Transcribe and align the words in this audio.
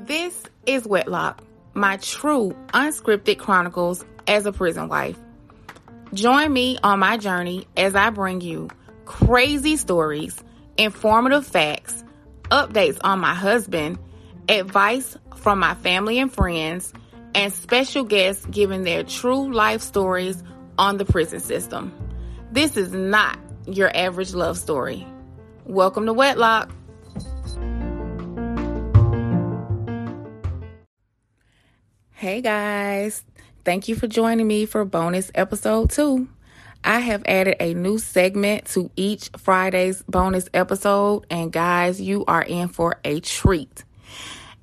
This 0.00 0.42
is 0.66 0.84
Wedlock, 0.84 1.44
my 1.74 1.98
true 1.98 2.56
unscripted 2.68 3.38
chronicles 3.38 4.04
as 4.26 4.46
a 4.46 4.52
prison 4.52 4.88
wife. 4.88 5.16
Join 6.12 6.52
me 6.52 6.76
on 6.82 6.98
my 6.98 7.18
journey 7.18 7.68
as 7.76 7.94
I 7.94 8.10
bring 8.10 8.40
you 8.40 8.68
crazy 9.04 9.76
stories, 9.76 10.42
informative 10.76 11.46
facts, 11.46 12.02
updates 12.50 12.98
on 13.02 13.20
my 13.20 13.34
husband, 13.34 14.00
advice 14.48 15.16
from 15.36 15.60
my 15.60 15.74
family 15.76 16.18
and 16.18 16.32
friends, 16.32 16.92
and 17.32 17.52
special 17.52 18.02
guests 18.02 18.44
giving 18.46 18.82
their 18.82 19.04
true 19.04 19.52
life 19.52 19.82
stories 19.82 20.42
on 20.78 20.96
the 20.96 21.04
prison 21.04 21.38
system. 21.38 21.92
This 22.50 22.76
is 22.76 22.92
not 22.92 23.38
your 23.72 23.94
average 23.96 24.34
love 24.34 24.58
story. 24.58 25.06
Welcome 25.64 26.06
to 26.06 26.12
Wedlock. 26.12 26.70
Hey 32.12 32.40
guys, 32.40 33.24
thank 33.64 33.86
you 33.86 33.94
for 33.94 34.08
joining 34.08 34.48
me 34.48 34.66
for 34.66 34.84
bonus 34.84 35.30
episode 35.34 35.90
two. 35.90 36.28
I 36.82 37.00
have 37.00 37.22
added 37.26 37.56
a 37.60 37.74
new 37.74 37.98
segment 37.98 38.64
to 38.66 38.90
each 38.96 39.30
Friday's 39.36 40.02
bonus 40.08 40.48
episode, 40.54 41.26
and 41.30 41.52
guys, 41.52 42.00
you 42.00 42.24
are 42.26 42.42
in 42.42 42.68
for 42.68 42.98
a 43.04 43.20
treat. 43.20 43.84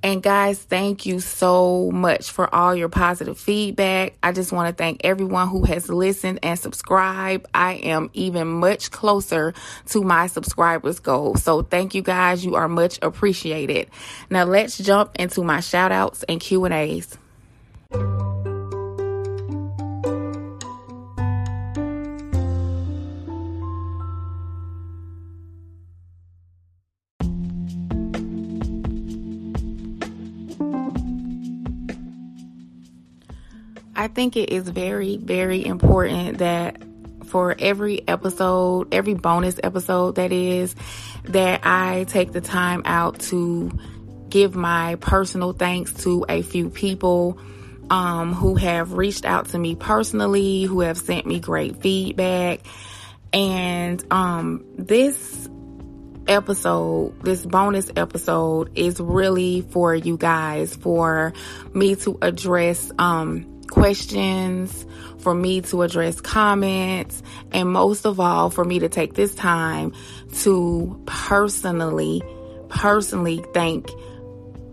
And 0.06 0.22
guys, 0.22 0.60
thank 0.60 1.08
you 1.08 1.20
so 1.20 1.90
much 1.90 2.30
for 2.30 2.54
all 2.54 2.76
your 2.76 2.90
positive 2.90 3.40
feedback. 3.40 4.14
I 4.22 4.34
just 4.34 4.52
want 4.52 4.70
to 4.70 4.74
thank 4.76 5.02
everyone 5.04 5.48
who 5.48 5.64
has 5.64 5.90
listened 5.90 6.42
and 6.44 6.60
subscribed. 6.60 7.48
I 7.56 7.74
am 7.74 8.12
even 8.14 8.48
much 8.48 8.92
closer 8.92 9.56
to 9.88 10.04
my 10.04 10.28
subscribers 10.28 11.00
goal. 11.00 11.38
So 11.38 11.64
thank 11.64 11.96
you 11.96 12.04
guys. 12.04 12.46
You 12.46 12.54
are 12.54 12.68
much 12.68 13.00
appreciated. 13.02 13.90
Now 14.30 14.44
let's 14.44 14.78
jump 14.78 15.16
into 15.16 15.44
my 15.44 15.60
shout 15.60 15.92
outs 15.92 16.22
and 16.30 16.40
Q&As. 16.40 17.18
I 34.06 34.08
think 34.08 34.38
it 34.38 34.52
is 34.52 34.70
very, 34.70 35.18
very 35.18 35.66
important 35.66 36.38
that 36.38 36.78
for 37.26 37.56
every 37.58 38.08
episode, 38.08 38.94
every 38.94 39.16
bonus 39.16 39.60
episode 39.64 40.18
that 40.18 40.32
is, 40.32 40.76
that 41.24 41.62
I 41.64 42.04
take 42.08 42.32
the 42.32 42.40
time 42.40 42.84
out 42.86 43.20
to 43.32 43.72
give 44.30 44.54
my 44.54 44.94
personal 44.98 45.54
thanks 45.54 45.92
to 46.04 46.24
a 46.30 46.44
few 46.44 46.70
people 46.70 47.40
um, 47.90 48.34
who 48.34 48.54
have 48.54 48.94
reached 48.94 49.26
out 49.26 49.50
to 49.50 49.58
me 49.58 49.74
personally, 49.74 50.66
who 50.66 50.82
have 50.82 51.00
sent 51.00 51.26
me 51.26 51.40
great 51.40 51.82
feedback. 51.82 52.60
And 53.34 54.06
um, 54.14 54.64
this 54.78 55.50
episode, 56.28 57.20
this 57.24 57.44
bonus 57.44 57.90
episode 57.96 58.78
is 58.78 59.00
really 59.00 59.62
for 59.62 59.96
you 59.96 60.16
guys, 60.16 60.76
for 60.76 61.34
me 61.74 61.96
to 61.96 62.20
address 62.22 62.92
um, 63.00 63.55
questions, 63.70 64.86
for 65.20 65.34
me 65.34 65.62
to 65.62 65.82
address 65.82 66.22
comments, 66.22 67.24
and 67.52 67.70
most 67.72 68.06
of 68.06 68.20
all, 68.20 68.50
for 68.50 68.64
me 68.64 68.80
to 68.80 68.90
take 68.90 69.16
this 69.16 69.34
time 69.34 69.92
to 70.42 71.02
personally, 71.08 72.22
personally 72.70 73.44
thank 73.54 73.90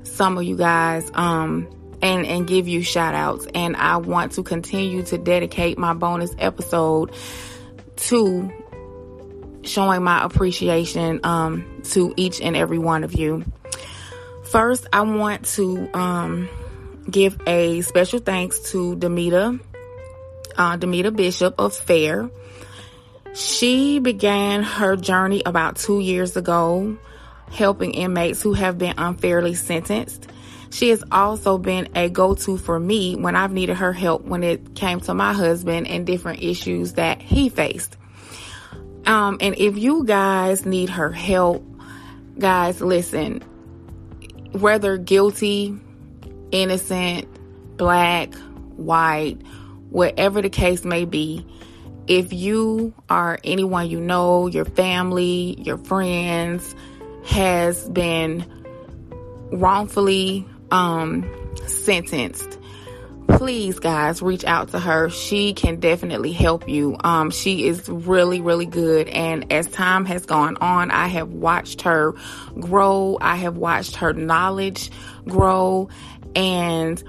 some 0.05 0.37
of 0.37 0.45
you 0.45 0.57
guys, 0.57 1.11
um, 1.15 1.69
and, 2.03 2.27
and 2.27 2.47
give 2.47 2.69
you 2.69 2.83
shout 2.83 3.15
outs. 3.15 3.47
And 3.55 3.77
I 3.77 3.97
want 3.97 4.33
to 4.33 4.43
continue 4.43 5.03
to 5.05 5.17
dedicate 5.17 5.79
my 5.79 5.95
bonus 5.95 6.35
episode 6.39 7.13
to 7.97 8.53
showing 9.63 10.03
my 10.03 10.25
appreciation, 10.25 11.21
um, 11.25 11.83
to 11.85 12.13
each 12.17 12.41
and 12.41 12.57
every 12.57 12.79
one 12.79 13.05
of 13.05 13.15
you. 13.15 13.45
First, 14.45 14.87
I 14.93 15.01
want 15.01 15.47
to, 15.55 15.89
um, 15.95 16.49
give 17.13 17.41
a 17.47 17.83
special 17.83 18.19
thanks 18.19 18.59
to 18.73 18.97
Damita, 18.97 19.61
uh, 20.57 20.77
Damita 20.79 21.15
Bishop 21.15 21.55
of 21.59 21.77
FAIR. 21.77 22.31
She 23.35 23.99
began 23.99 24.63
her 24.63 24.97
journey 24.97 25.43
about 25.45 25.77
two 25.77 26.01
years 26.01 26.37
ago, 26.37 26.99
helping 27.51 27.93
inmates 27.93 28.43
who 28.43 28.55
have 28.55 28.79
been 28.79 28.95
unfairly 28.99 29.55
sentenced. 29.55 30.29
She 30.71 30.89
has 30.89 31.05
also 31.13 31.59
been 31.59 31.91
a 31.95 32.09
go-to 32.09 32.57
for 32.57 32.81
me 32.81 33.15
when 33.15 33.37
I've 33.37 33.53
needed 33.53 33.77
her 33.77 33.93
help 33.93 34.25
when 34.25 34.43
it 34.43 34.75
came 34.75 35.01
to 35.01 35.15
my 35.15 35.35
husband 35.35 35.87
and 35.87 36.07
different 36.07 36.43
issues 36.43 36.95
that 36.95 37.21
he 37.21 37.51
faced. 37.51 37.97
Um, 39.05 39.37
and 39.41 39.55
if 39.59 39.77
you 39.77 40.05
guys 40.05 40.65
need 40.65 40.89
her 40.89 41.13
help, 41.13 41.63
guys, 42.39 42.81
listen, 42.81 43.43
whether 44.53 44.97
guilty, 44.97 45.79
innocent, 46.53 47.27
black, 47.77 48.33
white, 48.77 49.39
whatever 49.91 50.41
the 50.41 50.51
case 50.51 50.85
may 50.85 51.05
be, 51.05 51.47
if 52.07 52.33
you 52.33 52.95
are 53.09 53.39
anyone 53.45 53.89
you 53.89 54.01
know, 54.01 54.47
your 54.47 54.65
family, 54.65 55.57
your 55.61 55.79
friends 55.79 56.75
has 57.25 57.89
been 57.89 58.45
wrongfully 59.53 60.47
um, 60.71 61.31
sentenced, 61.67 62.59
please 63.29 63.79
guys 63.79 64.23
reach 64.23 64.45
out 64.45 64.71
to 64.71 64.81
her. 64.81 65.11
She 65.11 65.53
can 65.53 65.79
definitely 65.79 66.33
help 66.33 66.69
you. 66.69 66.97
Um, 67.05 67.31
she 67.31 67.67
is 67.67 67.89
really 67.89 68.41
really 68.41 68.67
good. 68.67 69.09
And 69.09 69.53
as 69.53 69.69
time 69.69 70.05
has 70.07 70.27
gone 70.27 70.57
on 70.61 70.91
i 70.91 71.07
have 71.09 71.29
watched 71.29 71.83
her 71.83 72.15
grow. 72.59 73.19
I 73.21 73.37
have 73.37 73.57
watched 73.57 73.97
her 73.97 74.13
knowledge 74.13 74.91
grow 75.29 75.89
and 76.35 77.03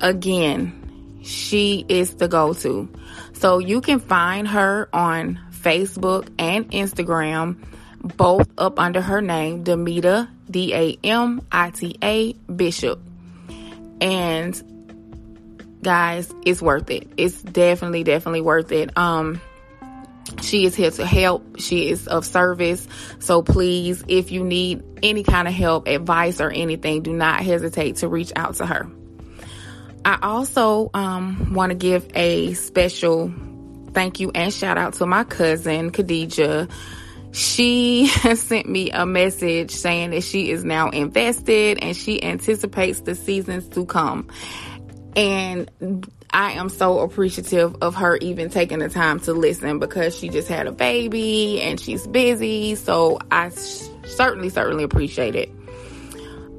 again, 0.00 1.20
she 1.22 1.84
is 1.88 2.14
the 2.14 2.28
go 2.28 2.54
to. 2.54 2.88
So 3.34 3.58
you 3.58 3.80
can 3.80 4.00
find 4.00 4.48
her 4.48 4.88
on 4.92 5.38
Facebook 5.50 6.28
and 6.38 6.70
Instagram, 6.70 7.56
both 8.00 8.48
up 8.58 8.78
under 8.78 9.00
her 9.00 9.20
name, 9.20 9.64
Damita, 9.64 10.28
D 10.50 10.74
A 10.74 10.98
M 11.04 11.42
I 11.52 11.70
T 11.70 11.96
A 12.02 12.32
Bishop. 12.32 13.00
And 14.00 15.78
guys, 15.82 16.32
it's 16.44 16.62
worth 16.62 16.90
it. 16.90 17.08
It's 17.16 17.42
definitely, 17.42 18.04
definitely 18.04 18.40
worth 18.40 18.72
it. 18.72 18.96
Um, 18.96 19.40
she 20.42 20.64
is 20.64 20.74
here 20.74 20.90
to 20.90 21.06
help. 21.06 21.60
She 21.60 21.88
is 21.90 22.06
of 22.06 22.24
service. 22.24 22.86
So 23.18 23.42
please, 23.42 24.04
if 24.08 24.30
you 24.30 24.44
need 24.44 24.82
any 25.02 25.22
kind 25.22 25.48
of 25.48 25.54
help, 25.54 25.88
advice, 25.88 26.40
or 26.40 26.50
anything, 26.50 27.02
do 27.02 27.12
not 27.12 27.40
hesitate 27.40 27.96
to 27.96 28.08
reach 28.08 28.32
out 28.36 28.56
to 28.56 28.66
her. 28.66 28.90
I 30.04 30.18
also 30.22 30.90
um, 30.94 31.52
want 31.54 31.70
to 31.70 31.76
give 31.76 32.08
a 32.14 32.54
special 32.54 33.32
thank 33.92 34.20
you 34.20 34.30
and 34.34 34.52
shout 34.52 34.78
out 34.78 34.94
to 34.94 35.06
my 35.06 35.24
cousin, 35.24 35.90
Khadija. 35.90 36.70
She 37.32 38.06
sent 38.34 38.68
me 38.68 38.90
a 38.90 39.04
message 39.04 39.70
saying 39.70 40.10
that 40.10 40.22
she 40.22 40.50
is 40.50 40.64
now 40.64 40.90
invested 40.90 41.78
and 41.82 41.96
she 41.96 42.22
anticipates 42.22 43.00
the 43.00 43.14
seasons 43.14 43.68
to 43.70 43.86
come. 43.86 44.28
And 45.16 45.70
I 46.30 46.52
am 46.52 46.68
so 46.68 47.00
appreciative 47.00 47.76
of 47.80 47.94
her 47.96 48.16
even 48.18 48.50
taking 48.50 48.80
the 48.80 48.88
time 48.88 49.20
to 49.20 49.32
listen 49.32 49.78
because 49.78 50.16
she 50.16 50.28
just 50.28 50.48
had 50.48 50.66
a 50.66 50.72
baby 50.72 51.60
and 51.62 51.80
she's 51.80 52.06
busy. 52.06 52.74
So 52.74 53.18
I 53.30 53.48
certainly, 53.48 54.50
certainly 54.50 54.84
appreciate 54.84 55.34
it. 55.34 55.50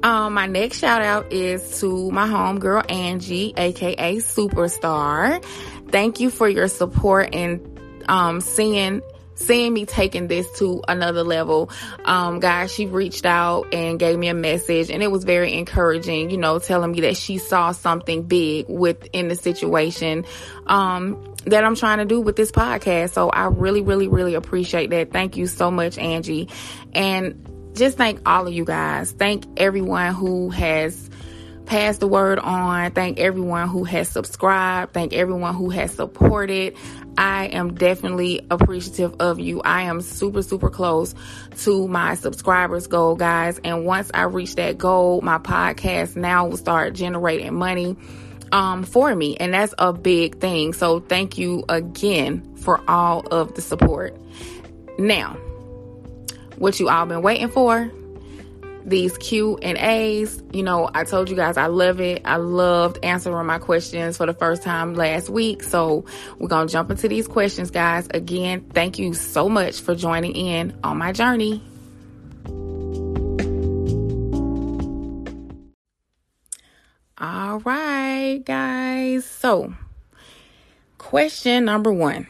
Um, 0.02 0.34
my 0.34 0.46
next 0.46 0.78
shout 0.78 1.02
out 1.02 1.32
is 1.32 1.80
to 1.80 2.10
my 2.10 2.26
homegirl 2.26 2.90
Angie, 2.90 3.52
aka 3.56 4.16
Superstar. 4.16 5.44
Thank 5.90 6.20
you 6.20 6.30
for 6.30 6.48
your 6.48 6.68
support 6.68 7.34
and 7.34 7.60
um, 8.08 8.40
seeing 8.40 9.02
seeing 9.40 9.72
me 9.72 9.86
taking 9.86 10.28
this 10.28 10.50
to 10.58 10.82
another 10.86 11.22
level. 11.22 11.70
Um, 12.04 12.40
guys, 12.40 12.72
she 12.72 12.86
reached 12.86 13.26
out 13.26 13.72
and 13.74 13.98
gave 13.98 14.18
me 14.18 14.28
a 14.28 14.34
message 14.34 14.90
and 14.90 15.02
it 15.02 15.10
was 15.10 15.24
very 15.24 15.54
encouraging, 15.54 16.30
you 16.30 16.36
know, 16.36 16.58
telling 16.58 16.92
me 16.92 17.00
that 17.02 17.16
she 17.16 17.38
saw 17.38 17.72
something 17.72 18.22
big 18.22 18.68
within 18.68 19.28
the 19.28 19.34
situation, 19.34 20.24
um, 20.66 21.34
that 21.46 21.64
I'm 21.64 21.74
trying 21.74 21.98
to 21.98 22.04
do 22.04 22.20
with 22.20 22.36
this 22.36 22.52
podcast. 22.52 23.12
So 23.12 23.30
I 23.30 23.46
really, 23.46 23.82
really, 23.82 24.08
really 24.08 24.34
appreciate 24.34 24.90
that. 24.90 25.12
Thank 25.12 25.36
you 25.36 25.46
so 25.46 25.70
much, 25.70 25.98
Angie. 25.98 26.48
And 26.92 27.46
just 27.74 27.96
thank 27.96 28.20
all 28.26 28.46
of 28.46 28.52
you 28.52 28.64
guys. 28.64 29.12
Thank 29.12 29.44
everyone 29.56 30.14
who 30.14 30.50
has 30.50 31.09
passed 31.70 32.00
the 32.00 32.08
word 32.08 32.40
on. 32.40 32.90
Thank 32.90 33.20
everyone 33.20 33.68
who 33.68 33.84
has 33.84 34.08
subscribed. 34.08 34.92
Thank 34.92 35.12
everyone 35.12 35.54
who 35.54 35.70
has 35.70 35.94
supported. 35.94 36.76
I 37.16 37.46
am 37.46 37.74
definitely 37.74 38.44
appreciative 38.50 39.14
of 39.20 39.38
you. 39.38 39.62
I 39.62 39.82
am 39.82 40.00
super, 40.00 40.42
super 40.42 40.68
close 40.68 41.14
to 41.58 41.86
my 41.86 42.16
subscribers 42.16 42.88
goal, 42.88 43.14
guys. 43.14 43.60
And 43.62 43.86
once 43.86 44.10
I 44.12 44.22
reach 44.22 44.56
that 44.56 44.78
goal, 44.78 45.20
my 45.20 45.38
podcast 45.38 46.16
now 46.16 46.48
will 46.48 46.56
start 46.56 46.94
generating 46.94 47.54
money 47.54 47.96
um, 48.50 48.82
for 48.82 49.14
me. 49.14 49.36
And 49.36 49.54
that's 49.54 49.72
a 49.78 49.92
big 49.92 50.40
thing. 50.40 50.72
So 50.72 50.98
thank 50.98 51.38
you 51.38 51.64
again 51.68 52.56
for 52.56 52.82
all 52.88 53.20
of 53.28 53.54
the 53.54 53.62
support. 53.62 54.20
Now, 54.98 55.34
what 56.58 56.80
you 56.80 56.88
all 56.88 57.06
been 57.06 57.22
waiting 57.22 57.48
for? 57.48 57.92
These 58.90 59.16
Q 59.18 59.56
and 59.62 59.78
A's. 59.78 60.42
You 60.52 60.62
know, 60.62 60.90
I 60.92 61.04
told 61.04 61.30
you 61.30 61.36
guys 61.36 61.56
I 61.56 61.66
love 61.66 62.00
it. 62.00 62.22
I 62.24 62.36
loved 62.36 62.98
answering 63.02 63.46
my 63.46 63.58
questions 63.58 64.16
for 64.16 64.26
the 64.26 64.34
first 64.34 64.62
time 64.62 64.94
last 64.94 65.30
week. 65.30 65.62
So 65.62 66.04
we're 66.38 66.48
going 66.48 66.66
to 66.66 66.72
jump 66.72 66.90
into 66.90 67.08
these 67.08 67.26
questions, 67.26 67.70
guys. 67.70 68.08
Again, 68.12 68.66
thank 68.74 68.98
you 68.98 69.14
so 69.14 69.48
much 69.48 69.80
for 69.80 69.94
joining 69.94 70.32
in 70.32 70.78
on 70.84 70.98
my 70.98 71.12
journey. 71.12 71.62
All 77.16 77.60
right, 77.60 78.42
guys. 78.44 79.26
So, 79.26 79.74
question 80.96 81.66
number 81.66 81.92
one 81.92 82.26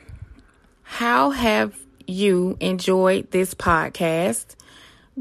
How 0.82 1.30
have 1.30 1.78
you 2.06 2.56
enjoyed 2.60 3.30
this 3.30 3.54
podcast? 3.54 4.56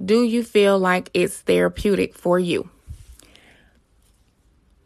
Do 0.03 0.23
you 0.23 0.43
feel 0.43 0.79
like 0.79 1.09
it's 1.13 1.37
therapeutic 1.37 2.13
for 2.15 2.39
you? 2.39 2.69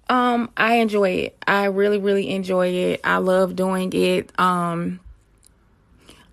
Um, 0.09 0.51
I 0.57 0.75
enjoy 0.75 1.09
it. 1.09 1.37
I 1.47 1.65
really, 1.65 1.97
really 1.97 2.29
enjoy 2.29 2.67
it. 2.67 3.01
I 3.03 3.17
love 3.17 3.55
doing 3.55 3.91
it. 3.93 4.37
Um, 4.39 4.99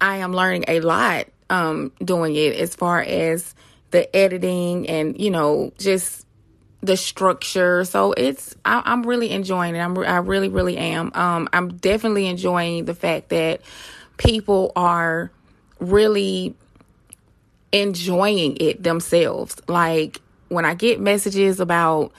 I 0.00 0.17
am 0.17 0.32
learning 0.32 0.65
a 0.69 0.81
lot 0.81 1.27
um 1.50 1.93
doing 2.03 2.37
it 2.37 2.56
as 2.56 2.77
far 2.77 3.03
as 3.03 3.55
the 3.91 4.15
editing 4.17 4.88
and 4.88 5.21
you 5.21 5.31
know 5.31 5.73
just 5.79 6.27
the 6.82 6.97
structure. 6.97 7.85
So 7.85 8.12
it's 8.12 8.55
I, 8.65 8.93
am 8.93 9.03
really 9.03 9.31
enjoying 9.31 9.75
it. 9.75 9.81
I'm 9.81 9.99
I 9.99 10.19
really 10.19 10.49
really 10.49 10.79
am. 10.79 11.11
Um, 11.15 11.49
I'm 11.53 11.77
definitely 11.77 12.27
enjoying 12.27 12.87
the 12.87 12.94
fact 12.94 13.29
that 13.31 13.61
people 14.17 14.73
are 14.77 15.31
really 15.79 16.55
enjoying 17.72 18.56
it 18.61 18.82
themselves. 18.82 19.56
Like 19.69 20.20
when 20.49 20.64
I 20.64 20.75
get 20.75 21.00
messages 21.00 21.61
about, 21.61 22.12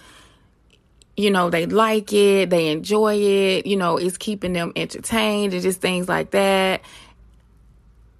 you 1.17 1.29
know, 1.29 1.49
they 1.49 1.65
like 1.65 2.13
it, 2.13 2.49
they 2.49 2.69
enjoy 2.69 3.15
it, 3.15 3.65
you 3.65 3.75
know, 3.75 3.97
it's 3.97 4.17
keeping 4.17 4.53
them 4.53 4.71
entertained 4.75 5.53
and 5.53 5.61
just 5.61 5.81
things 5.81 6.07
like 6.07 6.31
that. 6.31 6.81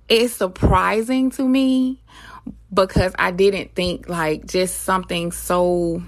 It's 0.10 0.34
surprising 0.34 1.32
to 1.32 1.44
me 1.44 2.00
because 2.74 3.14
I 3.18 3.32
didn't 3.32 3.76
think 3.76 4.10
like 4.10 4.46
just 4.46 4.82
something 4.82 5.32
so 5.32 6.04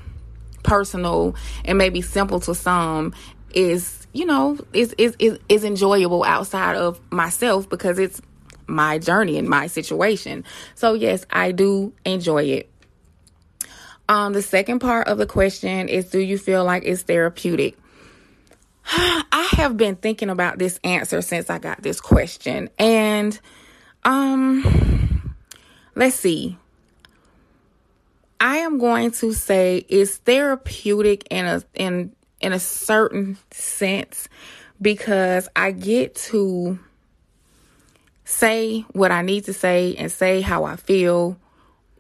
personal 0.64 1.36
and 1.64 1.78
maybe 1.78 2.02
simple 2.02 2.40
to 2.42 2.56
some 2.56 3.14
is, 3.54 4.08
you 4.12 4.26
know, 4.26 4.58
is 4.74 4.94
is 4.98 5.16
is, 5.20 5.40
is 5.48 5.64
enjoyable 5.64 6.24
outside 6.26 6.76
of 6.76 7.00
myself 7.12 7.70
because 7.70 7.98
it's 7.98 8.22
my 8.68 9.00
journey 9.00 9.38
and 9.38 9.48
my 9.48 9.68
situation. 9.68 10.44
So, 10.76 10.94
yes, 10.94 11.26
I 11.30 11.52
do 11.52 11.94
enjoy 12.06 12.44
it. 12.44 12.70
Um, 14.10 14.34
the 14.34 14.42
second 14.42 14.80
part 14.80 15.08
of 15.08 15.18
the 15.18 15.26
question 15.26 15.88
is 15.88 16.10
Do 16.10 16.20
you 16.20 16.38
feel 16.38 16.66
like 16.66 16.84
it's 16.86 17.04
therapeutic? 17.04 17.78
I 18.86 19.50
have 19.54 19.78
been 19.78 19.96
thinking 19.96 20.30
about 20.30 20.60
this 20.60 20.80
answer 20.84 21.22
since 21.22 21.50
I 21.50 21.60
got 21.60 21.82
this 21.82 22.02
question. 22.02 22.70
And 22.78 23.40
um 24.04 25.36
let's 25.96 26.16
see. 26.16 26.58
I 28.40 28.58
am 28.58 28.78
going 28.78 29.12
to 29.12 29.34
say 29.34 29.86
it's 29.88 30.18
therapeutic 30.18 31.26
in 31.32 31.46
a 31.46 31.64
in 31.74 32.14
in 32.42 32.52
a 32.52 32.60
certain 32.60 33.38
sense 33.52 34.28
because 34.82 35.48
I 35.56 35.72
get 35.72 36.16
to 36.16 36.78
say 38.26 38.82
what 38.92 39.12
I 39.12 39.22
need 39.22 39.46
to 39.46 39.54
say 39.54 39.96
and 39.96 40.12
say 40.12 40.42
how 40.42 40.64
I 40.64 40.76
feel 40.76 41.38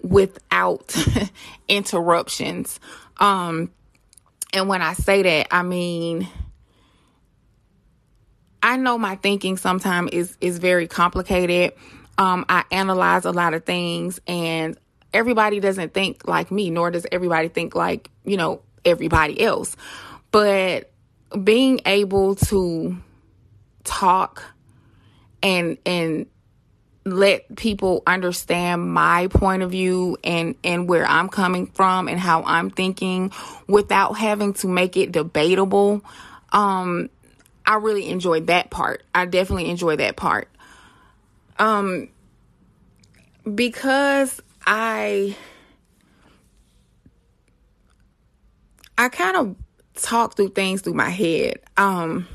without 0.01 0.95
interruptions. 1.67 2.79
Um, 3.17 3.71
and 4.53 4.67
when 4.69 4.81
I 4.81 4.93
say 4.93 5.23
that, 5.23 5.47
I 5.51 5.63
mean, 5.63 6.27
I 8.61 8.77
know 8.77 8.97
my 8.97 9.15
thinking 9.15 9.57
sometimes 9.57 10.11
is 10.11 10.37
is 10.39 10.59
very 10.59 10.87
complicated. 10.87 11.73
Um, 12.17 12.45
I 12.47 12.63
analyze 12.71 13.25
a 13.25 13.31
lot 13.31 13.53
of 13.53 13.65
things, 13.65 14.21
and 14.27 14.77
everybody 15.13 15.59
doesn't 15.59 15.93
think 15.93 16.27
like 16.27 16.51
me, 16.51 16.69
nor 16.69 16.91
does 16.91 17.05
everybody 17.11 17.49
think 17.49 17.75
like 17.75 18.09
you 18.23 18.37
know 18.37 18.61
everybody 18.85 19.41
else. 19.41 19.75
But 20.31 20.91
being 21.43 21.81
able 21.85 22.35
to 22.35 22.97
talk 23.83 24.43
and 25.43 25.77
and 25.85 26.25
let 27.05 27.53
people 27.57 28.01
understand 28.07 28.89
my 28.93 29.27
point 29.27 29.61
of 29.61 29.71
view 29.71 30.17
and 30.23 30.55
and 30.63 30.87
where 30.87 31.05
I'm 31.05 31.27
coming 31.27 31.67
from 31.67 32.07
and 32.07 32.17
how 32.17 32.43
I'm 32.43 32.69
thinking 32.69 33.31
without 33.67 34.13
having 34.13 34.53
to 34.55 34.67
make 34.67 34.95
it 34.95 35.11
debatable. 35.11 36.03
Um 36.53 37.09
I 37.65 37.75
really 37.75 38.09
enjoyed 38.09 38.47
that 38.47 38.69
part. 38.69 39.03
I 39.13 39.25
definitely 39.25 39.69
enjoy 39.69 39.97
that 39.97 40.15
part. 40.15 40.47
Um 41.59 42.07
because 43.53 44.41
I 44.65 45.35
I 48.97 49.09
kind 49.09 49.35
of 49.35 49.55
talk 50.01 50.37
through 50.37 50.49
things 50.49 50.81
through 50.81 50.93
my 50.93 51.09
head. 51.09 51.59
Um 51.75 52.27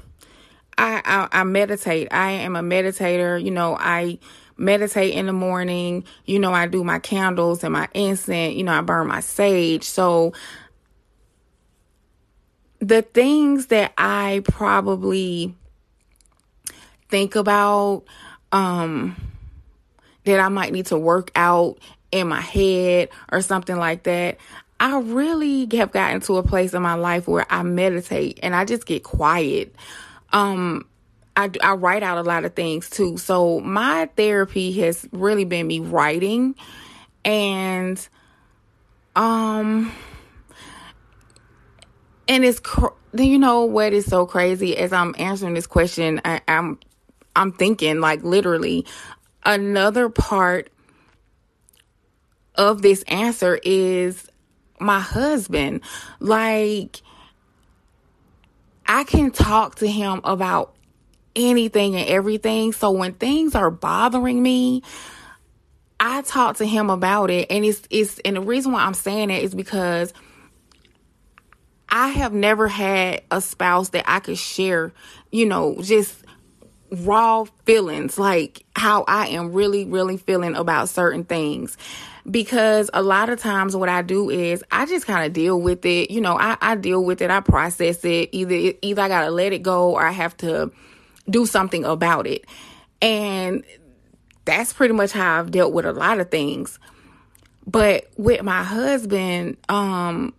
I, 0.78 1.02
I, 1.04 1.40
I 1.40 1.44
meditate. 1.44 2.08
I 2.10 2.30
am 2.30 2.56
a 2.56 2.60
meditator. 2.60 3.42
You 3.42 3.50
know, 3.50 3.76
I 3.78 4.18
meditate 4.56 5.14
in 5.14 5.26
the 5.26 5.32
morning. 5.32 6.04
You 6.24 6.38
know, 6.38 6.54
I 6.54 6.68
do 6.68 6.84
my 6.84 7.00
candles 7.00 7.64
and 7.64 7.72
my 7.72 7.88
incense. 7.92 8.54
You 8.54 8.62
know, 8.62 8.72
I 8.72 8.80
burn 8.80 9.08
my 9.08 9.20
sage. 9.20 9.84
So 9.84 10.32
the 12.78 13.02
things 13.02 13.66
that 13.66 13.92
I 13.98 14.42
probably 14.44 15.54
think 17.08 17.34
about 17.36 18.04
um 18.52 19.16
that 20.24 20.40
I 20.40 20.48
might 20.48 20.72
need 20.72 20.86
to 20.86 20.98
work 20.98 21.30
out 21.34 21.78
in 22.12 22.28
my 22.28 22.40
head 22.40 23.08
or 23.32 23.40
something 23.42 23.76
like 23.76 24.04
that. 24.04 24.38
I 24.80 24.98
really 24.98 25.66
have 25.76 25.90
gotten 25.90 26.20
to 26.22 26.36
a 26.36 26.42
place 26.42 26.72
in 26.72 26.82
my 26.82 26.94
life 26.94 27.26
where 27.26 27.46
I 27.50 27.62
meditate 27.64 28.38
and 28.42 28.54
I 28.54 28.64
just 28.64 28.86
get 28.86 29.02
quiet 29.02 29.74
um 30.32 30.86
I, 31.36 31.50
I 31.62 31.74
write 31.74 32.02
out 32.02 32.18
a 32.18 32.22
lot 32.22 32.44
of 32.44 32.54
things 32.54 32.90
too. 32.90 33.16
So 33.16 33.60
my 33.60 34.10
therapy 34.16 34.72
has 34.80 35.06
really 35.12 35.44
been 35.44 35.68
me 35.68 35.78
writing 35.78 36.56
and 37.24 38.08
um 39.14 39.92
and 42.26 42.44
it's 42.44 42.60
cr- 42.60 42.94
you 43.14 43.38
know 43.38 43.64
what 43.64 43.92
is 43.92 44.04
so 44.06 44.26
crazy 44.26 44.76
as 44.76 44.92
I'm 44.92 45.14
answering 45.18 45.54
this 45.54 45.66
question 45.66 46.20
I, 46.24 46.40
I'm 46.48 46.78
I'm 47.36 47.52
thinking 47.52 48.00
like 48.00 48.22
literally 48.24 48.84
another 49.44 50.08
part 50.08 50.70
of 52.56 52.82
this 52.82 53.02
answer 53.04 53.60
is 53.62 54.28
my 54.80 55.00
husband 55.00 55.82
like 56.20 57.00
I 58.88 59.04
can 59.04 59.30
talk 59.30 59.76
to 59.76 59.86
him 59.86 60.22
about 60.24 60.74
anything 61.36 61.94
and 61.94 62.08
everything. 62.08 62.72
So 62.72 62.90
when 62.90 63.12
things 63.12 63.54
are 63.54 63.70
bothering 63.70 64.42
me, 64.42 64.82
I 66.00 66.22
talk 66.22 66.56
to 66.56 66.66
him 66.66 66.88
about 66.88 67.30
it. 67.30 67.48
And 67.50 67.64
it's 67.64 67.82
it's 67.90 68.18
and 68.20 68.36
the 68.36 68.40
reason 68.40 68.72
why 68.72 68.84
I'm 68.84 68.94
saying 68.94 69.30
it 69.30 69.44
is 69.44 69.54
because 69.54 70.14
I 71.88 72.08
have 72.08 72.32
never 72.32 72.66
had 72.66 73.22
a 73.30 73.40
spouse 73.40 73.90
that 73.90 74.04
I 74.06 74.20
could 74.20 74.38
share, 74.38 74.92
you 75.30 75.46
know, 75.46 75.76
just 75.82 76.24
raw 76.90 77.44
feelings, 77.64 78.18
like 78.18 78.64
how 78.74 79.04
I 79.06 79.28
am 79.28 79.52
really, 79.52 79.84
really 79.84 80.16
feeling 80.16 80.54
about 80.54 80.88
certain 80.88 81.24
things 81.24 81.76
because 82.30 82.90
a 82.92 83.02
lot 83.02 83.30
of 83.30 83.40
times 83.40 83.74
what 83.74 83.88
I 83.88 84.02
do 84.02 84.30
is 84.30 84.62
I 84.70 84.86
just 84.86 85.06
kind 85.06 85.26
of 85.26 85.32
deal 85.32 85.60
with 85.60 85.84
it. 85.86 86.10
You 86.10 86.20
know, 86.20 86.38
I, 86.38 86.56
I 86.60 86.74
deal 86.74 87.02
with 87.04 87.22
it. 87.22 87.30
I 87.30 87.40
process 87.40 88.04
it. 88.04 88.30
Either 88.32 88.76
either 88.82 89.02
I 89.02 89.08
gotta 89.08 89.30
let 89.30 89.52
it 89.52 89.62
go 89.62 89.92
or 89.92 90.04
I 90.04 90.12
have 90.12 90.36
to 90.38 90.70
do 91.28 91.46
something 91.46 91.84
about 91.84 92.26
it. 92.26 92.44
And 93.00 93.64
that's 94.44 94.72
pretty 94.72 94.94
much 94.94 95.12
how 95.12 95.38
I've 95.38 95.50
dealt 95.50 95.72
with 95.72 95.86
a 95.86 95.92
lot 95.92 96.20
of 96.20 96.30
things. 96.30 96.78
But 97.66 98.06
with 98.16 98.42
my 98.42 98.62
husband, 98.62 99.58
um, 99.68 100.34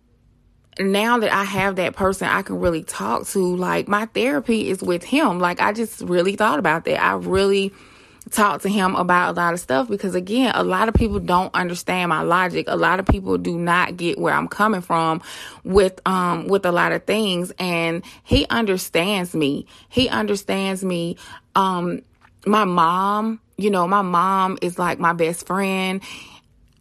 now 0.80 1.20
that 1.20 1.32
I 1.32 1.44
have 1.44 1.76
that 1.76 1.96
person 1.96 2.28
I 2.28 2.42
can 2.42 2.60
really 2.60 2.84
talk 2.84 3.28
to, 3.28 3.56
like 3.56 3.88
my 3.88 4.06
therapy 4.08 4.70
is 4.70 4.82
with 4.82 5.04
him. 5.04 5.40
Like 5.40 5.62
I 5.62 5.74
just 5.74 6.02
really 6.02 6.36
thought 6.36 6.60
about 6.60 6.86
that. 6.86 7.02
I 7.02 7.14
really 7.14 7.74
talked 8.32 8.64
to 8.64 8.70
him 8.70 8.96
about 8.96 9.32
a 9.32 9.34
lot 9.34 9.54
of 9.54 9.60
stuff 9.60 9.88
because 9.88 10.16
again, 10.16 10.52
a 10.56 10.64
lot 10.64 10.88
of 10.88 10.94
people 10.94 11.20
don't 11.20 11.54
understand 11.56 12.10
my 12.10 12.22
logic. 12.22 12.66
A 12.68 12.76
lot 12.76 13.00
of 13.00 13.06
people 13.06 13.38
do 13.38 13.58
not 13.58 13.98
get 13.98 14.20
where 14.20 14.34
I'm 14.34 14.48
coming 14.48 14.82
from 14.82 15.22
with 15.64 16.00
um 16.06 16.48
with 16.48 16.66
a 16.66 16.72
lot 16.72 16.92
of 16.92 17.06
things 17.06 17.52
and 17.60 18.04
he 18.24 18.46
understands 18.50 19.34
me. 19.34 19.66
He 19.90 20.10
understands 20.10 20.84
me. 20.84 21.18
Um 21.56 22.02
my 22.46 22.66
mom, 22.66 23.42
you 23.58 23.70
know, 23.70 23.88
my 23.88 24.02
mom 24.02 24.58
is 24.62 24.80
like 24.80 25.00
my 25.00 25.14
best 25.14 25.46
friend 25.46 26.02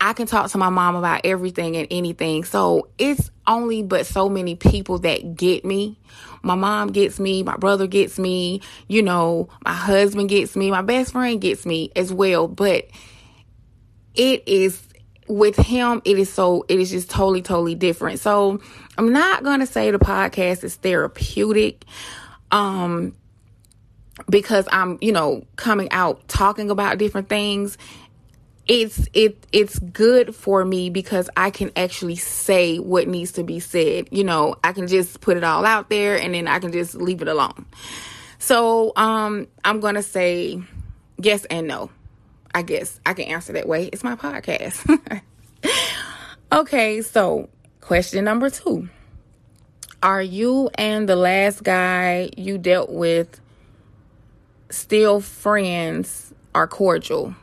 I 0.00 0.12
can 0.12 0.26
talk 0.26 0.50
to 0.52 0.58
my 0.58 0.68
mom 0.68 0.94
about 0.94 1.22
everything 1.24 1.76
and 1.76 1.88
anything. 1.90 2.44
So 2.44 2.88
it's 2.98 3.30
only 3.46 3.82
but 3.82 4.06
so 4.06 4.28
many 4.28 4.54
people 4.54 5.00
that 5.00 5.34
get 5.34 5.64
me. 5.64 5.98
My 6.42 6.54
mom 6.54 6.92
gets 6.92 7.18
me, 7.18 7.42
my 7.42 7.56
brother 7.56 7.86
gets 7.86 8.18
me, 8.18 8.60
you 8.86 9.02
know, 9.02 9.48
my 9.64 9.72
husband 9.72 10.28
gets 10.28 10.56
me, 10.56 10.70
my 10.70 10.82
best 10.82 11.12
friend 11.12 11.40
gets 11.40 11.66
me 11.66 11.90
as 11.96 12.12
well. 12.12 12.48
But 12.48 12.86
it 14.14 14.42
is 14.46 14.82
with 15.28 15.56
him, 15.56 16.02
it 16.04 16.18
is 16.18 16.32
so, 16.32 16.64
it 16.68 16.78
is 16.78 16.90
just 16.90 17.10
totally, 17.10 17.42
totally 17.42 17.74
different. 17.74 18.20
So 18.20 18.60
I'm 18.96 19.12
not 19.12 19.44
going 19.44 19.60
to 19.60 19.66
say 19.66 19.90
the 19.90 19.98
podcast 19.98 20.64
is 20.64 20.76
therapeutic. 20.76 21.84
Um, 22.50 23.14
because 24.28 24.66
I'm, 24.72 24.98
you 25.00 25.12
know, 25.12 25.44
coming 25.56 25.90
out 25.92 26.26
talking 26.28 26.70
about 26.70 26.98
different 26.98 27.28
things 27.28 27.78
it's 28.68 29.08
it 29.14 29.46
it's 29.50 29.78
good 29.78 30.34
for 30.34 30.62
me 30.62 30.90
because 30.90 31.30
I 31.36 31.50
can 31.50 31.72
actually 31.74 32.16
say 32.16 32.78
what 32.78 33.08
needs 33.08 33.32
to 33.32 33.42
be 33.42 33.60
said. 33.60 34.08
You 34.12 34.24
know, 34.24 34.56
I 34.62 34.72
can 34.72 34.86
just 34.86 35.22
put 35.22 35.38
it 35.38 35.44
all 35.44 35.64
out 35.64 35.88
there 35.88 36.16
and 36.18 36.34
then 36.34 36.46
I 36.46 36.58
can 36.58 36.70
just 36.70 36.94
leave 36.94 37.22
it 37.22 37.28
alone. 37.28 37.64
So, 38.38 38.92
um 38.94 39.48
I'm 39.64 39.80
going 39.80 39.94
to 39.94 40.02
say 40.02 40.62
yes 41.16 41.46
and 41.46 41.66
no. 41.66 41.90
I 42.54 42.62
guess 42.62 43.00
I 43.06 43.14
can 43.14 43.24
answer 43.26 43.54
that 43.54 43.66
way. 43.66 43.86
It's 43.86 44.04
my 44.04 44.16
podcast. 44.16 45.22
okay, 46.52 47.02
so 47.02 47.48
question 47.80 48.24
number 48.24 48.50
2. 48.50 48.88
Are 50.02 50.22
you 50.22 50.70
and 50.74 51.08
the 51.08 51.16
last 51.16 51.62
guy 51.62 52.30
you 52.36 52.58
dealt 52.58 52.90
with 52.90 53.40
still 54.70 55.20
friends 55.20 56.32
are 56.54 56.66
cordial? 56.66 57.34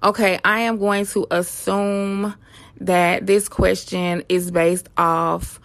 Okay, 0.00 0.38
I 0.44 0.60
am 0.60 0.78
going 0.78 1.06
to 1.06 1.26
assume 1.28 2.34
that 2.80 3.26
this 3.26 3.48
question 3.48 4.22
is 4.28 4.52
based 4.52 4.88
off 4.96 5.58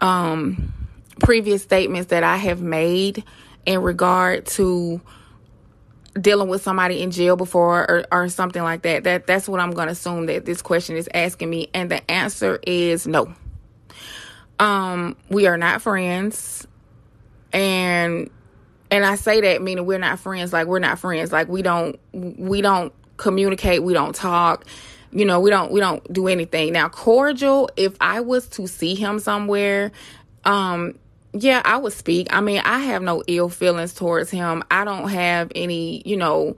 um, 0.00 0.74
previous 1.20 1.62
statements 1.62 2.10
that 2.10 2.24
I 2.24 2.38
have 2.38 2.60
made 2.60 3.22
in 3.64 3.82
regard 3.82 4.46
to 4.46 5.00
dealing 6.20 6.48
with 6.48 6.62
somebody 6.62 7.02
in 7.02 7.12
jail 7.12 7.36
before 7.36 7.88
or, 7.88 8.04
or 8.10 8.28
something 8.28 8.62
like 8.62 8.82
that. 8.82 9.04
That 9.04 9.28
that's 9.28 9.48
what 9.48 9.60
I'm 9.60 9.70
going 9.70 9.86
to 9.86 9.92
assume 9.92 10.26
that 10.26 10.44
this 10.44 10.60
question 10.60 10.96
is 10.96 11.08
asking 11.14 11.48
me 11.48 11.68
and 11.72 11.88
the 11.88 12.10
answer 12.10 12.58
is 12.66 13.06
no. 13.06 13.32
Um 14.58 15.16
we 15.28 15.46
are 15.46 15.58
not 15.58 15.82
friends 15.82 16.66
and 17.52 18.28
and 18.90 19.04
I 19.04 19.14
say 19.16 19.42
that 19.42 19.62
meaning 19.62 19.84
we're 19.84 19.98
not 19.98 20.18
friends 20.18 20.52
like 20.52 20.66
we're 20.66 20.78
not 20.78 20.98
friends 20.98 21.30
like 21.30 21.48
we 21.48 21.60
don't 21.60 22.00
we 22.12 22.62
don't 22.62 22.92
communicate, 23.16 23.82
we 23.82 23.92
don't 23.92 24.14
talk. 24.14 24.64
You 25.12 25.24
know, 25.24 25.40
we 25.40 25.50
don't 25.50 25.72
we 25.72 25.80
don't 25.80 26.12
do 26.12 26.28
anything. 26.28 26.72
Now, 26.72 26.88
cordial, 26.88 27.70
if 27.76 27.96
I 28.00 28.20
was 28.20 28.48
to 28.50 28.66
see 28.66 28.94
him 28.94 29.18
somewhere, 29.18 29.92
um 30.44 30.98
yeah, 31.32 31.60
I 31.64 31.76
would 31.76 31.92
speak. 31.92 32.28
I 32.30 32.40
mean, 32.40 32.60
I 32.64 32.78
have 32.80 33.02
no 33.02 33.22
ill 33.26 33.48
feelings 33.48 33.92
towards 33.92 34.30
him. 34.30 34.62
I 34.70 34.84
don't 34.84 35.08
have 35.08 35.52
any, 35.54 36.02
you 36.06 36.16
know, 36.16 36.56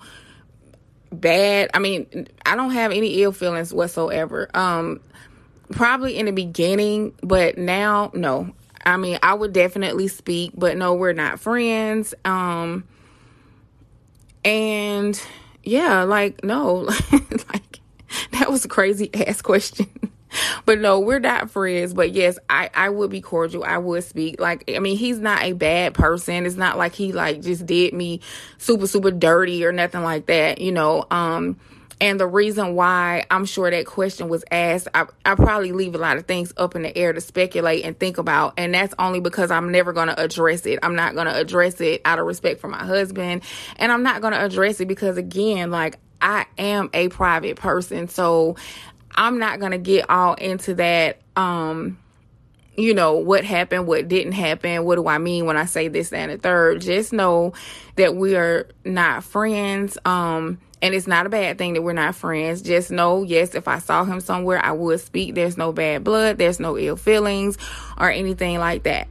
bad. 1.12 1.70
I 1.74 1.78
mean, 1.80 2.28
I 2.46 2.54
don't 2.54 2.70
have 2.70 2.92
any 2.92 3.22
ill 3.22 3.32
feelings 3.32 3.72
whatsoever. 3.72 4.48
Um 4.54 5.00
probably 5.70 6.16
in 6.16 6.26
the 6.26 6.32
beginning, 6.32 7.14
but 7.22 7.58
now 7.58 8.10
no. 8.14 8.54
I 8.84 8.96
mean, 8.96 9.18
I 9.22 9.34
would 9.34 9.52
definitely 9.52 10.08
speak, 10.08 10.52
but 10.56 10.76
no, 10.76 10.94
we're 10.94 11.12
not 11.12 11.40
friends. 11.40 12.14
Um 12.24 12.84
and 14.44 15.20
yeah, 15.68 16.02
like 16.04 16.42
no, 16.42 16.74
like 17.52 17.80
that 18.32 18.50
was 18.50 18.64
a 18.64 18.68
crazy 18.68 19.10
ass 19.26 19.42
question. 19.42 19.86
but 20.64 20.78
no, 20.78 21.00
we're 21.00 21.18
not 21.18 21.50
friends. 21.50 21.94
But 21.94 22.12
yes, 22.12 22.38
I 22.48 22.70
I 22.74 22.88
would 22.88 23.10
be 23.10 23.20
cordial. 23.20 23.64
I 23.64 23.78
would 23.78 24.04
speak. 24.04 24.40
Like 24.40 24.70
I 24.74 24.78
mean, 24.78 24.96
he's 24.96 25.18
not 25.18 25.42
a 25.42 25.52
bad 25.52 25.94
person. 25.94 26.46
It's 26.46 26.56
not 26.56 26.78
like 26.78 26.94
he 26.94 27.12
like 27.12 27.42
just 27.42 27.66
did 27.66 27.92
me 27.94 28.20
super 28.56 28.86
super 28.86 29.10
dirty 29.10 29.64
or 29.64 29.72
nothing 29.72 30.02
like 30.02 30.26
that. 30.26 30.60
You 30.60 30.72
know. 30.72 31.06
Um 31.10 31.58
and 32.00 32.20
the 32.20 32.26
reason 32.26 32.74
why 32.74 33.24
I'm 33.30 33.44
sure 33.44 33.70
that 33.70 33.86
question 33.86 34.28
was 34.28 34.44
asked, 34.52 34.88
I, 34.94 35.06
I 35.24 35.34
probably 35.34 35.72
leave 35.72 35.94
a 35.94 35.98
lot 35.98 36.16
of 36.16 36.26
things 36.26 36.52
up 36.56 36.76
in 36.76 36.82
the 36.82 36.96
air 36.96 37.12
to 37.12 37.20
speculate 37.20 37.84
and 37.84 37.98
think 37.98 38.18
about. 38.18 38.54
And 38.56 38.72
that's 38.72 38.94
only 38.98 39.18
because 39.20 39.50
I'm 39.50 39.72
never 39.72 39.92
going 39.92 40.08
to 40.08 40.20
address 40.20 40.64
it. 40.64 40.78
I'm 40.82 40.94
not 40.94 41.14
going 41.14 41.26
to 41.26 41.36
address 41.36 41.80
it 41.80 42.00
out 42.04 42.20
of 42.20 42.26
respect 42.26 42.60
for 42.60 42.68
my 42.68 42.84
husband. 42.84 43.42
And 43.76 43.90
I'm 43.90 44.04
not 44.04 44.20
going 44.20 44.32
to 44.32 44.44
address 44.44 44.80
it 44.80 44.86
because, 44.86 45.16
again, 45.16 45.72
like 45.72 45.98
I 46.22 46.46
am 46.56 46.88
a 46.94 47.08
private 47.08 47.56
person. 47.56 48.06
So 48.06 48.56
I'm 49.16 49.38
not 49.38 49.58
going 49.58 49.72
to 49.72 49.78
get 49.78 50.08
all 50.08 50.34
into 50.34 50.74
that. 50.74 51.18
Um, 51.34 51.98
you 52.76 52.94
know, 52.94 53.14
what 53.14 53.44
happened, 53.44 53.88
what 53.88 54.06
didn't 54.06 54.32
happen, 54.32 54.84
what 54.84 54.94
do 54.94 55.08
I 55.08 55.18
mean 55.18 55.46
when 55.46 55.56
I 55.56 55.64
say 55.64 55.88
this, 55.88 56.12
and 56.12 56.30
the 56.30 56.38
third. 56.38 56.80
Just 56.80 57.12
know 57.12 57.54
that 57.96 58.14
we 58.14 58.36
are 58.36 58.68
not 58.84 59.24
friends. 59.24 59.98
Um, 60.04 60.60
and 60.80 60.94
it's 60.94 61.06
not 61.06 61.26
a 61.26 61.28
bad 61.28 61.58
thing 61.58 61.74
that 61.74 61.82
we're 61.82 61.92
not 61.92 62.14
friends. 62.14 62.62
Just 62.62 62.90
know, 62.90 63.22
yes, 63.22 63.54
if 63.54 63.66
I 63.68 63.78
saw 63.78 64.04
him 64.04 64.20
somewhere, 64.20 64.64
I 64.64 64.72
would 64.72 65.00
speak. 65.00 65.34
There's 65.34 65.56
no 65.56 65.72
bad 65.72 66.04
blood, 66.04 66.38
there's 66.38 66.60
no 66.60 66.78
ill 66.78 66.96
feelings 66.96 67.58
or 67.96 68.10
anything 68.10 68.58
like 68.58 68.84
that. 68.84 69.08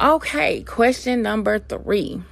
Okay, 0.00 0.62
question 0.62 1.22
number 1.22 1.58
three. 1.58 2.22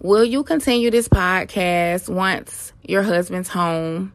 Will 0.00 0.24
you 0.24 0.44
continue 0.44 0.90
this 0.90 1.08
podcast 1.08 2.08
once 2.08 2.72
your 2.82 3.02
husband's 3.02 3.48
home? 3.48 4.12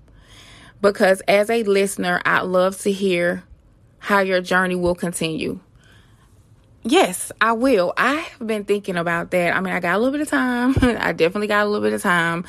Because 0.82 1.22
as 1.28 1.50
a 1.50 1.64
listener, 1.64 2.22
I'd 2.26 2.44
love 2.44 2.80
to 2.82 2.92
hear 2.92 3.44
how 4.00 4.20
your 4.20 4.42
journey 4.42 4.76
will 4.76 4.96
continue. 4.96 5.60
Yes, 6.84 7.32
I 7.40 7.54
will. 7.54 7.94
I 7.96 8.16
have 8.16 8.46
been 8.46 8.66
thinking 8.66 8.98
about 8.98 9.32
that. 9.32 9.56
I 9.56 9.62
mean, 9.62 9.74
I 9.74 9.80
got 9.80 9.96
a 9.96 9.98
little 9.98 10.12
bit 10.12 10.22
of 10.22 10.30
time. 10.30 10.76
I 10.82 11.14
definitely 11.14 11.48
got 11.48 11.66
a 11.66 11.70
little 11.70 11.86
bit 11.86 11.94
of 11.94 12.02
time 12.02 12.46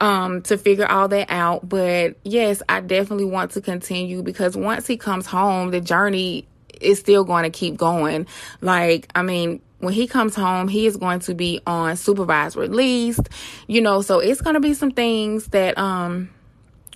um 0.00 0.42
to 0.42 0.58
figure 0.58 0.86
all 0.86 1.08
that 1.08 1.30
out 1.30 1.68
but 1.68 2.16
yes 2.24 2.62
i 2.68 2.80
definitely 2.80 3.24
want 3.24 3.52
to 3.52 3.60
continue 3.60 4.22
because 4.22 4.56
once 4.56 4.86
he 4.86 4.96
comes 4.96 5.26
home 5.26 5.70
the 5.70 5.80
journey 5.80 6.46
is 6.80 6.98
still 6.98 7.24
going 7.24 7.44
to 7.44 7.50
keep 7.50 7.76
going 7.76 8.26
like 8.60 9.08
i 9.14 9.22
mean 9.22 9.60
when 9.78 9.92
he 9.92 10.06
comes 10.06 10.34
home 10.34 10.66
he 10.66 10.86
is 10.86 10.96
going 10.96 11.20
to 11.20 11.34
be 11.34 11.60
on 11.66 11.96
supervised 11.96 12.56
release 12.56 13.20
you 13.66 13.80
know 13.80 14.02
so 14.02 14.18
it's 14.18 14.40
going 14.40 14.54
to 14.54 14.60
be 14.60 14.74
some 14.74 14.90
things 14.90 15.46
that 15.48 15.78
um 15.78 16.28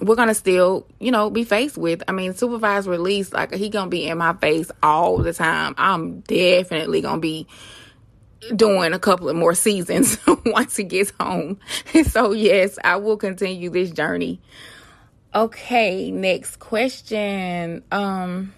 we're 0.00 0.17
gonna 0.17 0.35
still, 0.35 0.87
you 1.00 1.11
know, 1.11 1.31
be 1.31 1.45
faced 1.45 1.76
with. 1.76 2.02
I 2.09 2.12
mean, 2.12 2.35
supervised 2.35 2.87
release, 2.87 3.33
like 3.33 3.52
he 3.52 3.69
gonna 3.69 3.90
be 3.90 4.07
in 4.07 4.19
my 4.19 4.33
face 4.35 4.71
all 4.83 5.19
the 5.19 5.33
time. 5.33 5.75
I'm 5.76 6.21
definitely 6.21 7.00
gonna 7.00 7.21
be 7.21 7.47
doing 8.54 8.92
a 8.92 8.99
couple 8.99 9.28
of 9.28 9.37
more 9.37 9.54
seasons 9.54 10.18
once 10.47 10.76
he 10.76 10.85
gets 10.85 11.12
home. 11.21 11.59
So, 12.04 12.33
yes, 12.33 12.78
I 12.85 12.97
will 12.97 13.16
continue 13.16 13.71
this 13.71 13.90
journey. 13.90 14.40
Okay, 15.35 16.11
next 16.11 16.57
question. 16.57 17.83
Um 17.90 18.54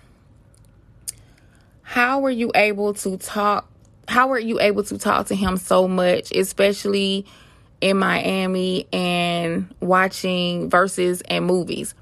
how 1.83 2.21
were 2.21 2.31
you 2.31 2.53
able 2.55 2.95
to 2.95 3.17
talk 3.17 3.69
how 4.07 4.29
were 4.29 4.39
you 4.39 4.61
able 4.61 4.85
to 4.85 4.99
talk 4.99 5.27
to 5.27 5.35
him 5.35 5.57
so 5.57 5.89
much, 5.89 6.31
especially 6.33 7.27
in 7.81 7.97
Miami 7.97 8.87
and 8.93 9.73
watching 9.81 10.69
verses 10.71 11.21
and 11.23 11.47
movies? 11.47 11.95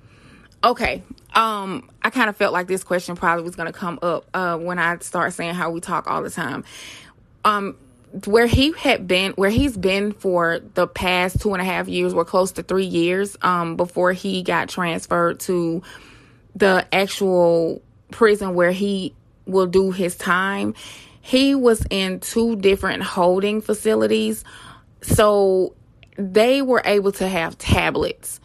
Okay. 0.64 1.02
Um, 1.34 1.88
I 2.02 2.10
kind 2.10 2.28
of 2.28 2.36
felt 2.36 2.52
like 2.52 2.66
this 2.66 2.82
question 2.82 3.14
probably 3.14 3.44
was 3.44 3.56
going 3.56 3.66
to 3.66 3.78
come 3.78 3.98
up 4.02 4.26
uh, 4.34 4.56
when 4.56 4.78
I 4.78 4.98
start 4.98 5.32
saying 5.34 5.54
how 5.54 5.70
we 5.70 5.80
talk 5.80 6.10
all 6.10 6.22
the 6.22 6.30
time 6.30 6.64
um 7.44 7.76
where 8.24 8.46
he 8.46 8.72
had 8.72 9.06
been 9.06 9.32
where 9.32 9.50
he's 9.50 9.76
been 9.76 10.12
for 10.12 10.60
the 10.74 10.86
past 10.86 11.40
two 11.40 11.52
and 11.52 11.60
a 11.60 11.64
half 11.64 11.88
years 11.88 12.14
or 12.14 12.24
close 12.24 12.52
to 12.52 12.62
three 12.62 12.86
years 12.86 13.36
um 13.42 13.76
before 13.76 14.12
he 14.12 14.42
got 14.42 14.68
transferred 14.68 15.38
to 15.40 15.82
the 16.54 16.86
actual 16.92 17.82
prison 18.10 18.54
where 18.54 18.72
he 18.72 19.14
will 19.46 19.66
do 19.66 19.90
his 19.90 20.16
time 20.16 20.74
he 21.28 21.54
was 21.54 21.84
in 21.90 22.20
two 22.20 22.56
different 22.56 23.02
holding 23.02 23.60
facilities. 23.60 24.44
So 25.02 25.74
they 26.16 26.62
were 26.62 26.80
able 26.86 27.12
to 27.12 27.28
have 27.28 27.58
tablets 27.58 28.40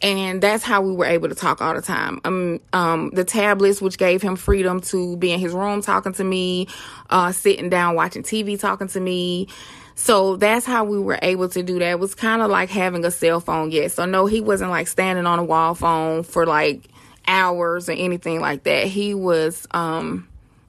and 0.00 0.40
that's 0.40 0.62
how 0.62 0.80
we 0.82 0.92
were 0.92 1.04
able 1.04 1.28
to 1.28 1.34
talk 1.34 1.60
all 1.60 1.74
the 1.74 1.82
time. 1.82 2.20
Um, 2.24 2.60
um, 2.72 3.10
the 3.10 3.24
tablets, 3.24 3.82
which 3.82 3.98
gave 3.98 4.22
him 4.22 4.36
freedom 4.36 4.80
to 4.82 5.16
be 5.16 5.32
in 5.32 5.40
his 5.40 5.52
room 5.52 5.82
talking 5.82 6.12
to 6.14 6.24
me, 6.24 6.68
uh, 7.10 7.32
sitting 7.32 7.68
down 7.68 7.94
watching 7.94 8.22
TV 8.22 8.58
talking 8.58 8.88
to 8.88 9.00
me. 9.00 9.48
So 9.96 10.36
that's 10.36 10.64
how 10.64 10.84
we 10.84 11.00
were 11.00 11.18
able 11.22 11.48
to 11.48 11.62
do 11.64 11.80
that. 11.80 11.90
It 11.90 11.98
was 11.98 12.14
kind 12.14 12.40
of 12.40 12.50
like 12.50 12.70
having 12.70 13.04
a 13.04 13.10
cell 13.10 13.40
phone, 13.40 13.72
yes. 13.72 13.94
So 13.94 14.04
no, 14.04 14.26
he 14.26 14.40
wasn't 14.40 14.70
like 14.70 14.86
standing 14.86 15.26
on 15.26 15.40
a 15.40 15.44
wall 15.44 15.74
phone 15.74 16.22
for 16.22 16.46
like 16.46 16.88
hours 17.26 17.88
or 17.88 17.92
anything 17.92 18.40
like 18.40 18.62
that. 18.62 18.86
He 18.86 19.14
was, 19.14 19.66
um, 19.72 20.28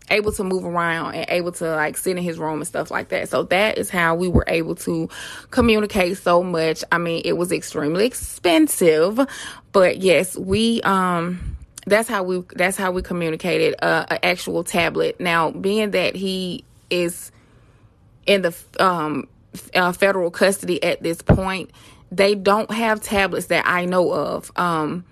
able 0.10 0.32
to 0.34 0.44
move 0.44 0.66
around 0.66 1.16
and 1.16 1.25
able 1.30 1.51
to 1.54 1.75
like 1.75 1.98
sit 1.98 2.18
in 2.18 2.24
his 2.24 2.39
room 2.39 2.60
and 2.60 2.68
stuff 2.68 2.92
like 2.92 3.10
that. 3.10 3.30
So 3.30 3.44
that 3.44 3.78
is 3.78 3.89
how 3.89 4.16
we 4.16 4.28
were 4.28 4.46
able 4.48 4.75
to 4.75 5.10
communicate 5.51 6.18
so 6.18 6.44
much. 6.44 6.84
I 6.92 6.98
mean, 6.98 7.22
it 7.25 7.34
was 7.34 7.51
extremely 7.51 8.06
expensive, 8.06 9.20
but 9.72 9.98
yes, 9.98 10.38
we 10.38 10.82
um 10.82 11.58
that's 11.86 12.10
how 12.10 12.24
we 12.24 12.44
that's 12.56 12.78
how 12.78 12.92
we 12.92 13.01
communicated 13.01 13.75
uh, 13.84 14.06
an 14.10 14.20
actual 14.24 14.63
tablet. 14.63 15.20
Now, 15.20 15.51
being 15.51 15.92
that 15.92 16.16
he 16.16 16.63
is 16.89 17.32
in 18.25 18.42
the 18.42 18.56
um 18.80 19.28
uh, 19.74 19.92
federal 19.92 20.32
custody 20.32 20.82
at 20.84 21.01
this 21.01 21.22
point, 21.22 21.72
they 22.12 22.36
don't 22.36 22.72
have 22.72 23.01
tablets 23.01 23.48
that 23.48 23.66
I 23.68 23.86
know 23.86 24.12
of. 24.12 24.51
Um 24.56 25.06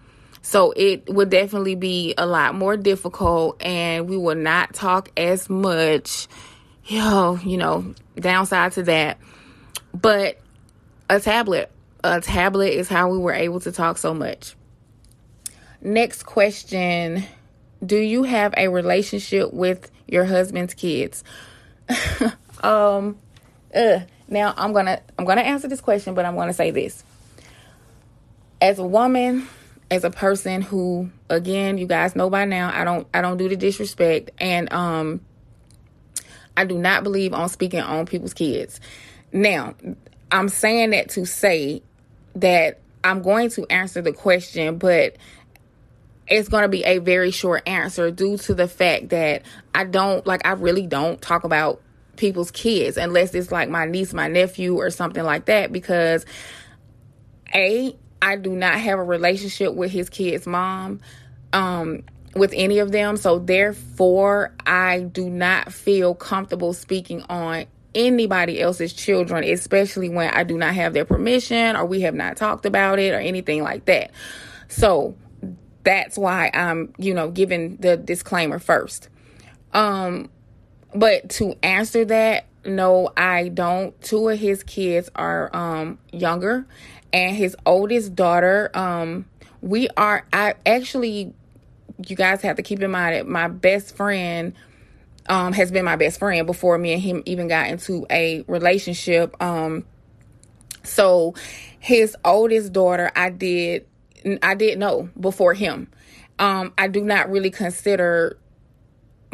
so 0.47 0.71
it 0.77 1.09
would 1.13 1.29
definitely 1.29 1.75
be 1.75 2.13
a 2.17 2.25
lot 2.25 2.55
more 2.55 2.77
difficult 2.77 3.61
and 3.61 4.07
we 4.07 4.15
will 4.15 4.33
not 4.33 4.73
talk 4.73 5.11
as 5.17 5.49
much. 5.49 6.29
Yo, 6.85 7.35
you 7.43 7.57
know, 7.57 7.93
downside 8.15 8.71
to 8.71 8.83
that. 8.83 9.17
But 9.93 10.39
a 11.09 11.19
tablet, 11.19 11.69
a 12.01 12.21
tablet 12.21 12.69
is 12.69 12.87
how 12.87 13.09
we 13.09 13.17
were 13.17 13.33
able 13.33 13.59
to 13.59 13.73
talk 13.73 13.97
so 13.97 14.13
much. 14.13 14.55
Next 15.81 16.23
question 16.23 17.25
Do 17.85 17.97
you 17.97 18.23
have 18.23 18.53
a 18.55 18.69
relationship 18.69 19.51
with 19.51 19.91
your 20.07 20.23
husband's 20.23 20.73
kids? 20.73 21.25
um, 22.63 23.17
uh, 23.75 23.99
now 24.29 24.53
I'm 24.55 24.71
gonna 24.71 25.01
I'm 25.19 25.25
gonna 25.25 25.41
answer 25.41 25.67
this 25.67 25.81
question, 25.81 26.13
but 26.13 26.23
I'm 26.23 26.37
gonna 26.37 26.53
say 26.53 26.71
this. 26.71 27.03
As 28.61 28.79
a 28.79 28.87
woman, 28.87 29.45
as 29.89 30.03
a 30.03 30.09
person 30.09 30.61
who 30.61 31.09
again 31.29 31.77
you 31.77 31.87
guys 31.87 32.15
know 32.15 32.29
by 32.29 32.45
now 32.45 32.71
i 32.73 32.83
don't 32.83 33.07
i 33.13 33.21
don't 33.21 33.37
do 33.37 33.47
the 33.47 33.55
disrespect. 33.55 34.31
And 34.39 34.71
um 34.73 35.21
i 36.55 36.65
do 36.65 36.77
not 36.77 37.03
believe 37.03 37.33
on 37.33 37.49
speaking 37.49 37.81
on 37.81 38.05
people's 38.05 38.33
kids. 38.33 38.79
Now 39.31 39.75
i'm 40.31 40.49
saying 40.49 40.91
that 40.91 41.09
to 41.09 41.25
say 41.25 41.81
that 42.35 42.79
i'm 43.03 43.21
going 43.21 43.49
to 43.51 43.65
answer 43.67 44.01
the 44.01 44.13
question 44.13 44.77
but 44.77 45.15
it's 46.27 46.49
going 46.49 46.63
to 46.63 46.69
be 46.69 46.83
a 46.83 46.99
very 46.99 47.31
short 47.31 47.67
answer 47.67 48.11
due 48.11 48.37
to 48.37 48.53
the 48.53 48.67
fact 48.67 49.09
that 49.09 49.43
i 49.73 49.83
don't 49.83 50.27
like 50.27 50.45
i 50.45 50.51
really 50.51 50.85
don't 50.85 51.21
talk 51.21 51.43
about 51.45 51.81
people's 52.17 52.51
kids 52.51 52.97
unless 52.97 53.33
it's 53.33 53.51
like 53.51 53.69
my 53.69 53.85
niece 53.85 54.13
my 54.13 54.27
nephew 54.27 54.75
or 54.75 54.89
something 54.89 55.23
like 55.23 55.45
that 55.45 55.71
because 55.71 56.25
a 57.53 57.95
I 58.21 58.35
do 58.35 58.51
not 58.51 58.75
have 58.75 58.99
a 58.99 59.03
relationship 59.03 59.73
with 59.73 59.91
his 59.91 60.09
kid's 60.09 60.47
mom, 60.47 61.01
um, 61.53 62.03
with 62.35 62.53
any 62.55 62.79
of 62.79 62.91
them. 62.91 63.17
So 63.17 63.39
therefore, 63.39 64.53
I 64.65 65.01
do 65.01 65.29
not 65.29 65.73
feel 65.73 66.15
comfortable 66.15 66.73
speaking 66.73 67.23
on 67.29 67.65
anybody 67.95 68.61
else's 68.61 68.93
children, 68.93 69.43
especially 69.43 70.09
when 70.09 70.29
I 70.29 70.43
do 70.43 70.57
not 70.57 70.75
have 70.75 70.93
their 70.93 71.05
permission 71.05 71.75
or 71.75 71.85
we 71.85 72.01
have 72.01 72.13
not 72.15 72.37
talked 72.37 72.65
about 72.65 72.99
it 72.99 73.13
or 73.13 73.19
anything 73.19 73.63
like 73.63 73.85
that. 73.85 74.11
So 74.67 75.15
that's 75.83 76.17
why 76.17 76.51
I'm, 76.53 76.93
you 76.97 77.13
know, 77.13 77.31
giving 77.31 77.77
the 77.77 77.97
disclaimer 77.97 78.59
first. 78.59 79.09
Um, 79.73 80.29
but 80.93 81.29
to 81.31 81.55
answer 81.63 82.05
that, 82.05 82.45
no, 82.65 83.09
I 83.15 83.47
don't. 83.47 83.99
Two 84.01 84.27
of 84.29 84.37
his 84.37 84.63
kids 84.63 85.09
are 85.15 85.49
um 85.55 85.97
younger 86.11 86.67
and 87.13 87.35
his 87.35 87.55
oldest 87.65 88.15
daughter 88.15 88.69
um 88.73 89.25
we 89.61 89.87
are 89.97 90.25
i 90.33 90.53
actually 90.65 91.33
you 92.05 92.15
guys 92.15 92.41
have 92.41 92.55
to 92.55 92.63
keep 92.63 92.81
in 92.81 92.91
mind 92.91 93.15
that 93.15 93.27
my 93.27 93.47
best 93.47 93.95
friend 93.95 94.53
um 95.29 95.53
has 95.53 95.71
been 95.71 95.85
my 95.85 95.95
best 95.95 96.19
friend 96.19 96.45
before 96.45 96.77
me 96.77 96.93
and 96.93 97.01
him 97.01 97.23
even 97.25 97.47
got 97.47 97.67
into 97.67 98.05
a 98.09 98.43
relationship 98.47 99.35
um 99.41 99.83
so 100.83 101.33
his 101.79 102.15
oldest 102.23 102.71
daughter 102.73 103.11
i 103.15 103.29
did 103.29 103.85
i 104.41 104.55
did 104.55 104.77
know 104.77 105.09
before 105.19 105.53
him. 105.53 105.87
Um 106.39 106.73
i 106.77 106.87
do 106.87 107.03
not 107.03 107.29
really 107.29 107.49
consider 107.49 108.37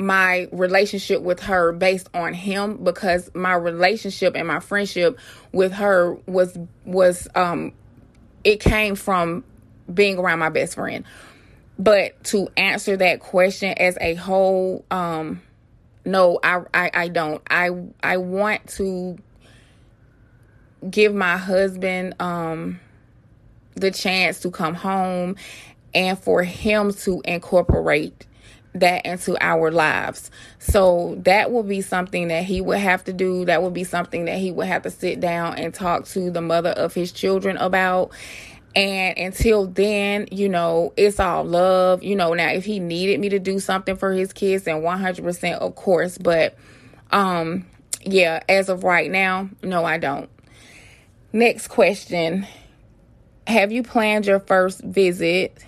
my 0.04 0.48
relationship 0.52 1.22
with 1.22 1.40
her 1.42 1.72
based 1.72 2.10
on 2.14 2.34
him 2.34 2.84
because 2.84 3.30
my 3.34 3.54
relationship 3.54 4.36
and 4.36 4.48
my 4.48 4.60
friendship 4.60 5.18
with 5.52 5.72
her 5.74 6.16
was 6.26 6.58
was 6.86 7.28
um 7.36 7.72
it 8.44 8.60
came 8.60 8.96
from 8.96 9.44
being 9.92 10.18
around 10.18 10.40
my 10.40 10.50
best 10.50 10.76
friend. 10.76 11.06
But 11.80 12.24
to 12.26 12.50
answer 12.56 12.98
that 12.98 13.20
question 13.20 13.74
as 13.78 13.98
a 14.00 14.14
whole, 14.16 14.86
um 14.92 15.42
no, 16.06 16.40
I, 16.44 16.62
I 16.74 16.92
I 16.94 17.08
don't. 17.08 17.42
I 17.50 17.70
I 18.02 18.18
want 18.18 18.68
to 18.72 19.18
give 20.90 21.16
my 21.16 21.38
husband 21.38 22.16
um 22.20 22.80
the 23.76 23.90
chance 23.90 24.42
to 24.42 24.52
come 24.52 24.76
home 24.76 25.36
and 25.94 26.18
for 26.20 26.44
him 26.44 26.94
to 26.94 27.22
incorporate 27.26 28.28
that 28.74 29.06
into 29.06 29.38
our 29.40 29.72
lives. 29.72 30.32
So 30.60 31.16
that 31.24 31.52
will 31.52 31.64
be 31.64 31.82
something 31.82 32.30
that 32.30 32.44
he 32.44 32.62
would 32.62 32.80
have 32.80 33.04
to 33.06 33.14
do. 33.14 33.46
That 33.46 33.62
would 33.62 33.74
be 33.74 33.84
something 33.84 34.26
that 34.26 34.38
he 34.38 34.52
would 34.52 34.68
have 34.68 34.84
to 34.84 34.90
sit 34.90 35.20
down 35.20 35.58
and 35.58 35.74
talk 35.74 36.06
to 36.08 36.32
the 36.32 36.42
mother 36.42 36.72
of 36.72 36.94
his 36.94 37.12
children 37.12 37.58
about. 37.58 38.12
And 38.76 39.18
until 39.18 39.68
then, 39.68 40.28
you 40.32 40.50
know, 40.50 40.94
it's 40.98 41.20
all 41.20 41.44
love. 41.44 42.04
You 42.04 42.16
know, 42.16 42.34
now 42.34 42.50
if 42.50 42.66
he 42.66 42.80
needed 42.80 43.20
me 43.20 43.30
to 43.30 43.40
do 43.40 43.60
something 43.60 43.96
for 43.96 44.12
his 44.12 44.34
kids, 44.34 44.64
then 44.64 44.78
100% 44.82 45.54
of 45.60 45.76
course. 45.76 46.18
But, 46.18 46.56
um, 47.12 47.68
yeah, 48.04 48.42
as 48.50 48.70
of 48.70 48.84
right 48.84 49.12
now, 49.12 49.50
no, 49.62 49.86
I 49.86 50.00
don't. 50.00 50.30
Next 51.32 51.68
question. 51.68 52.48
Have 53.46 53.72
you 53.72 53.84
planned 53.84 54.26
your 54.26 54.40
first 54.40 54.82
visit? 54.82 55.64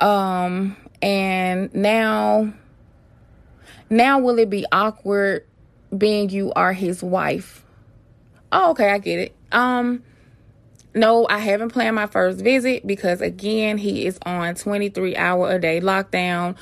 Um, 0.00 0.76
and 1.02 1.72
now 1.74 2.52
now 3.90 4.18
will 4.18 4.38
it 4.38 4.50
be 4.50 4.66
awkward 4.72 5.46
being 5.96 6.30
you 6.30 6.52
are 6.54 6.72
his 6.72 7.02
wife? 7.02 7.64
Oh, 8.52 8.70
okay, 8.70 8.90
I 8.90 8.98
get 8.98 9.18
it. 9.18 9.34
Um 9.52 10.02
no, 10.94 11.26
I 11.28 11.38
haven't 11.38 11.70
planned 11.70 11.94
my 11.94 12.06
first 12.06 12.40
visit 12.40 12.86
because 12.86 13.20
again, 13.20 13.76
he 13.76 14.06
is 14.06 14.18
on 14.24 14.54
23 14.54 15.14
hour 15.16 15.50
a 15.50 15.60
day 15.60 15.80
lockdown 15.80 16.56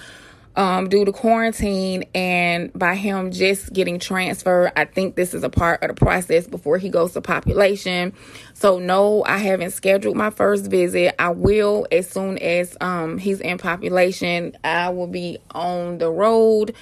um, 0.56 0.88
due 0.88 1.04
to 1.04 1.12
quarantine 1.12 2.04
and 2.14 2.72
by 2.72 2.94
him 2.94 3.30
just 3.30 3.72
getting 3.72 3.98
transferred. 3.98 4.72
I 4.76 4.84
think 4.84 5.16
this 5.16 5.34
is 5.34 5.42
a 5.42 5.50
part 5.50 5.82
of 5.82 5.88
the 5.88 5.94
process 5.94 6.46
before 6.46 6.78
he 6.78 6.88
goes 6.88 7.12
to 7.12 7.20
population. 7.20 8.12
So 8.54 8.78
no, 8.78 9.24
I 9.24 9.38
haven't 9.38 9.72
scheduled 9.72 10.16
my 10.16 10.30
first 10.30 10.70
visit. 10.70 11.14
I 11.18 11.30
will 11.30 11.86
as 11.90 12.08
soon 12.08 12.38
as 12.38 12.76
um, 12.80 13.18
he's 13.18 13.40
in 13.40 13.58
population. 13.58 14.56
I 14.62 14.90
will 14.90 15.08
be 15.08 15.38
on 15.50 15.98
the 15.98 16.10
road 16.10 16.74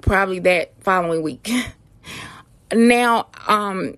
probably 0.00 0.38
that 0.40 0.72
following 0.80 1.22
week. 1.22 1.50
now, 2.72 3.28
um, 3.46 3.96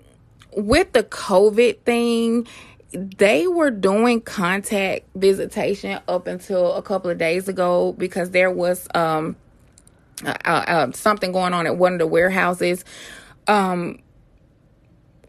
with 0.57 0.93
the 0.93 1.03
COVID 1.03 1.79
thing, 1.81 2.47
they 2.93 3.47
were 3.47 3.71
doing 3.71 4.21
contact 4.21 5.07
visitation 5.15 6.01
up 6.09 6.27
until 6.27 6.75
a 6.75 6.83
couple 6.83 7.11
of 7.11 7.19
days 7.19 7.49
ago 7.49 7.93
because 7.93 8.31
there 8.31 8.51
was 8.51 8.87
um 8.95 9.37
uh, 10.25 10.35
uh, 10.45 10.93
something 10.93 11.33
going 11.33 11.53
on 11.53 11.67
at 11.67 11.77
one 11.77 11.95
of 11.95 11.99
the 11.99 12.07
warehouses 12.07 12.85
um 13.49 13.99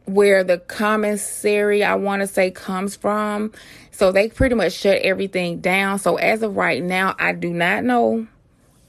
where 0.05 0.43
the 0.43 0.57
commissary 0.57 1.83
I 1.83 1.95
want 1.95 2.21
to 2.21 2.27
say 2.27 2.51
comes 2.51 2.95
from. 2.95 3.51
So 3.91 4.11
they 4.11 4.29
pretty 4.29 4.55
much 4.55 4.73
shut 4.73 4.97
everything 4.97 5.61
down. 5.61 5.99
So 5.99 6.17
as 6.17 6.43
of 6.43 6.57
right 6.57 6.83
now, 6.83 7.15
I 7.19 7.33
do 7.33 7.53
not 7.53 7.83
know. 7.83 8.27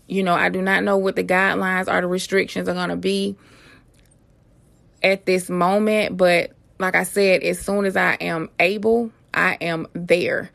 You 0.07 0.23
know, 0.23 0.35
I 0.35 0.49
do 0.49 0.61
not 0.61 0.83
know 0.83 0.97
what 0.97 1.17
the 1.17 1.25
guidelines 1.25 1.93
or 1.93 2.01
the 2.01 2.07
restrictions 2.07 2.69
are 2.69 2.75
going 2.75 2.91
to 2.91 2.97
be 2.97 3.37
at 5.03 5.25
this 5.27 5.49
moment, 5.49 6.17
but 6.17 6.54
like 6.85 6.95
I 6.95 7.05
said, 7.05 7.43
as 7.43 7.59
soon 7.59 7.87
as 7.87 7.97
I 7.97 8.13
am 8.15 8.51
able, 8.61 9.11
I 9.33 9.57
am 9.61 9.87
there. 9.95 10.51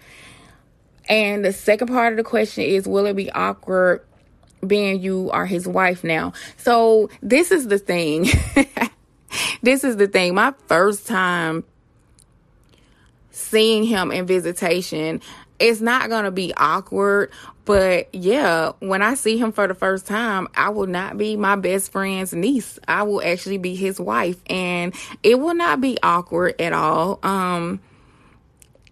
And 1.08 1.44
the 1.44 1.52
second 1.52 1.88
part 1.88 2.14
of 2.14 2.18
the 2.18 2.24
question 2.24 2.64
is 2.64 2.88
Will 2.88 3.08
it 3.08 3.16
be 3.16 3.32
awkward 3.32 4.06
being 4.66 5.02
you 5.02 5.32
are 5.32 5.48
his 5.48 5.68
wife 5.68 6.04
now? 6.04 6.34
So, 6.58 7.10
this 7.22 7.52
is 7.52 7.68
the 7.68 7.80
thing. 7.80 8.28
this 9.64 9.84
is 9.84 9.98
the 9.98 10.08
thing. 10.08 10.36
My 10.36 10.54
first 10.68 11.08
time 11.08 11.64
seeing 13.32 13.84
him 13.84 14.12
in 14.12 14.28
visitation. 14.28 15.22
It's 15.60 15.82
not 15.82 16.10
going 16.10 16.26
to 16.26 16.32
be 16.32 16.54
awkward, 16.56 17.32
but 17.70 18.10
yeah, 18.16 18.72
when 18.80 19.04
I 19.04 19.14
see 19.14 19.38
him 19.38 19.52
for 19.52 19.68
the 19.68 19.76
first 19.76 20.08
time, 20.08 20.48
I 20.56 20.70
will 20.70 20.88
not 20.88 21.20
be 21.20 21.36
my 21.36 21.56
best 21.56 21.92
friend's 21.92 22.34
niece. 22.34 22.80
I 22.88 23.04
will 23.04 23.22
actually 23.22 23.60
be 23.60 23.76
his 23.76 24.00
wife 24.00 24.38
and 24.50 24.96
it 25.22 25.40
will 25.40 25.54
not 25.54 25.80
be 25.80 25.96
awkward 26.02 26.60
at 26.60 26.74
all. 26.74 27.20
Um 27.22 27.80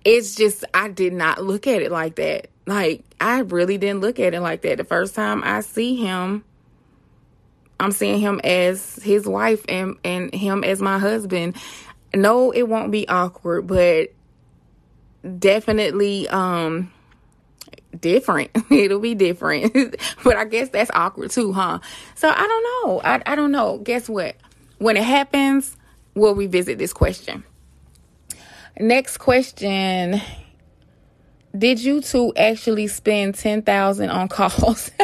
it's 0.05 0.35
just 0.35 0.63
I 0.75 0.89
did 0.89 1.13
not 1.13 1.43
look 1.43 1.65
at 1.65 1.81
it 1.81 1.91
like 1.91 2.17
that. 2.17 2.51
Like 2.67 3.03
I 3.19 3.39
really 3.39 3.79
didn't 3.79 4.01
look 4.01 4.19
at 4.19 4.35
it 4.35 4.41
like 4.41 4.61
that. 4.61 4.77
The 4.77 4.83
first 4.83 5.15
time 5.15 5.41
I 5.43 5.61
see 5.61 5.95
him, 5.95 6.43
I'm 7.79 7.91
seeing 7.91 8.19
him 8.19 8.39
as 8.43 8.97
his 8.97 9.25
wife 9.25 9.65
and 9.67 9.95
and 10.03 10.31
him 10.31 10.63
as 10.63 10.83
my 10.83 10.99
husband. 10.99 11.55
No, 12.13 12.51
it 12.51 12.69
won't 12.69 12.91
be 12.91 13.09
awkward, 13.09 13.65
but 13.65 14.09
definitely 15.39 16.29
um 16.29 16.91
different. 17.99 18.51
It'll 18.71 18.99
be 18.99 19.15
different. 19.15 19.73
but 20.23 20.35
I 20.35 20.45
guess 20.45 20.69
that's 20.69 20.91
awkward 20.93 21.31
too, 21.31 21.53
huh? 21.53 21.79
So 22.15 22.29
I 22.29 22.47
don't 22.47 22.63
know. 22.63 23.01
I 23.03 23.21
I 23.25 23.35
don't 23.35 23.51
know. 23.51 23.79
Guess 23.79 24.09
what? 24.09 24.35
When 24.77 24.97
it 24.97 25.03
happens, 25.03 25.75
we'll 26.13 26.35
revisit 26.35 26.77
this 26.77 26.93
question. 26.93 27.43
Next 28.79 29.17
question. 29.17 30.21
Did 31.57 31.81
you 31.81 32.01
two 32.01 32.33
actually 32.35 32.85
spend 32.87 33.33
10,000 33.33 34.09
on 34.11 34.27
calls? 34.27 34.91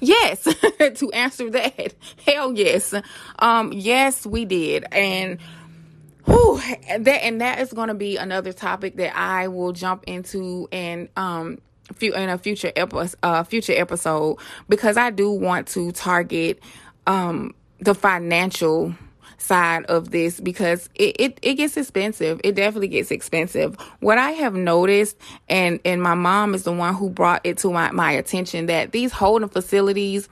yes, 0.00 0.42
to 0.42 1.10
answer 1.12 1.48
that. 1.50 1.94
Hell 2.26 2.52
yes. 2.54 2.92
Um 3.38 3.72
yes, 3.72 4.26
we 4.26 4.44
did. 4.44 4.86
And 4.90 5.38
whew, 6.24 6.60
that 6.98 7.24
and 7.24 7.40
that 7.40 7.60
is 7.60 7.72
going 7.72 7.88
to 7.88 7.94
be 7.94 8.16
another 8.16 8.52
topic 8.52 8.96
that 8.96 9.16
I 9.16 9.48
will 9.48 9.72
jump 9.72 10.04
into 10.06 10.68
and 10.72 11.08
um 11.16 11.58
few 11.94 12.14
in 12.14 12.28
a 12.28 12.38
future 12.38 12.72
episode 12.76 13.18
uh 13.22 13.42
future 13.44 13.74
episode 13.76 14.38
because 14.68 14.96
I 14.96 15.10
do 15.10 15.30
want 15.30 15.68
to 15.68 15.92
target 15.92 16.60
um 17.06 17.54
the 17.80 17.94
financial 17.94 18.94
side 19.42 19.84
of 19.86 20.10
this 20.10 20.40
because 20.40 20.88
it, 20.94 21.16
it, 21.18 21.38
it 21.42 21.54
gets 21.54 21.76
expensive. 21.76 22.40
It 22.44 22.54
definitely 22.54 22.88
gets 22.88 23.10
expensive. 23.10 23.76
What 24.00 24.18
I 24.18 24.30
have 24.30 24.54
noticed, 24.54 25.16
and, 25.48 25.80
and 25.84 26.02
my 26.02 26.14
mom 26.14 26.54
is 26.54 26.62
the 26.62 26.72
one 26.72 26.94
who 26.94 27.10
brought 27.10 27.44
it 27.44 27.58
to 27.58 27.70
my, 27.70 27.90
my 27.90 28.12
attention 28.12 28.66
that 28.66 28.92
these 28.92 29.12
holding 29.12 29.48
facilities, 29.48 30.28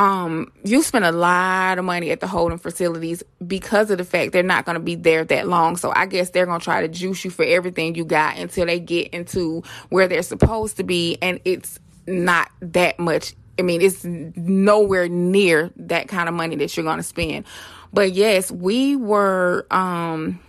um, 0.00 0.50
you 0.64 0.82
spend 0.82 1.04
a 1.04 1.12
lot 1.12 1.78
of 1.78 1.84
money 1.84 2.10
at 2.10 2.20
the 2.20 2.26
holding 2.26 2.56
facilities 2.56 3.22
because 3.46 3.90
of 3.90 3.98
the 3.98 4.04
fact 4.04 4.32
they're 4.32 4.42
not 4.42 4.64
going 4.64 4.76
to 4.76 4.80
be 4.80 4.94
there 4.94 5.24
that 5.24 5.46
long. 5.46 5.76
So 5.76 5.92
I 5.94 6.06
guess 6.06 6.30
they're 6.30 6.46
going 6.46 6.58
to 6.58 6.64
try 6.64 6.80
to 6.80 6.88
juice 6.88 7.22
you 7.22 7.30
for 7.30 7.44
everything 7.44 7.94
you 7.94 8.06
got 8.06 8.38
until 8.38 8.64
they 8.64 8.80
get 8.80 9.08
into 9.08 9.62
where 9.90 10.08
they're 10.08 10.22
supposed 10.22 10.78
to 10.78 10.84
be. 10.84 11.18
And 11.20 11.38
it's 11.44 11.78
not 12.06 12.50
that 12.62 12.98
much. 12.98 13.34
I 13.58 13.62
mean, 13.62 13.82
it's 13.82 14.02
nowhere 14.02 15.06
near 15.06 15.70
that 15.76 16.08
kind 16.08 16.30
of 16.30 16.34
money 16.34 16.56
that 16.56 16.74
you're 16.74 16.84
going 16.84 16.96
to 16.96 17.02
spend. 17.02 17.44
But 17.92 18.12
yes, 18.12 18.50
we 18.50 18.96
were 18.96 19.66
um 19.70 20.40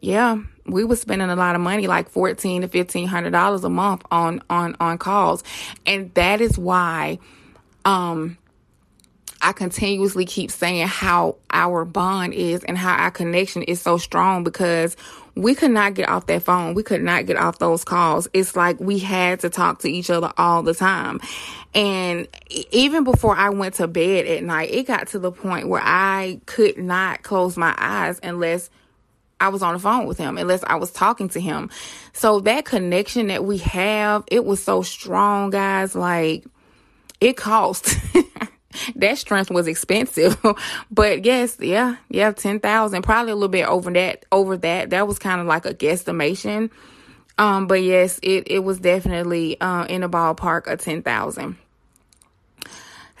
yeah, 0.00 0.38
we 0.66 0.84
were 0.84 0.96
spending 0.96 1.28
a 1.28 1.36
lot 1.36 1.56
of 1.56 1.60
money, 1.60 1.88
like 1.88 2.08
fourteen 2.08 2.62
to 2.62 2.68
fifteen 2.68 3.08
hundred 3.08 3.30
dollars 3.30 3.64
a 3.64 3.70
month 3.70 4.02
on 4.12 4.40
on 4.48 4.76
on 4.78 4.98
calls. 4.98 5.42
And 5.84 6.14
that 6.14 6.40
is 6.40 6.56
why 6.56 7.18
um 7.84 8.36
I 9.42 9.52
continuously 9.52 10.26
keep 10.26 10.50
saying 10.50 10.86
how 10.86 11.36
our 11.50 11.84
bond 11.86 12.34
is 12.34 12.62
and 12.64 12.76
how 12.76 12.94
our 12.94 13.10
connection 13.10 13.62
is 13.62 13.80
so 13.80 13.96
strong 13.96 14.44
because 14.44 14.96
we 15.34 15.54
could 15.54 15.70
not 15.70 15.94
get 15.94 16.08
off 16.08 16.26
that 16.26 16.42
phone. 16.42 16.74
We 16.74 16.82
could 16.82 17.02
not 17.02 17.24
get 17.24 17.36
off 17.36 17.58
those 17.58 17.82
calls. 17.82 18.28
It's 18.34 18.54
like 18.54 18.78
we 18.80 18.98
had 18.98 19.40
to 19.40 19.48
talk 19.48 19.80
to 19.80 19.90
each 19.90 20.10
other 20.10 20.30
all 20.36 20.62
the 20.62 20.74
time. 20.74 21.20
And 21.74 22.28
even 22.70 23.04
before 23.04 23.34
I 23.34 23.48
went 23.50 23.76
to 23.76 23.88
bed 23.88 24.26
at 24.26 24.42
night, 24.42 24.70
it 24.72 24.86
got 24.86 25.08
to 25.08 25.18
the 25.18 25.32
point 25.32 25.68
where 25.68 25.82
I 25.82 26.40
could 26.44 26.76
not 26.76 27.22
close 27.22 27.56
my 27.56 27.74
eyes 27.78 28.20
unless 28.22 28.68
I 29.40 29.48
was 29.48 29.62
on 29.62 29.72
the 29.72 29.80
phone 29.80 30.06
with 30.06 30.18
him, 30.18 30.36
unless 30.36 30.62
I 30.64 30.74
was 30.74 30.90
talking 30.90 31.30
to 31.30 31.40
him. 31.40 31.70
So 32.12 32.40
that 32.40 32.66
connection 32.66 33.28
that 33.28 33.42
we 33.42 33.56
have, 33.58 34.24
it 34.26 34.44
was 34.44 34.62
so 34.62 34.82
strong, 34.82 35.48
guys. 35.48 35.94
Like, 35.94 36.44
it 37.20 37.36
cost. 37.36 37.96
that 38.96 39.18
strength 39.18 39.50
was 39.50 39.66
expensive. 39.66 40.38
but 40.90 41.24
yes, 41.24 41.56
yeah, 41.60 41.96
yeah, 42.08 42.32
10,000, 42.32 43.02
probably 43.02 43.32
a 43.32 43.34
little 43.34 43.48
bit 43.48 43.66
over 43.66 43.90
that, 43.92 44.24
over 44.32 44.56
that. 44.58 44.90
That 44.90 45.06
was 45.06 45.18
kind 45.18 45.40
of 45.40 45.46
like 45.46 45.66
a 45.66 45.74
guesstimation. 45.74 46.70
Um, 47.38 47.66
but 47.66 47.82
yes, 47.82 48.20
it, 48.22 48.48
it 48.48 48.58
was 48.60 48.78
definitely, 48.80 49.60
uh, 49.60 49.84
in 49.84 50.02
a 50.02 50.08
ballpark 50.08 50.70
of 50.70 50.80
10,000. 50.80 51.56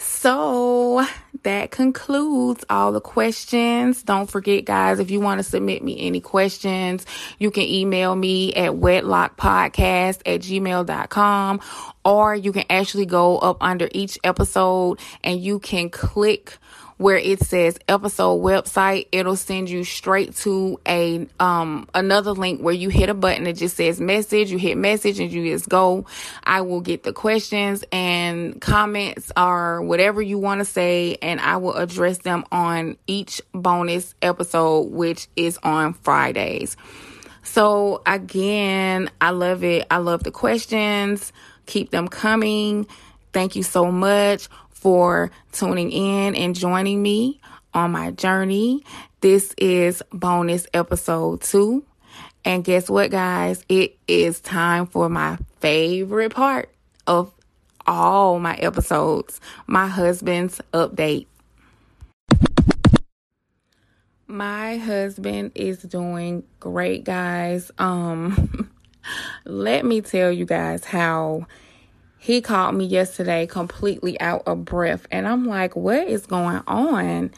So 0.02 1.06
that 1.42 1.70
concludes 1.70 2.64
all 2.70 2.90
the 2.90 3.02
questions. 3.02 4.02
Don't 4.02 4.30
forget, 4.30 4.64
guys, 4.64 4.98
if 4.98 5.10
you 5.10 5.20
want 5.20 5.40
to 5.40 5.42
submit 5.42 5.82
me 5.84 5.98
any 6.00 6.20
questions, 6.20 7.04
you 7.38 7.50
can 7.50 7.64
email 7.64 8.16
me 8.16 8.54
at 8.54 8.72
wedlockpodcast 8.72 10.22
at 10.24 10.40
gmail.com 10.40 11.60
or 12.04 12.34
you 12.34 12.52
can 12.52 12.64
actually 12.70 13.06
go 13.06 13.38
up 13.38 13.58
under 13.60 13.88
each 13.92 14.18
episode 14.24 14.98
and 15.22 15.38
you 15.38 15.58
can 15.58 15.90
click 15.90 16.56
where 17.00 17.16
it 17.16 17.42
says 17.42 17.78
episode 17.88 18.42
website 18.42 19.06
it'll 19.10 19.34
send 19.34 19.70
you 19.70 19.84
straight 19.84 20.36
to 20.36 20.78
a 20.86 21.26
um 21.40 21.88
another 21.94 22.32
link 22.32 22.60
where 22.60 22.74
you 22.74 22.90
hit 22.90 23.08
a 23.08 23.14
button 23.14 23.44
that 23.44 23.54
just 23.54 23.74
says 23.74 23.98
message 23.98 24.50
you 24.50 24.58
hit 24.58 24.76
message 24.76 25.18
and 25.18 25.32
you 25.32 25.50
just 25.50 25.66
go. 25.66 26.04
I 26.44 26.60
will 26.60 26.82
get 26.82 27.02
the 27.02 27.14
questions 27.14 27.82
and 27.90 28.60
comments 28.60 29.32
or 29.34 29.80
whatever 29.80 30.20
you 30.20 30.36
want 30.36 30.58
to 30.58 30.66
say 30.66 31.16
and 31.22 31.40
i 31.40 31.56
will 31.56 31.72
address 31.72 32.18
them 32.18 32.44
on 32.52 32.98
each 33.06 33.40
bonus 33.54 34.14
episode 34.20 34.90
which 34.90 35.26
is 35.36 35.58
on 35.62 35.94
fridays. 35.94 36.76
So 37.42 38.02
again 38.04 39.10
i 39.22 39.30
love 39.30 39.64
it. 39.64 39.86
I 39.90 39.96
love 39.96 40.22
the 40.22 40.32
questions. 40.32 41.32
Keep 41.64 41.92
them 41.92 42.08
coming. 42.08 42.86
Thank 43.32 43.56
you 43.56 43.62
so 43.62 43.90
much 43.90 44.48
for 44.80 45.30
tuning 45.52 45.92
in 45.92 46.34
and 46.34 46.54
joining 46.54 47.02
me 47.02 47.40
on 47.74 47.92
my 47.92 48.10
journey. 48.10 48.82
This 49.20 49.54
is 49.58 50.02
bonus 50.10 50.66
episode 50.72 51.42
two. 51.42 51.84
And 52.44 52.64
guess 52.64 52.88
what, 52.88 53.10
guys? 53.10 53.62
It 53.68 53.98
is 54.08 54.40
time 54.40 54.86
for 54.86 55.08
my 55.08 55.38
favorite 55.60 56.34
part 56.34 56.70
of 57.06 57.32
all 57.86 58.38
my 58.38 58.54
episodes 58.56 59.40
my 59.66 59.88
husband's 59.88 60.60
update. 60.72 61.26
My 64.26 64.76
husband 64.76 65.52
is 65.56 65.82
doing 65.82 66.44
great, 66.60 67.02
guys. 67.04 67.72
Um, 67.78 68.70
let 69.44 69.84
me 69.84 70.00
tell 70.02 70.30
you 70.30 70.46
guys 70.46 70.84
how 70.84 71.46
he 72.20 72.42
called 72.42 72.74
me 72.74 72.84
yesterday 72.84 73.46
completely 73.46 74.20
out 74.20 74.42
of 74.46 74.66
breath. 74.66 75.06
And 75.10 75.26
I'm 75.26 75.46
like, 75.46 75.74
what 75.74 76.06
is 76.06 76.26
going 76.26 76.62
on? 76.66 77.30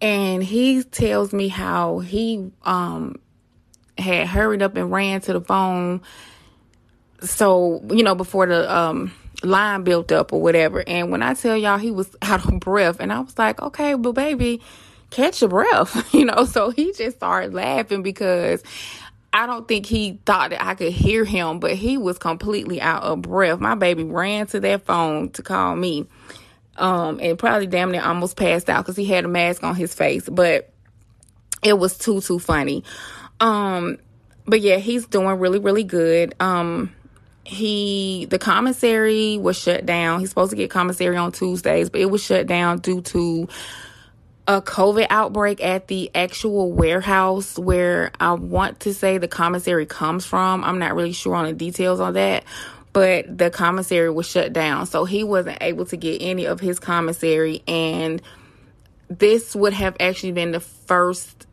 And 0.00 0.42
he 0.42 0.82
tells 0.84 1.34
me 1.34 1.48
how 1.48 1.98
he 1.98 2.50
um 2.62 3.16
had 3.98 4.26
hurried 4.26 4.62
up 4.62 4.74
and 4.74 4.90
ran 4.90 5.20
to 5.22 5.34
the 5.34 5.40
phone. 5.42 6.00
So, 7.20 7.82
you 7.90 8.02
know, 8.02 8.14
before 8.14 8.46
the 8.46 8.74
um 8.74 9.12
line 9.42 9.84
built 9.84 10.10
up 10.10 10.32
or 10.32 10.40
whatever. 10.40 10.82
And 10.86 11.10
when 11.10 11.22
I 11.22 11.34
tell 11.34 11.56
y'all 11.56 11.76
he 11.76 11.90
was 11.90 12.16
out 12.22 12.46
of 12.50 12.58
breath, 12.58 13.00
and 13.00 13.12
I 13.12 13.20
was 13.20 13.36
like, 13.38 13.60
okay, 13.60 13.92
but 13.94 14.12
baby, 14.12 14.62
catch 15.10 15.42
your 15.42 15.50
breath, 15.50 16.08
you 16.14 16.24
know. 16.24 16.46
So 16.46 16.70
he 16.70 16.94
just 16.94 17.18
started 17.18 17.52
laughing 17.52 18.02
because 18.02 18.62
I 19.36 19.44
don't 19.44 19.68
think 19.68 19.84
he 19.84 20.18
thought 20.24 20.48
that 20.48 20.64
I 20.64 20.74
could 20.74 20.94
hear 20.94 21.22
him, 21.22 21.60
but 21.60 21.74
he 21.74 21.98
was 21.98 22.16
completely 22.16 22.80
out 22.80 23.02
of 23.02 23.20
breath. 23.20 23.60
My 23.60 23.74
baby 23.74 24.02
ran 24.02 24.46
to 24.46 24.60
that 24.60 24.86
phone 24.86 25.28
to 25.32 25.42
call 25.42 25.76
me. 25.76 26.06
Um, 26.78 27.20
and 27.20 27.38
probably 27.38 27.66
damn 27.66 27.90
near 27.90 28.02
almost 28.02 28.38
passed 28.38 28.70
out 28.70 28.84
because 28.84 28.96
he 28.96 29.04
had 29.04 29.26
a 29.26 29.28
mask 29.28 29.62
on 29.62 29.74
his 29.74 29.94
face, 29.94 30.26
but 30.26 30.72
it 31.62 31.74
was 31.74 31.98
too, 31.98 32.22
too 32.22 32.38
funny. 32.38 32.82
Um, 33.38 33.98
but 34.46 34.62
yeah, 34.62 34.78
he's 34.78 35.06
doing 35.06 35.38
really, 35.38 35.58
really 35.58 35.84
good. 35.84 36.34
Um, 36.40 36.94
he 37.44 38.26
the 38.30 38.38
commissary 38.38 39.36
was 39.36 39.58
shut 39.58 39.84
down. 39.84 40.20
He's 40.20 40.30
supposed 40.30 40.50
to 40.50 40.56
get 40.56 40.70
commissary 40.70 41.16
on 41.18 41.32
Tuesdays, 41.32 41.90
but 41.90 42.00
it 42.00 42.10
was 42.10 42.24
shut 42.24 42.46
down 42.46 42.78
due 42.78 43.02
to 43.02 43.48
a 44.48 44.62
COVID 44.62 45.08
outbreak 45.10 45.62
at 45.62 45.88
the 45.88 46.10
actual 46.14 46.70
warehouse 46.72 47.58
where 47.58 48.12
I 48.20 48.32
want 48.32 48.80
to 48.80 48.94
say 48.94 49.18
the 49.18 49.28
commissary 49.28 49.86
comes 49.86 50.24
from. 50.24 50.62
I'm 50.62 50.78
not 50.78 50.94
really 50.94 51.12
sure 51.12 51.34
on 51.34 51.46
the 51.46 51.52
details 51.52 51.98
on 51.98 52.14
that, 52.14 52.44
but 52.92 53.38
the 53.38 53.50
commissary 53.50 54.10
was 54.10 54.26
shut 54.26 54.52
down. 54.52 54.86
So 54.86 55.04
he 55.04 55.24
wasn't 55.24 55.58
able 55.60 55.84
to 55.86 55.96
get 55.96 56.22
any 56.22 56.46
of 56.46 56.60
his 56.60 56.78
commissary. 56.78 57.62
And 57.66 58.22
this 59.08 59.56
would 59.56 59.72
have 59.72 59.96
actually 59.98 60.32
been 60.32 60.52
the 60.52 60.60
first 60.60 61.46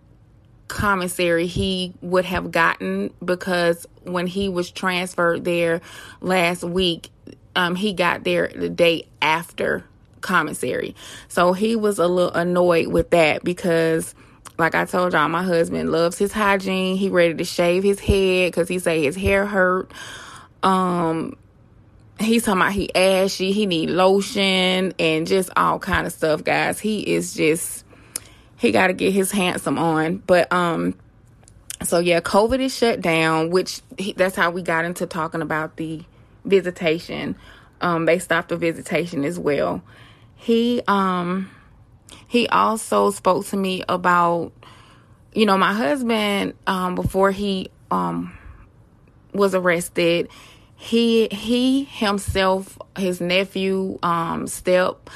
commissary 0.68 1.48
he 1.48 1.94
would 2.02 2.26
have 2.26 2.52
gotten 2.52 3.14
because 3.24 3.88
when 4.04 4.28
he 4.28 4.50
was 4.50 4.72
transferred 4.72 5.46
there 5.46 5.82
last 6.22 6.64
week, 6.64 7.10
um, 7.56 7.76
he 7.76 7.94
got 7.94 8.24
there 8.24 8.48
the 8.48 8.70
day 8.70 9.08
after 9.22 9.84
commissary. 10.24 10.96
So 11.28 11.54
he 11.54 11.76
was 11.76 12.00
a 12.00 12.08
little 12.08 12.34
annoyed 12.34 12.88
with 12.88 13.12
that 13.12 13.44
because 13.44 14.16
like 14.58 14.76
I 14.76 14.86
told 14.86 15.14
y'all, 15.14 15.30
my 15.30 15.44
husband 15.44 15.92
loves 15.92 16.18
his 16.18 16.32
hygiene. 16.32 16.96
He 16.96 17.10
ready 17.10 17.34
to 17.36 17.44
shave 17.44 17.84
his 17.84 18.00
head 18.00 18.52
because 18.52 18.68
he 18.68 18.80
say 18.80 19.04
his 19.04 19.16
hair 19.16 19.46
hurt. 19.46 19.92
Um, 20.62 21.38
he's 22.20 22.44
talking 22.44 22.62
about 22.62 22.74
he 22.74 22.94
ashy. 22.96 23.52
He 23.52 23.66
need 23.66 23.90
lotion 23.90 24.94
and 25.00 25.28
just 25.28 25.50
all 25.56 25.80
kind 25.80 26.06
of 26.06 26.14
stuff, 26.14 26.44
guys. 26.44 26.80
He 26.80 27.02
is 27.02 27.34
just 27.34 27.84
he 28.58 28.72
got 28.72 28.88
to 28.88 28.94
get 28.94 29.12
his 29.12 29.32
handsome 29.32 29.78
on. 29.78 30.18
But 30.18 30.52
um, 30.54 30.96
so 31.84 32.00
yeah, 32.00 32.22
COVID 32.22 32.60
is 32.60 32.76
shut 32.76 33.02
down, 33.02 33.50
which 33.50 33.82
he, 33.98 34.14
that's 34.14 34.36
how 34.36 34.52
we 34.52 34.62
got 34.62 34.86
into 34.86 35.06
talking 35.06 35.42
about 35.42 35.78
the 35.78 36.04
visitation. 36.46 37.36
Um, 37.82 38.06
they 38.06 38.20
stopped 38.20 38.50
the 38.50 38.58
visitation 38.58 39.26
as 39.26 39.40
well. 39.40 39.82
He 40.44 40.82
um 40.90 41.50
he 42.28 42.50
also 42.50 43.12
spoke 43.12 43.46
to 43.48 43.56
me 43.56 43.82
about 43.88 44.52
you 45.34 45.46
know 45.46 45.58
my 45.58 45.72
husband 45.72 46.56
um 46.68 46.96
before 46.96 47.32
he 47.32 47.70
um 47.90 48.38
was 49.34 49.56
arrested. 49.56 50.28
He 50.76 51.30
he 51.30 51.86
himself 51.86 52.78
his 52.98 53.22
nephew 53.22 54.00
um 54.04 54.48
step 54.48 55.10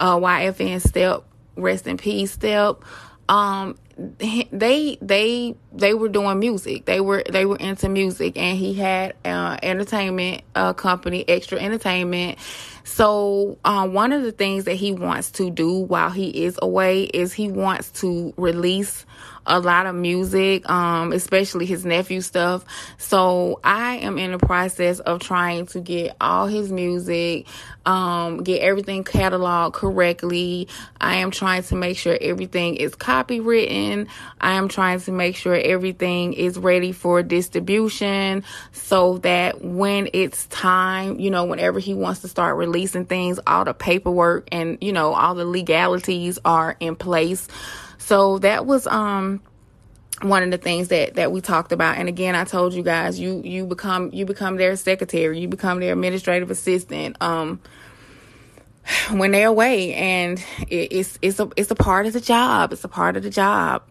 uh 0.00 0.16
YFN 0.18 0.86
step 0.86 1.24
rest 1.56 1.86
in 1.86 1.96
peace 1.96 2.32
step 2.32 2.82
um 3.26 3.78
they 3.96 4.98
they 5.00 5.54
they 5.72 5.94
were 5.94 6.10
doing 6.10 6.38
music. 6.38 6.84
They 6.84 7.00
were 7.00 7.22
they 7.30 7.46
were 7.46 7.56
into 7.56 7.88
music 7.88 8.36
and 8.36 8.58
he 8.58 8.74
had 8.74 9.14
uh 9.24 9.56
entertainment 9.62 10.42
uh 10.54 10.74
company 10.74 11.26
extra 11.26 11.58
entertainment 11.58 12.38
so 12.84 13.58
um 13.64 13.94
one 13.94 14.12
of 14.12 14.22
the 14.22 14.32
things 14.32 14.64
that 14.64 14.74
he 14.74 14.92
wants 14.92 15.30
to 15.30 15.50
do 15.50 15.78
while 15.78 16.10
he 16.10 16.44
is 16.44 16.58
away 16.62 17.04
is 17.04 17.32
he 17.32 17.50
wants 17.50 17.90
to 17.90 18.32
release 18.36 19.06
a 19.46 19.60
lot 19.60 19.86
of 19.86 19.94
music, 19.94 20.68
um, 20.68 21.12
especially 21.12 21.66
his 21.66 21.84
nephew 21.84 22.20
stuff. 22.20 22.64
So 22.98 23.60
I 23.62 23.96
am 23.96 24.18
in 24.18 24.32
the 24.32 24.38
process 24.38 25.00
of 25.00 25.20
trying 25.20 25.66
to 25.66 25.80
get 25.80 26.16
all 26.20 26.46
his 26.46 26.72
music, 26.72 27.46
um, 27.84 28.42
get 28.42 28.62
everything 28.62 29.04
cataloged 29.04 29.74
correctly. 29.74 30.68
I 31.00 31.16
am 31.16 31.30
trying 31.30 31.62
to 31.64 31.76
make 31.76 31.98
sure 31.98 32.16
everything 32.20 32.76
is 32.76 32.94
copywritten. 32.94 34.08
I 34.40 34.52
am 34.52 34.68
trying 34.68 35.00
to 35.00 35.12
make 35.12 35.36
sure 35.36 35.54
everything 35.54 36.32
is 36.32 36.58
ready 36.58 36.92
for 36.92 37.22
distribution 37.22 38.44
so 38.72 39.18
that 39.18 39.62
when 39.62 40.08
it's 40.12 40.46
time, 40.46 41.20
you 41.20 41.30
know, 41.30 41.44
whenever 41.44 41.78
he 41.78 41.92
wants 41.94 42.20
to 42.20 42.28
start 42.28 42.56
releasing 42.56 43.04
things, 43.04 43.38
all 43.46 43.64
the 43.64 43.74
paperwork 43.74 44.48
and, 44.52 44.78
you 44.80 44.92
know, 44.92 45.12
all 45.12 45.34
the 45.34 45.44
legalities 45.44 46.38
are 46.44 46.76
in 46.80 46.96
place. 46.96 47.48
So 48.04 48.38
that 48.40 48.66
was 48.66 48.86
um 48.86 49.40
one 50.20 50.42
of 50.42 50.50
the 50.50 50.58
things 50.58 50.88
that 50.88 51.14
that 51.14 51.32
we 51.32 51.40
talked 51.40 51.72
about 51.72 51.96
and 51.96 52.06
again 52.06 52.34
I 52.34 52.44
told 52.44 52.74
you 52.74 52.82
guys 52.82 53.18
you 53.18 53.40
you 53.42 53.64
become 53.64 54.10
you 54.12 54.26
become 54.26 54.56
their 54.56 54.76
secretary, 54.76 55.40
you 55.40 55.48
become 55.48 55.80
their 55.80 55.94
administrative 55.94 56.50
assistant 56.50 57.16
um 57.22 57.60
when 59.10 59.30
they're 59.30 59.48
away 59.48 59.94
and 59.94 60.38
it, 60.68 60.92
it's 60.92 61.18
it's 61.22 61.40
a 61.40 61.48
it's 61.56 61.70
a 61.70 61.74
part 61.74 62.04
of 62.04 62.12
the 62.12 62.20
job. 62.20 62.74
It's 62.74 62.84
a 62.84 62.88
part 62.88 63.16
of 63.16 63.22
the 63.22 63.30
job. 63.30 63.82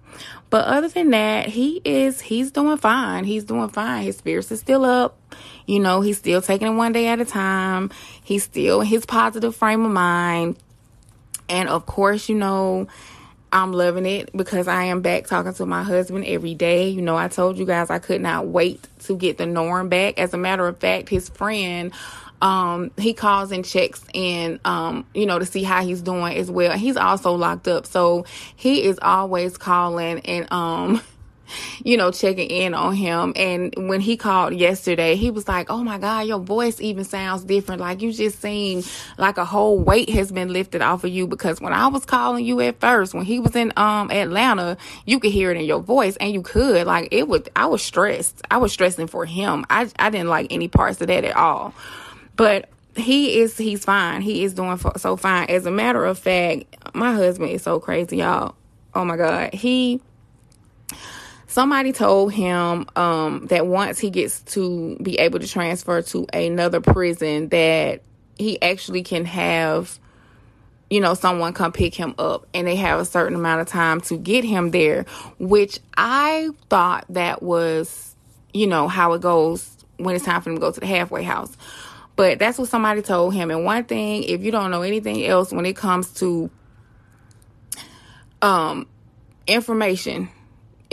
But 0.51 0.67
other 0.67 0.89
than 0.89 1.09
that, 1.09 1.47
he 1.47 1.81
is 1.83 2.21
he's 2.21 2.51
doing 2.51 2.77
fine. 2.77 3.23
He's 3.23 3.45
doing 3.45 3.69
fine. 3.69 4.03
His 4.03 4.17
spirits 4.17 4.51
is 4.51 4.59
still 4.59 4.85
up. 4.85 5.17
You 5.65 5.79
know, 5.79 6.01
he's 6.01 6.19
still 6.19 6.43
taking 6.43 6.67
it 6.67 6.75
one 6.75 6.91
day 6.91 7.07
at 7.07 7.19
a 7.19 7.25
time. 7.25 7.89
He's 8.23 8.43
still 8.43 8.81
in 8.81 8.87
his 8.87 9.07
positive 9.07 9.55
frame 9.55 9.83
of 9.83 9.91
mind. 9.91 10.57
And 11.49 11.67
of 11.67 11.85
course, 11.87 12.29
you 12.29 12.35
know, 12.35 12.87
I'm 13.53 13.71
loving 13.71 14.05
it 14.05 14.35
because 14.35 14.67
I 14.67 14.85
am 14.85 15.01
back 15.01 15.27
talking 15.27 15.53
to 15.53 15.65
my 15.65 15.83
husband 15.83 16.25
every 16.25 16.55
day. 16.55 16.89
You 16.89 17.03
know, 17.03 17.15
I 17.15 17.27
told 17.27 17.57
you 17.57 17.65
guys 17.65 17.89
I 17.89 17.99
could 17.99 18.19
not 18.19 18.47
wait 18.47 18.87
to 19.05 19.15
get 19.15 19.37
the 19.37 19.45
norm 19.45 19.89
back. 19.89 20.19
As 20.19 20.33
a 20.33 20.37
matter 20.37 20.67
of 20.67 20.79
fact, 20.79 21.07
his 21.07 21.29
friend 21.29 21.93
um, 22.43 22.91
he 22.97 23.13
calls 23.13 23.53
and 23.53 23.63
checks 23.63 24.03
in, 24.13 24.59
um, 24.65 25.05
you 25.13 25.25
know, 25.25 25.39
to 25.39 25.45
see 25.45 25.63
how 25.63 25.81
he's 25.81 26.01
doing 26.01 26.35
as 26.35 26.51
well. 26.51 26.77
He's 26.77 26.97
also 26.97 27.31
locked 27.35 27.69
up, 27.69 27.85
so 27.85 28.25
he 28.57 28.83
is 28.83 28.99
always 29.01 29.57
calling 29.57 30.19
and, 30.19 30.51
um, 30.51 31.01
you 31.83 31.97
know, 31.97 32.11
checking 32.11 32.49
in 32.49 32.73
on 32.73 32.95
him. 32.95 33.33
And 33.35 33.73
when 33.77 34.01
he 34.01 34.17
called 34.17 34.53
yesterday, 34.53 35.15
he 35.15 35.31
was 35.31 35.47
like, 35.47 35.69
Oh 35.69 35.83
my 35.83 35.97
God, 35.97 36.27
your 36.27 36.39
voice 36.39 36.79
even 36.81 37.03
sounds 37.03 37.43
different. 37.43 37.81
Like 37.81 38.01
you 38.01 38.11
just 38.11 38.41
seem 38.41 38.83
like 39.17 39.37
a 39.37 39.45
whole 39.45 39.79
weight 39.79 40.09
has 40.09 40.31
been 40.31 40.51
lifted 40.51 40.81
off 40.81 41.03
of 41.03 41.11
you. 41.11 41.27
Because 41.27 41.61
when 41.61 41.73
I 41.73 41.87
was 41.87 42.05
calling 42.05 42.45
you 42.45 42.59
at 42.61 42.79
first, 42.79 43.13
when 43.13 43.25
he 43.25 43.39
was 43.39 43.55
in, 43.55 43.73
um, 43.77 44.11
Atlanta, 44.11 44.77
you 45.05 45.19
could 45.19 45.31
hear 45.31 45.51
it 45.51 45.57
in 45.57 45.65
your 45.65 45.81
voice 45.81 46.15
and 46.17 46.33
you 46.33 46.41
could, 46.41 46.87
like 46.87 47.09
it 47.11 47.27
was, 47.27 47.43
I 47.55 47.65
was 47.67 47.81
stressed. 47.81 48.41
I 48.49 48.57
was 48.57 48.71
stressing 48.71 49.07
for 49.07 49.25
him. 49.25 49.65
I, 49.69 49.89
I 49.99 50.09
didn't 50.09 50.29
like 50.29 50.47
any 50.49 50.67
parts 50.67 51.01
of 51.01 51.07
that 51.07 51.23
at 51.23 51.35
all. 51.35 51.73
But 52.35 52.69
he 52.95 53.39
is 53.39 53.57
he's 53.57 53.85
fine. 53.85 54.21
He 54.21 54.43
is 54.43 54.53
doing 54.53 54.77
so 54.97 55.17
fine. 55.17 55.49
As 55.49 55.65
a 55.65 55.71
matter 55.71 56.05
of 56.05 56.17
fact, 56.19 56.65
my 56.93 57.13
husband 57.13 57.51
is 57.51 57.63
so 57.63 57.79
crazy, 57.79 58.17
y'all. 58.17 58.55
Oh 58.93 59.05
my 59.05 59.17
god. 59.17 59.53
He 59.53 60.01
somebody 61.53 61.91
told 61.91 62.33
him 62.33 62.85
um, 62.95 63.45
that 63.47 63.67
once 63.67 63.99
he 63.99 64.09
gets 64.09 64.41
to 64.41 64.97
be 65.01 65.19
able 65.19 65.39
to 65.39 65.47
transfer 65.47 66.01
to 66.01 66.25
another 66.33 66.81
prison 66.81 67.49
that 67.49 68.01
he 68.37 68.61
actually 68.61 69.03
can 69.03 69.25
have 69.25 69.99
you 70.89 70.99
know 70.99 71.13
someone 71.13 71.53
come 71.53 71.71
pick 71.71 71.95
him 71.95 72.13
up 72.17 72.47
and 72.53 72.67
they 72.67 72.75
have 72.75 72.99
a 72.99 73.05
certain 73.05 73.35
amount 73.35 73.61
of 73.61 73.67
time 73.67 74.01
to 74.01 74.17
get 74.17 74.43
him 74.43 74.71
there 74.71 75.05
which 75.39 75.79
i 75.95 76.49
thought 76.69 77.05
that 77.09 77.41
was 77.41 78.15
you 78.53 78.67
know 78.67 78.87
how 78.87 79.13
it 79.13 79.21
goes 79.21 79.73
when 79.97 80.15
it's 80.15 80.25
time 80.25 80.41
for 80.41 80.49
him 80.49 80.57
to 80.57 80.61
go 80.61 80.71
to 80.71 80.79
the 80.79 80.85
halfway 80.85 81.23
house. 81.23 81.55
But 82.15 82.39
that's 82.39 82.57
what 82.57 82.69
somebody 82.69 83.01
told 83.01 83.33
him. 83.33 83.49
And 83.49 83.65
one 83.65 83.85
thing 83.85 84.23
if 84.23 84.43
you 84.43 84.51
don't 84.51 84.71
know 84.71 84.81
anything 84.81 85.25
else 85.25 85.51
when 85.51 85.65
it 85.65 85.75
comes 85.75 86.13
to 86.15 86.49
um 88.41 88.87
information 89.47 90.29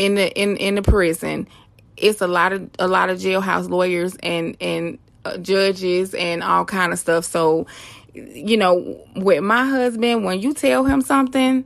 in 0.00 0.14
the 0.14 0.32
in 0.32 0.56
in 0.56 0.76
the 0.76 0.82
prison. 0.82 1.46
It's 1.98 2.22
a 2.22 2.26
lot 2.26 2.54
of 2.54 2.70
a 2.78 2.88
lot 2.88 3.10
of 3.10 3.18
jailhouse 3.18 3.68
lawyers 3.68 4.16
and 4.22 4.56
and 4.58 4.98
uh, 5.26 5.36
judges 5.36 6.14
and 6.14 6.42
all 6.42 6.64
kind 6.64 6.92
of 6.92 6.98
stuff. 6.98 7.26
So 7.26 7.66
you 8.14 8.56
know 8.56 9.04
with 9.16 9.42
my 9.42 9.66
husband 9.66 10.24
when 10.24 10.40
you 10.40 10.54
tell 10.54 10.84
him 10.84 11.02
something 11.02 11.64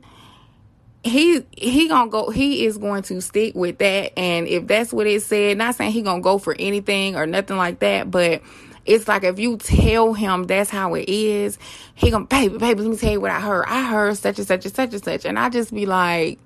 he 1.03 1.43
he 1.57 1.87
gonna 1.87 2.11
go 2.11 2.29
he 2.29 2.65
is 2.65 2.77
going 2.77 3.03
to 3.03 3.21
stick 3.21 3.55
with 3.55 3.77
that. 3.77 4.17
And 4.19 4.47
if 4.47 4.67
that's 4.67 4.91
what 4.91 5.07
it 5.07 5.21
said 5.23 5.57
not 5.57 5.75
saying 5.75 5.93
he 5.93 6.01
gonna 6.01 6.21
go 6.21 6.37
for 6.37 6.55
anything 6.59 7.15
or 7.15 7.25
nothing 7.25 7.55
like 7.55 7.79
that 7.79 8.11
but 8.11 8.41
it's 8.85 9.07
like 9.07 9.23
if 9.23 9.39
you 9.39 9.57
tell 9.57 10.13
him 10.13 10.43
that's 10.43 10.69
how 10.69 10.93
it 10.93 11.07
is 11.07 11.57
he 11.95 12.11
gonna 12.11 12.25
baby 12.25 12.57
baby 12.57 12.81
let 12.81 12.91
me 12.91 12.97
tell 12.97 13.13
you 13.13 13.21
what 13.21 13.31
i 13.31 13.39
heard. 13.39 13.65
I 13.67 13.83
heard 13.83 14.17
such 14.17 14.39
and 14.39 14.47
such 14.47 14.65
and 14.65 14.75
such 14.75 14.93
and 14.93 15.03
such. 15.03 15.25
And 15.25 15.39
i 15.39 15.47
just 15.47 15.73
be 15.73 15.85
like 15.85 16.37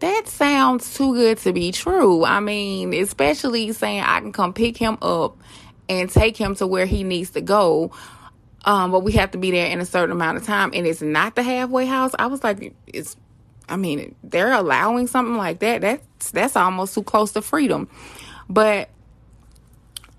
that 0.00 0.28
sounds 0.28 0.94
too 0.94 1.14
good 1.14 1.38
to 1.38 1.52
be 1.52 1.72
true. 1.72 2.24
I 2.24 2.40
mean, 2.40 2.92
especially 2.94 3.72
saying 3.72 4.00
I 4.00 4.20
can 4.20 4.32
come 4.32 4.52
pick 4.52 4.76
him 4.76 4.98
up 5.00 5.36
and 5.88 6.10
take 6.10 6.36
him 6.36 6.54
to 6.56 6.66
where 6.66 6.86
he 6.86 7.04
needs 7.04 7.30
to 7.30 7.40
go. 7.40 7.92
Um, 8.64 8.90
but 8.90 9.00
we 9.00 9.12
have 9.12 9.32
to 9.32 9.38
be 9.38 9.50
there 9.50 9.66
in 9.66 9.80
a 9.80 9.84
certain 9.84 10.12
amount 10.12 10.38
of 10.38 10.44
time, 10.44 10.70
and 10.72 10.86
it's 10.86 11.02
not 11.02 11.34
the 11.34 11.42
halfway 11.42 11.86
house. 11.86 12.12
I 12.18 12.26
was 12.26 12.42
like, 12.42 12.74
it's. 12.86 13.16
I 13.66 13.76
mean, 13.76 14.14
they're 14.22 14.52
allowing 14.52 15.06
something 15.06 15.36
like 15.36 15.60
that. 15.60 15.80
That's 15.80 16.30
that's 16.30 16.56
almost 16.56 16.94
too 16.94 17.02
close 17.02 17.32
to 17.32 17.42
freedom. 17.42 17.88
But 18.48 18.90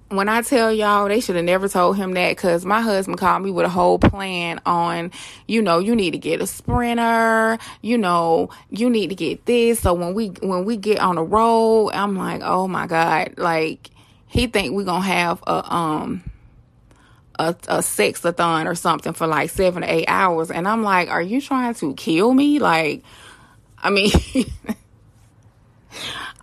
when 0.10 0.30
I 0.30 0.41
tell 0.44 0.72
y'all, 0.72 1.08
they 1.08 1.20
should 1.20 1.36
have 1.36 1.46
never 1.46 1.68
told 1.68 1.98
him 1.98 2.13
that 2.13 2.36
because 2.36 2.63
my 2.63 2.82
husband 2.82 3.18
called 3.18 3.41
me 3.44 3.50
with 3.50 3.65
a 3.65 3.70
whole 3.70 3.98
plan 3.98 4.60
on, 4.65 5.12
you 5.48 5.62
know, 5.62 5.80
you 5.80 5.96
need 5.96 6.12
to 6.12 6.20
get 6.20 6.41
a 6.41 6.48
sprinter, 6.48 7.58
you 7.82 7.98
know, 7.98 8.50
you 8.70 8.89
need 8.89 9.08
to 9.10 9.15
get 9.15 9.46
this. 9.46 9.80
So 9.80 9.94
when 9.94 10.13
we 10.13 10.28
when 10.28 10.65
we 10.65 10.78
get 10.78 11.00
on 11.00 11.15
the 11.15 11.24
road, 11.24 11.89
I'm 11.89 12.15
like, 12.15 12.41
oh 12.44 12.68
my 12.68 12.86
god, 12.86 13.34
like 13.38 13.89
he 14.28 14.46
think 14.48 14.76
we 14.76 14.84
gonna 14.84 15.06
have 15.06 15.41
a 15.48 15.74
um 15.74 16.24
a, 17.39 17.50
a 17.68 17.80
sexathon 17.80 18.68
or 18.68 18.76
something 18.76 19.13
for 19.13 19.26
like 19.26 19.50
seven 19.50 19.82
to 19.82 19.91
eight 19.91 20.06
hours, 20.08 20.52
and 20.52 20.68
I'm 20.68 20.84
like, 20.84 21.10
are 21.10 21.22
you 21.22 21.41
trying 21.41 21.74
to 21.76 21.96
kill 21.96 22.32
me? 22.34 22.60
Like, 22.60 23.04
I 23.80 23.89
mean. 23.89 24.12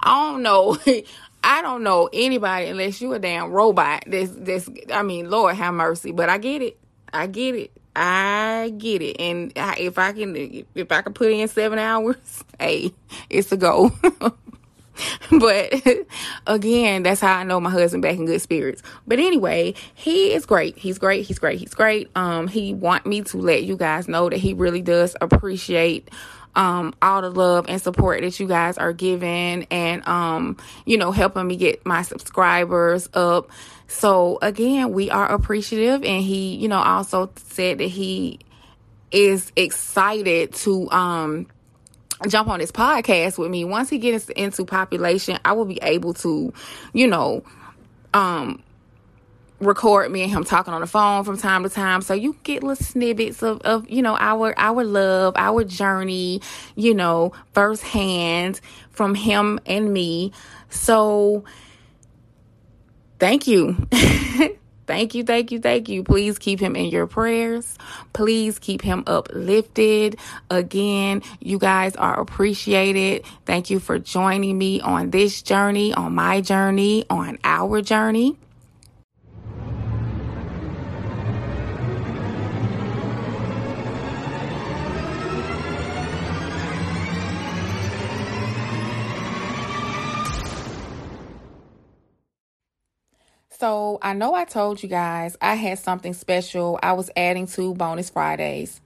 I 0.05 0.33
don't 0.33 0.43
know. 0.43 0.77
I 1.45 1.63
don't 1.63 1.83
know 1.83 2.09
anybody 2.13 2.67
unless 2.67 3.01
you 3.01 3.13
a 3.15 3.19
damn 3.19 3.51
robot. 3.51 4.05
This 4.07 4.31
this 4.31 4.69
I 4.93 5.03
mean, 5.03 5.31
Lord 5.31 5.57
have 5.57 5.75
mercy, 5.75 6.13
but 6.13 6.29
I 6.29 6.39
get 6.39 6.63
it. 6.63 6.79
I 7.13 7.27
get 7.27 7.55
it. 7.55 7.73
I 7.95 8.73
get 8.79 9.03
it. 9.03 9.21
And 9.21 9.53
I, 9.57 9.77
if 9.79 9.99
I 9.99 10.13
can, 10.13 10.65
if 10.75 10.91
I 10.91 11.03
can 11.03 11.13
put 11.13 11.31
in 11.31 11.47
seven 11.49 11.79
hours, 11.79 12.17
hey, 12.59 12.93
it's 13.29 13.53
a 13.53 13.57
go. 13.57 13.93
but 15.31 15.75
again, 16.47 17.03
that's 17.03 17.21
how 17.21 17.39
I 17.39 17.45
know 17.45 17.61
my 17.61 17.71
husband 17.71 18.03
back 18.03 18.17
in 18.17 18.27
good 18.27 18.41
spirits. 18.41 18.83
But 19.07 19.19
anyway, 19.19 19.75
he 19.95 20.33
is 20.33 20.47
great. 20.47 20.79
He's 20.79 20.99
great. 20.99 21.27
He's 21.27 21.39
great. 21.39 21.59
He's 21.59 21.75
great. 21.75 22.11
Um, 22.17 22.49
he 22.49 22.75
want 22.75 23.07
me 23.07 23.23
to 23.23 23.37
let 23.37 23.65
you 23.65 23.77
guys 23.77 24.09
know 24.09 24.31
that 24.31 24.39
he 24.39 24.55
really 24.55 24.83
does 24.83 25.17
appreciate 25.21 26.11
um, 26.55 26.95
all 27.01 27.23
the 27.23 27.31
love 27.31 27.67
and 27.69 27.81
support 27.81 28.21
that 28.23 28.39
you 28.39 28.47
guys 28.47 28.79
are 28.79 28.93
giving 28.93 29.67
and, 29.71 30.07
um, 30.07 30.57
you 30.85 30.99
know, 30.99 31.11
helping 31.11 31.47
me 31.47 31.57
get 31.57 31.85
my 31.87 32.03
subscribers 32.03 33.09
up. 33.15 33.51
So 33.89 34.39
again, 34.43 34.93
we 34.93 35.11
are 35.11 35.31
appreciative. 35.31 36.05
And 36.05 36.23
he, 36.23 36.57
you 36.57 36.69
know, 36.69 36.79
also 36.79 37.31
said 37.37 37.79
that 37.79 37.89
he 37.89 38.41
is 39.11 39.51
excited 39.57 40.53
to, 40.55 40.91
um, 40.91 41.47
jump 42.29 42.49
on 42.49 42.61
this 42.61 42.71
podcast 42.71 43.39
with 43.39 43.51
me. 43.51 43.65
Once 43.65 43.91
he 43.91 43.99
gets 43.99 44.29
into 44.31 44.65
population, 44.65 45.39
I 45.45 45.53
will 45.53 45.65
be 45.65 45.79
able 45.83 46.15
to, 46.15 46.53
you 46.93 47.07
know, 47.07 47.43
um, 48.15 48.63
record 49.63 50.11
me 50.11 50.23
and 50.23 50.31
him 50.31 50.45
talking 50.45 50.75
on 50.75 50.81
the 50.81 50.87
phone 50.87 51.25
from 51.25 51.37
time 51.37 51.63
to 51.63 51.69
time 51.69 52.03
so 52.03 52.15
you 52.15 52.37
get 52.43 52.63
little 52.63 52.77
snippets 52.85 53.43
of, 53.43 53.61
of 53.63 53.89
you 53.89 54.03
know 54.03 54.17
our 54.19 54.55
our 54.59 54.85
love 54.85 55.35
our 55.37 55.65
journey 55.65 56.41
you 56.75 56.95
know 56.95 57.33
firsthand 57.53 58.61
from 58.91 59.15
him 59.15 59.59
and 59.67 59.93
me 59.93 60.33
so 60.69 61.45
thank 63.19 63.47
you 63.47 63.77
Thank 64.87 65.15
you, 65.15 65.23
thank 65.23 65.53
you, 65.53 65.61
thank 65.61 65.89
you. 65.89 66.03
Please 66.03 66.39
keep 66.39 66.59
him 66.61 66.75
in 66.75 66.87
your 66.87 67.07
prayers. 67.07 67.79
Please 68.13 68.59
keep 68.59 68.83
him 68.83 69.05
uplifted. 69.07 70.19
Again, 70.51 71.23
you 71.41 71.59
guys 71.59 71.95
are 71.97 72.21
appreciated. 72.21 73.25
Thank 73.47 73.71
you 73.71 73.79
for 73.79 73.99
joining 73.99 74.59
me 74.59 74.81
on 74.81 75.11
this 75.11 75.41
journey, 75.41 75.95
on 75.95 76.15
my 76.15 76.41
journey, 76.41 77.07
on 77.09 77.39
our 77.45 77.81
journey. 77.81 78.37
So 93.63 94.01
I 94.03 94.13
know 94.13 94.35
I 94.35 94.45
told 94.45 94.83
you 94.83 94.89
guys 94.89 95.37
I 95.41 95.55
had 95.55 95.79
something 95.79 96.15
special 96.15 96.81
I 96.83 96.95
was 96.95 97.13
adding 97.17 97.47
to 97.47 97.75
Bonus 97.75 98.11
Fridays. 98.11 98.81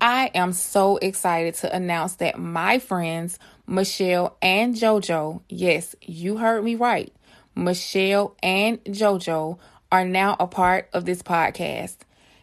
I 0.00 0.32
am 0.34 0.52
so 0.52 0.96
excited 0.96 1.54
to 1.58 1.72
announce 1.72 2.16
that 2.16 2.36
my 2.36 2.80
friends, 2.80 3.38
Michelle 3.68 4.36
and 4.42 4.74
JoJo, 4.74 5.42
yes, 5.48 5.94
you 6.02 6.38
heard 6.38 6.64
me 6.64 6.74
right, 6.74 7.12
Michelle 7.54 8.34
and 8.42 8.82
JoJo 8.82 9.60
are 9.92 10.04
now 10.04 10.34
a 10.40 10.48
part 10.48 10.88
of 10.92 11.04
this 11.04 11.22
podcast. 11.22 11.98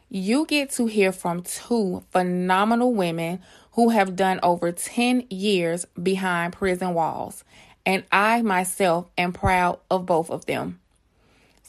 You 0.08 0.46
get 0.46 0.70
to 0.76 0.86
hear 0.86 1.12
from 1.12 1.44
two 1.44 2.02
phenomenal 2.12 2.94
women 2.94 3.42
who 3.74 3.90
have 3.90 4.16
done 4.16 4.40
over 4.42 4.72
10 4.72 5.26
years 5.30 5.86
behind 6.02 6.54
prison 6.54 6.94
walls, 6.94 7.44
and 7.86 8.06
I 8.10 8.42
myself 8.42 9.08
am 9.18 9.34
proud 9.34 9.80
of 9.90 10.06
both 10.06 10.30
of 10.30 10.46
them. 10.46 10.81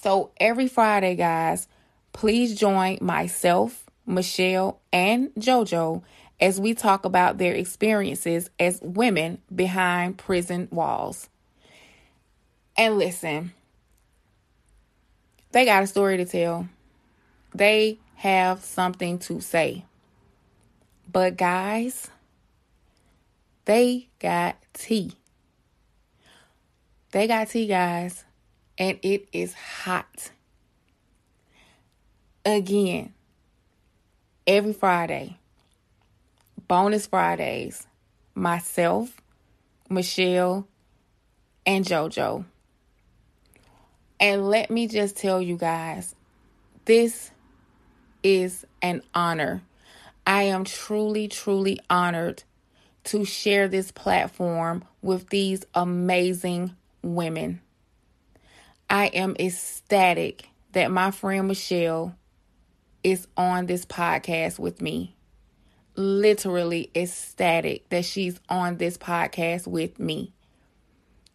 So 0.02 0.32
every 0.40 0.66
Friday, 0.66 1.14
guys, 1.14 1.68
please 2.12 2.58
join 2.58 2.98
myself, 3.00 3.84
Michelle, 4.04 4.80
and 4.92 5.32
JoJo 5.38 6.02
as 6.40 6.60
we 6.60 6.74
talk 6.74 7.04
about 7.04 7.38
their 7.38 7.54
experiences 7.54 8.50
as 8.58 8.80
women 8.82 9.40
behind 9.54 10.18
prison 10.18 10.66
walls. 10.72 11.28
And 12.76 12.98
listen, 12.98 13.52
they 15.52 15.64
got 15.64 15.84
a 15.84 15.86
story 15.86 16.16
to 16.16 16.24
tell. 16.24 16.68
They 17.54 18.00
have 18.16 18.64
something 18.64 19.20
to 19.20 19.40
say. 19.40 19.84
But, 21.12 21.36
guys, 21.36 22.10
they 23.66 24.08
got 24.18 24.56
tea. 24.72 25.12
They 27.12 27.28
got 27.28 27.50
tea, 27.50 27.68
guys 27.68 28.24
and 28.78 28.98
it 29.02 29.28
is 29.32 29.54
hot. 29.54 30.30
Again, 32.44 33.14
every 34.46 34.72
Friday, 34.72 35.38
bonus 36.68 37.06
Fridays, 37.06 37.86
myself, 38.34 39.20
Michelle, 39.88 40.66
and 41.66 41.84
JoJo. 41.84 42.44
And 44.18 44.48
let 44.48 44.70
me 44.70 44.86
just 44.86 45.16
tell 45.16 45.42
you 45.42 45.56
guys, 45.56 46.14
this 46.84 47.30
is 48.22 48.64
an 48.80 49.02
honor. 49.14 49.62
I 50.26 50.44
am 50.44 50.64
truly, 50.64 51.28
truly 51.28 51.80
honored 51.90 52.44
to 53.04 53.24
share 53.24 53.68
this 53.68 53.90
platform 53.90 54.84
with 55.02 55.28
these 55.30 55.64
amazing 55.74 56.76
women. 57.02 57.60
I 58.92 59.06
am 59.06 59.34
ecstatic 59.40 60.50
that 60.72 60.90
my 60.90 61.12
friend 61.12 61.48
Michelle 61.48 62.14
is 63.02 63.26
on 63.38 63.64
this 63.64 63.86
podcast 63.86 64.58
with 64.58 64.82
me. 64.82 65.16
Literally 65.96 66.90
ecstatic 66.94 67.88
that 67.88 68.04
she's 68.04 68.38
on 68.50 68.76
this 68.76 68.98
podcast 68.98 69.66
with 69.66 69.98
me. 69.98 70.34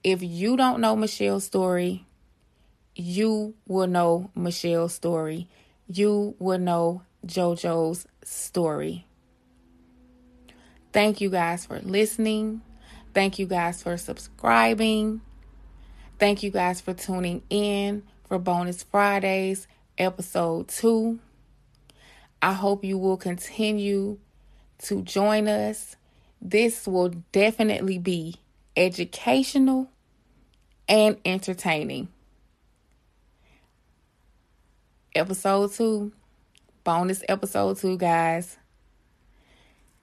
If 0.03 0.21
you 0.21 0.55
don't 0.55 0.81
know 0.81 0.95
Michelle's 0.95 1.45
story, 1.45 2.05
you 2.95 3.55
will 3.67 3.87
know 3.87 4.29
Michelle's 4.35 4.93
story. 4.93 5.47
You 5.87 6.35
will 6.37 6.59
know 6.59 7.01
JoJo's 7.25 8.05
story. 8.23 9.07
Thank 10.93 11.21
you 11.21 11.31
guys 11.31 11.65
for 11.65 11.79
listening. 11.79 12.61
Thank 13.15 13.39
you 13.39 13.47
guys 13.47 13.81
for 13.81 13.97
subscribing. 13.97 15.21
Thank 16.19 16.41
you 16.41 16.49
guys 16.49 16.81
for 16.81 16.95
tuning 16.95 17.43
in 17.51 18.01
for 18.27 18.39
Bonus 18.39 18.81
Fridays, 18.81 19.67
episode 19.99 20.67
two. 20.67 21.19
I 22.41 22.53
hope 22.53 22.83
you 22.83 22.97
will 22.97 23.17
continue 23.17 24.17
to 24.79 25.03
join 25.03 25.47
us. 25.47 25.95
This 26.41 26.87
will 26.87 27.09
definitely 27.31 27.99
be 27.99 28.37
educational 28.75 29.91
and 30.89 31.17
entertaining. 31.23 32.07
Episode 35.13 35.71
two, 35.73 36.13
bonus 36.83 37.23
episode 37.29 37.77
two, 37.77 37.95
guys. 37.95 38.57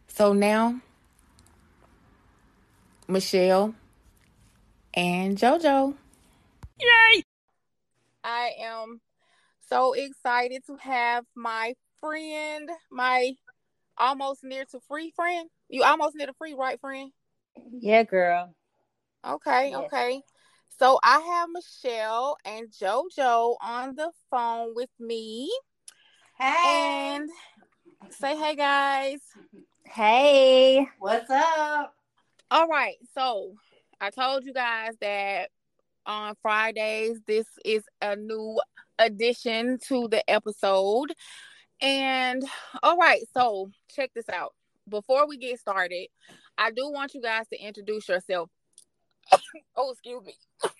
So 0.06 0.32
now, 0.32 0.80
Michelle 3.08 3.74
and 4.94 5.36
JoJo. 5.36 5.96
Yay! 6.84 7.24
I 8.22 8.52
am 8.62 9.00
so 9.68 9.92
excited 9.92 10.64
to 10.66 10.76
have 10.76 11.24
my 11.34 11.74
friend, 12.00 12.68
my 12.90 13.32
almost 13.96 14.44
near 14.44 14.64
to 14.66 14.80
free 14.88 15.12
friend. 15.14 15.48
You 15.68 15.84
almost 15.84 16.16
near 16.16 16.26
to 16.26 16.34
free, 16.34 16.54
right, 16.54 16.80
friend? 16.80 17.10
Yeah, 17.78 18.02
girl. 18.02 18.54
Okay, 19.26 19.70
yes. 19.70 19.84
okay. 19.86 20.22
So 20.78 20.98
I 21.02 21.20
have 21.20 21.48
Michelle 21.52 22.36
and 22.44 22.68
JoJo 22.68 23.56
on 23.62 23.94
the 23.94 24.10
phone 24.30 24.74
with 24.74 24.90
me. 24.98 25.50
Hey. 26.38 27.14
And 27.16 27.30
say 28.10 28.36
hey 28.36 28.56
guys. 28.56 29.20
Hey. 29.86 30.88
What's 30.98 31.30
up? 31.30 31.94
All 32.50 32.66
right. 32.66 32.96
So 33.14 33.54
I 34.00 34.10
told 34.10 34.44
you 34.44 34.52
guys 34.52 34.94
that 35.00 35.50
on 36.06 36.34
Fridays, 36.42 37.20
this 37.26 37.46
is 37.64 37.84
a 38.00 38.16
new 38.16 38.60
addition 38.98 39.78
to 39.88 40.08
the 40.08 40.28
episode. 40.30 41.12
And 41.80 42.42
all 42.82 42.96
right, 42.96 43.22
so 43.32 43.70
check 43.94 44.10
this 44.14 44.28
out. 44.28 44.54
Before 44.88 45.26
we 45.26 45.36
get 45.36 45.58
started, 45.58 46.08
I 46.56 46.70
do 46.70 46.90
want 46.90 47.14
you 47.14 47.22
guys 47.22 47.48
to 47.48 47.58
introduce 47.58 48.08
yourself. 48.08 48.50
oh, 49.76 49.92
excuse 49.92 50.22
me. 50.24 50.34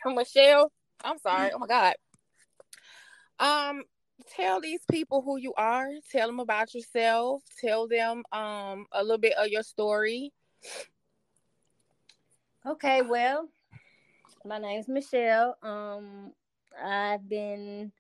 Michelle, 0.15 0.71
I'm 1.03 1.19
sorry. 1.19 1.51
Oh 1.55 1.59
my 1.59 1.67
God. 1.67 1.95
Um, 3.39 3.83
tell 4.37 4.61
these 4.61 4.83
people 4.91 5.23
who 5.23 5.39
you 5.39 5.55
are. 5.57 5.89
Tell 6.13 6.29
them 6.29 6.41
about 6.41 6.75
yourself. 6.75 7.43
Tell 7.61 7.89
them 7.89 8.23
um 8.33 8.87
a 8.93 9.03
little 9.03 9.19
bit 9.19 9.35
of 9.37 9.49
your 9.49 9.63
story. 9.63 10.33
Okay, 12.67 13.03
well, 13.03 13.49
my 14.47 14.59
name 14.59 14.81
is 14.81 14.89
Michelle. 14.89 15.57
Um, 15.63 16.33
I've 16.83 17.29
been 17.29 17.93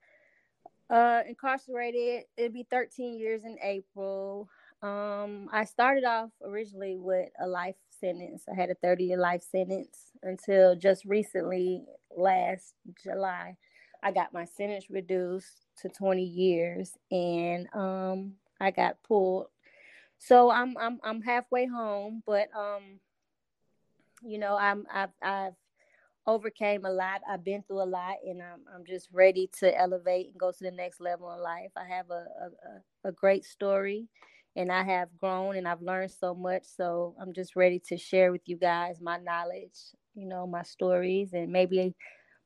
Uh, 0.91 1.23
incarcerated. 1.27 2.27
It'll 2.37 2.53
be 2.53 2.67
13 2.71 3.19
years 3.19 3.45
in 3.45 3.59
April. 3.63 4.49
Um, 4.83 5.49
I 5.51 5.65
started 5.65 6.05
off 6.05 6.31
originally 6.43 6.99
with 6.99 7.31
a 7.41 7.47
life 7.47 7.77
sentence. 7.89 8.45
I 8.53 8.55
had 8.55 8.69
a 8.69 8.75
30 8.75 9.05
year 9.05 9.17
life 9.17 9.43
sentence 9.43 10.13
until 10.23 10.77
just 10.77 11.07
recently, 11.07 11.87
last 12.15 12.75
July, 13.03 13.57
I 14.03 14.13
got 14.13 14.35
my 14.35 14.45
sentence 14.45 14.91
reduced 14.91 15.65
to 15.79 15.89
20 15.89 16.23
years, 16.23 16.99
and 17.11 17.67
um, 17.75 18.35
I 18.61 18.71
got 18.71 19.03
pulled. 19.03 19.47
So 20.19 20.51
I'm 20.51 20.77
I'm 20.77 21.01
I'm 21.03 21.23
halfway 21.23 21.67
home, 21.67 22.23
but 22.27 22.49
um, 22.55 23.01
you 24.23 24.39
know, 24.39 24.57
I'm 24.57 24.87
I've 24.93 25.15
I've 25.23 25.55
overcame 26.27 26.85
a 26.85 26.91
lot. 26.91 27.21
I've 27.29 27.45
been 27.45 27.63
through 27.63 27.83
a 27.83 27.85
lot, 27.85 28.17
and 28.27 28.43
I'm 28.43 28.61
I'm 28.75 28.85
just 28.87 29.09
ready 29.13 29.51
to 29.61 29.79
elevate 29.79 30.29
and 30.29 30.39
go 30.39 30.51
to 30.53 30.65
the 30.65 30.71
next 30.71 31.01
level 31.01 31.33
in 31.33 31.41
life. 31.41 31.71
I 31.77 31.85
have 31.87 32.11
a 32.11 32.27
a, 33.05 33.09
a 33.09 33.13
great 33.13 33.45
story, 33.45 34.09
and 34.57 34.71
I 34.73 34.83
have 34.85 35.09
grown 35.19 35.57
and 35.57 35.69
I've 35.69 35.83
learned 35.83 36.11
so 36.13 36.35
much. 36.35 36.65
So 36.65 37.15
I'm 37.21 37.33
just 37.33 37.57
ready 37.57 37.81
to 37.89 37.97
share 37.97 38.33
with 38.33 38.43
you 38.47 38.57
guys 38.57 39.01
my 39.01 39.19
knowledge, 39.19 39.79
you 40.15 40.27
know, 40.27 40.47
my 40.47 40.63
stories, 40.63 41.33
and 41.33 41.53
maybe 41.53 41.95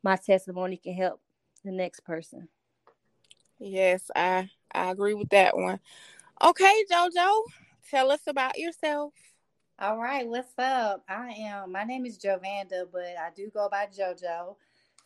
my 0.03 0.17
testimony 0.17 0.77
can 0.77 0.95
help 0.95 1.21
the 1.65 1.73
next 1.73 2.01
person. 2.01 2.49
Yes, 3.59 4.11
I 4.15 4.51
I 4.73 4.91
agree 4.91 5.15
with 5.15 5.31
that 5.31 5.57
one. 5.57 5.81
Okay, 6.43 6.85
Jojo, 6.91 7.43
tell 7.91 8.11
us 8.11 8.23
about 8.27 8.59
yourself. 8.59 9.13
All 9.81 9.99
right, 9.99 10.27
what's 10.27 10.55
up? 10.59 11.05
I 11.09 11.29
am. 11.39 11.71
My 11.71 11.85
name 11.85 12.07
is 12.07 12.19
Jovanda, 12.19 12.87
but 12.91 13.15
I 13.17 13.31
do 13.37 13.51
go 13.55 13.69
by 13.71 13.87
JoJo. 13.87 14.57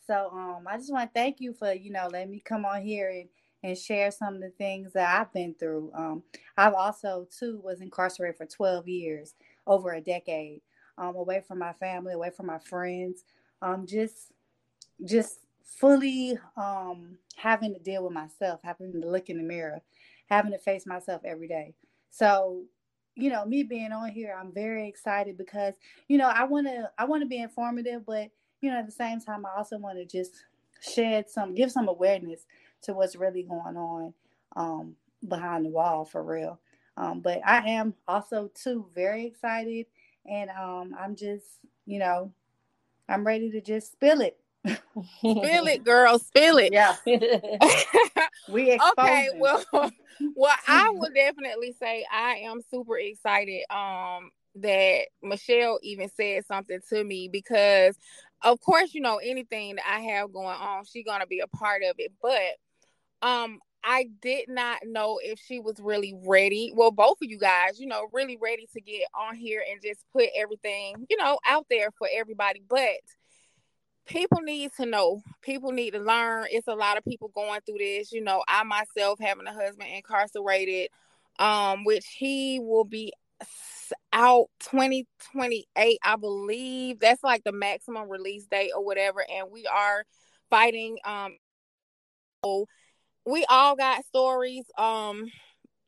So, 0.06 0.30
um, 0.32 0.66
I 0.66 0.78
just 0.78 0.90
want 0.90 1.10
to 1.12 1.20
thank 1.20 1.40
you 1.42 1.52
for 1.52 1.74
you 1.74 1.90
know 1.90 2.08
letting 2.10 2.30
me 2.30 2.40
come 2.40 2.64
on 2.64 2.80
here 2.80 3.10
and 3.10 3.28
and 3.62 3.76
share 3.76 4.10
some 4.10 4.36
of 4.36 4.40
the 4.40 4.48
things 4.50 4.94
that 4.94 5.20
I've 5.20 5.32
been 5.34 5.54
through. 5.56 5.90
Um, 5.92 6.22
I've 6.56 6.72
also 6.72 7.28
too 7.38 7.60
was 7.62 7.82
incarcerated 7.82 8.38
for 8.38 8.46
12 8.46 8.88
years, 8.88 9.34
over 9.66 9.92
a 9.92 10.00
decade, 10.00 10.62
um, 10.96 11.16
away 11.16 11.42
from 11.46 11.58
my 11.58 11.74
family, 11.74 12.14
away 12.14 12.30
from 12.30 12.46
my 12.46 12.58
friends, 12.58 13.24
um, 13.60 13.86
just 13.86 14.32
just 15.04 15.40
fully 15.64 16.38
um 16.56 17.18
having 17.36 17.74
to 17.74 17.80
deal 17.80 18.04
with 18.04 18.12
myself, 18.12 18.60
having 18.64 18.92
to 19.02 19.08
look 19.08 19.28
in 19.28 19.38
the 19.38 19.42
mirror, 19.42 19.82
having 20.30 20.52
to 20.52 20.58
face 20.58 20.86
myself 20.86 21.22
every 21.24 21.48
day. 21.48 21.74
So 22.10 22.64
you 23.16 23.30
know, 23.30 23.44
me 23.44 23.62
being 23.62 23.92
on 23.92 24.10
here, 24.10 24.36
I'm 24.38 24.52
very 24.52 24.88
excited 24.88 25.36
because, 25.36 25.74
you 26.08 26.18
know, 26.18 26.28
I 26.28 26.44
want 26.44 26.66
to 26.66 26.90
I 26.98 27.04
want 27.04 27.22
to 27.22 27.28
be 27.28 27.40
informative, 27.42 28.06
but 28.06 28.30
you 28.60 28.70
know, 28.70 28.78
at 28.78 28.86
the 28.86 28.92
same 28.92 29.20
time, 29.20 29.44
I 29.44 29.56
also 29.56 29.78
want 29.78 29.98
to 29.98 30.04
just 30.06 30.44
shed 30.80 31.28
some, 31.28 31.54
give 31.54 31.70
some 31.70 31.88
awareness 31.88 32.46
to 32.82 32.94
what's 32.94 33.16
really 33.16 33.42
going 33.42 33.76
on 33.76 34.14
um, 34.56 34.96
behind 35.28 35.64
the 35.64 35.70
wall 35.70 36.04
for 36.04 36.22
real. 36.22 36.60
Um, 36.96 37.20
but 37.20 37.40
I 37.44 37.70
am 37.70 37.94
also 38.06 38.50
too 38.54 38.86
very 38.94 39.26
excited, 39.26 39.86
and 40.26 40.50
um, 40.50 40.94
I'm 40.98 41.16
just, 41.16 41.46
you 41.86 41.98
know, 41.98 42.32
I'm 43.08 43.26
ready 43.26 43.50
to 43.52 43.60
just 43.60 43.92
spill 43.92 44.20
it. 44.22 44.38
Spill 44.66 45.66
it, 45.66 45.84
girl, 45.84 46.18
spill 46.18 46.58
it. 46.58 46.72
Yeah. 46.72 46.96
we 48.48 48.78
okay. 48.98 49.28
Well, 49.36 49.64
well, 50.34 50.56
I 50.68 50.90
would 50.94 51.14
definitely 51.14 51.74
say 51.78 52.04
I 52.12 52.42
am 52.44 52.60
super 52.70 52.98
excited. 52.98 53.64
Um, 53.70 54.30
that 54.56 55.06
Michelle 55.22 55.78
even 55.82 56.10
said 56.10 56.44
something 56.44 56.80
to 56.90 57.02
me 57.02 57.28
because, 57.28 57.96
of 58.42 58.60
course, 58.60 58.92
you 58.92 59.00
know 59.00 59.16
anything 59.16 59.76
that 59.76 59.84
I 59.88 60.00
have 60.00 60.32
going 60.32 60.46
on, 60.48 60.84
she's 60.84 61.06
gonna 61.06 61.26
be 61.26 61.40
a 61.40 61.46
part 61.46 61.82
of 61.82 61.96
it. 61.98 62.12
But, 62.20 63.26
um, 63.26 63.60
I 63.84 64.08
did 64.20 64.48
not 64.48 64.80
know 64.84 65.18
if 65.22 65.40
she 65.40 65.58
was 65.58 65.80
really 65.80 66.14
ready. 66.24 66.72
Well, 66.74 66.92
both 66.92 67.18
of 67.22 67.28
you 67.28 67.38
guys, 67.38 67.80
you 67.80 67.86
know, 67.86 68.08
really 68.12 68.36
ready 68.40 68.68
to 68.74 68.80
get 68.80 69.02
on 69.14 69.34
here 69.34 69.64
and 69.68 69.80
just 69.82 70.04
put 70.12 70.28
everything, 70.36 71.06
you 71.10 71.16
know, 71.16 71.38
out 71.44 71.66
there 71.68 71.90
for 71.98 72.08
everybody. 72.12 72.62
But 72.68 73.00
people 74.06 74.40
need 74.40 74.72
to 74.76 74.86
know. 74.86 75.22
People 75.42 75.72
need 75.72 75.92
to 75.92 76.00
learn. 76.00 76.46
It's 76.50 76.68
a 76.68 76.74
lot 76.74 76.98
of 76.98 77.04
people 77.04 77.28
going 77.28 77.60
through 77.66 77.78
this. 77.78 78.12
You 78.12 78.22
know 78.22 78.42
i 78.48 78.62
myself 78.62 79.18
having 79.20 79.46
a 79.46 79.52
husband 79.52 79.88
incarcerated 79.94 80.88
um 81.38 81.84
which 81.84 82.06
he 82.18 82.60
will 82.60 82.84
be 82.84 83.12
out 84.12 84.46
2028 84.60 85.98
i 86.02 86.16
believe. 86.16 87.00
That's 87.00 87.22
like 87.24 87.44
the 87.44 87.52
maximum 87.52 88.08
release 88.08 88.46
date 88.46 88.72
or 88.76 88.84
whatever 88.84 89.24
and 89.28 89.48
we 89.50 89.66
are 89.66 90.04
fighting 90.50 90.98
um 91.04 91.36
we 93.24 93.46
all 93.48 93.76
got 93.76 94.04
stories 94.04 94.64
um 94.76 95.30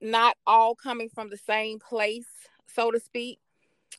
not 0.00 0.36
all 0.46 0.74
coming 0.74 1.08
from 1.08 1.30
the 1.30 1.36
same 1.36 1.78
place 1.78 2.26
so 2.66 2.90
to 2.90 3.00
speak 3.00 3.38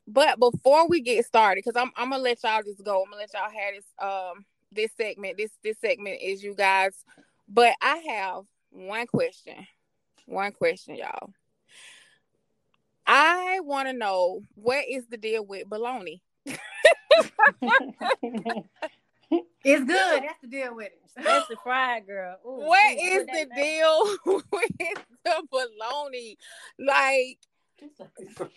but 0.08 0.40
before 0.40 0.88
we 0.88 1.02
get 1.02 1.26
started, 1.26 1.64
because 1.64 1.80
I'm 1.80 1.92
I'm 1.96 2.10
gonna 2.12 2.22
let 2.22 2.44
y'all 2.44 2.62
just 2.64 2.84
go. 2.84 3.04
I'm 3.04 3.10
gonna 3.12 3.22
let 3.22 3.34
y'all 3.34 3.50
have 3.50 3.74
this 3.76 3.86
um 4.00 4.46
this 4.72 4.92
segment. 4.98 5.38
This 5.38 5.52
this 5.64 5.80
segment 5.80 6.20
is 6.22 6.44
you 6.44 6.54
guys. 6.56 7.04
But 7.48 7.76
I 7.82 7.98
have 8.10 8.44
one 8.72 9.08
question. 9.08 9.68
One 10.26 10.52
question, 10.52 10.96
y'all. 10.96 11.32
I 13.08 13.62
want 13.62 13.88
to 13.88 13.94
know 13.94 14.42
what 14.56 14.84
is 14.90 15.06
the 15.08 15.16
deal 15.18 15.46
with 15.46 15.70
baloney? 15.70 16.20
it's 16.46 16.60
good. 19.64 20.24
That's 20.24 20.42
the 20.42 20.48
deal 20.50 20.76
with 20.76 20.88
it. 20.88 21.00
That's 21.16 21.48
the 21.48 21.56
fried 21.64 22.08
girl. 22.08 22.36
Ooh, 22.46 22.66
what 22.66 22.98
is 23.00 23.26
the 23.28 23.48
deal 23.56 24.04
with 24.52 24.72
the 25.24 25.44
baloney? 25.54 26.36
Like 26.80 27.38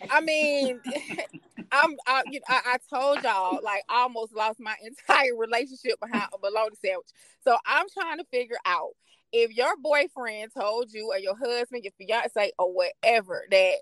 I 0.09 0.21
mean, 0.21 0.79
I'm 1.71 1.95
I, 2.07 2.23
you 2.31 2.39
know, 2.39 2.45
I, 2.49 2.61
I, 2.65 2.77
told 2.89 3.23
y'all 3.23 3.59
like 3.63 3.83
I 3.89 4.01
almost 4.01 4.33
lost 4.33 4.59
my 4.59 4.75
entire 4.83 5.35
relationship 5.35 5.99
behind 5.99 6.29
a 6.33 6.37
bologna 6.39 6.75
sandwich. 6.83 7.09
So 7.43 7.57
I'm 7.65 7.85
trying 7.89 8.17
to 8.17 8.25
figure 8.31 8.57
out 8.65 8.91
if 9.31 9.55
your 9.55 9.77
boyfriend 9.77 10.51
told 10.57 10.91
you 10.91 11.11
or 11.11 11.17
your 11.19 11.37
husband, 11.37 11.83
your 11.83 11.93
fiance 11.97 12.51
or 12.57 12.73
whatever 12.73 13.45
that 13.51 13.75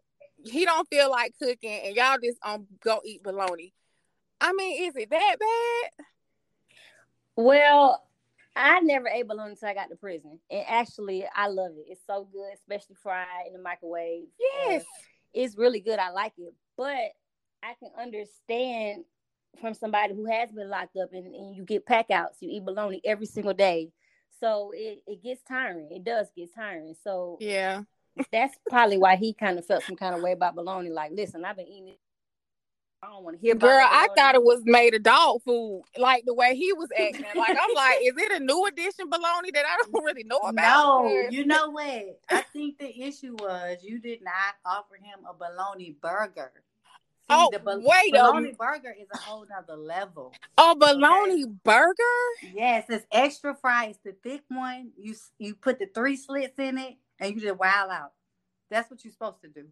he 0.43 0.65
don't 0.65 0.87
feel 0.89 1.09
like 1.09 1.33
cooking 1.41 1.79
and 1.85 1.95
y'all 1.95 2.17
just 2.21 2.37
um 2.43 2.67
go 2.83 2.99
eat 3.05 3.23
bologna. 3.23 3.73
I 4.39 4.53
mean, 4.53 4.87
is 4.87 4.95
it 4.95 5.09
that 5.09 5.35
bad? 5.39 6.05
Well, 7.35 8.03
I 8.55 8.79
never 8.81 9.07
ate 9.07 9.27
bologna 9.27 9.51
until 9.51 9.69
I 9.69 9.73
got 9.73 9.89
to 9.89 9.95
prison, 9.95 10.39
and 10.49 10.65
actually, 10.67 11.25
I 11.35 11.47
love 11.47 11.71
it. 11.77 11.85
It's 11.87 12.01
so 12.05 12.27
good, 12.31 12.53
especially 12.53 12.95
fried 12.95 13.47
in 13.47 13.53
the 13.53 13.59
microwave. 13.59 14.25
Yes. 14.39 14.81
Uh, 14.81 14.85
it's 15.33 15.57
really 15.57 15.79
good. 15.79 15.99
I 15.99 16.09
like 16.09 16.33
it, 16.37 16.53
but 16.77 17.11
I 17.63 17.73
can 17.79 17.91
understand 17.99 19.03
from 19.59 19.73
somebody 19.73 20.13
who 20.13 20.25
has 20.25 20.51
been 20.51 20.69
locked 20.69 20.97
up 20.97 21.13
and, 21.13 21.33
and 21.33 21.55
you 21.55 21.63
get 21.63 21.85
pack 21.85 22.11
outs, 22.11 22.37
you 22.41 22.49
eat 22.51 22.65
bologna 22.65 23.01
every 23.03 23.25
single 23.25 23.53
day. 23.53 23.91
So 24.39 24.71
it, 24.73 24.99
it 25.07 25.23
gets 25.23 25.41
tiring. 25.47 25.89
It 25.91 26.03
does 26.03 26.27
get 26.35 26.53
tiring. 26.53 26.95
So 27.03 27.37
yeah, 27.39 27.83
that's 28.31 28.55
probably 28.69 28.97
why 28.97 29.15
he 29.15 29.33
kind 29.33 29.57
of 29.57 29.65
felt 29.65 29.83
some 29.83 29.95
kind 29.95 30.15
of 30.15 30.21
way 30.21 30.33
about 30.33 30.55
bologna. 30.55 30.89
Like, 30.89 31.11
listen, 31.13 31.43
I've 31.43 31.57
been 31.57 31.67
eating 31.67 31.89
it. 31.89 31.99
I 33.03 33.07
don't 33.07 33.23
want 33.23 33.35
to 33.37 33.41
hear. 33.41 33.53
Girl, 33.53 33.85
I 33.87 34.07
thought 34.15 34.33
it 34.33 34.43
was 34.43 34.63
made 34.65 34.95
of 34.95 35.03
dog 35.03 35.41
food, 35.43 35.83
like 35.97 36.23
the 36.25 36.33
way 36.33 36.55
he 36.55 36.73
was 36.73 36.89
acting. 36.97 37.25
Like 37.35 37.55
I'm 37.61 37.75
like, 37.75 37.99
is 38.01 38.13
it 38.17 38.41
a 38.41 38.43
new 38.43 38.65
edition 38.65 39.09
bologna 39.09 39.51
that 39.51 39.65
I 39.65 39.77
don't 39.91 40.03
really 40.03 40.23
know 40.23 40.39
about? 40.39 41.03
No, 41.03 41.27
you 41.29 41.45
know 41.45 41.69
what? 41.69 42.19
I 42.29 42.41
think 42.41 42.79
the 42.79 43.03
issue 43.03 43.35
was 43.39 43.77
you 43.83 43.99
did 43.99 44.23
not 44.23 44.55
offer 44.65 44.95
him 44.95 45.19
a 45.29 45.33
bologna 45.33 45.95
burger. 46.01 46.51
See, 47.29 47.35
oh, 47.35 47.49
the 47.51 47.59
bol- 47.59 47.81
wait 47.83 48.13
bologna 48.13 48.53
burger 48.57 48.95
is 48.99 49.07
a 49.13 49.17
whole 49.17 49.45
nother 49.47 49.79
level. 49.79 50.33
Oh, 50.57 50.73
bologna 50.73 51.43
okay? 51.43 51.51
burger? 51.63 52.53
Yes, 52.55 52.85
it's 52.89 53.05
extra 53.11 53.53
fried. 53.53 53.91
It's 53.91 53.99
the 54.03 54.15
thick 54.23 54.41
one. 54.47 54.91
You 54.97 55.13
you 55.37 55.53
put 55.53 55.77
the 55.77 55.87
three 55.93 56.15
slits 56.15 56.57
in 56.57 56.79
it, 56.79 56.95
and 57.19 57.35
you 57.35 57.41
just 57.41 57.59
wow 57.59 57.89
out. 57.91 58.13
That's 58.71 58.89
what 58.89 59.03
you're 59.03 59.13
supposed 59.13 59.41
to 59.41 59.49
do. 59.49 59.67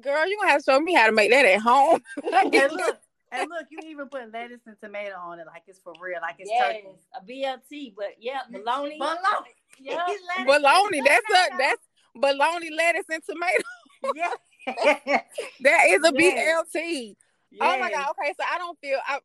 Girl, 0.00 0.28
you 0.28 0.38
gonna 0.38 0.52
have 0.52 0.64
to 0.64 0.72
show 0.72 0.80
me 0.80 0.94
how 0.94 1.06
to 1.06 1.12
make 1.12 1.30
that 1.30 1.44
at 1.44 1.60
home. 1.60 2.02
and 2.22 2.72
look, 2.72 2.98
and 3.32 3.50
look, 3.50 3.66
you 3.70 3.78
even 3.86 4.08
put 4.08 4.32
lettuce 4.32 4.60
and 4.66 4.76
tomato 4.82 5.16
on 5.16 5.38
it, 5.40 5.46
like 5.46 5.62
it's 5.66 5.78
for 5.78 5.92
real, 6.00 6.18
like 6.20 6.36
it's 6.38 6.50
yes, 6.50 6.76
turkey. 6.76 6.88
a 7.16 7.24
BLT, 7.24 7.94
but 7.96 8.14
yeah, 8.20 8.40
bologna, 8.50 8.98
bologna, 8.98 9.50
yeah, 9.80 10.06
bologna. 10.44 11.00
That's 11.00 11.24
a 11.30 11.56
that's 11.58 11.82
bologna, 12.14 12.70
lettuce, 12.70 13.06
and 13.10 13.22
tomato. 13.24 13.62
yeah, 14.14 15.20
that 15.60 15.86
is 15.88 16.02
a 16.04 16.12
yes. 16.14 16.64
BLT. 16.74 17.16
Yes. 17.50 17.60
Oh 17.62 17.78
my 17.80 17.90
god. 17.90 18.10
Okay, 18.10 18.32
so 18.38 18.44
I 18.50 18.58
don't 18.58 18.78
feel. 18.80 18.98
I, 19.06 19.18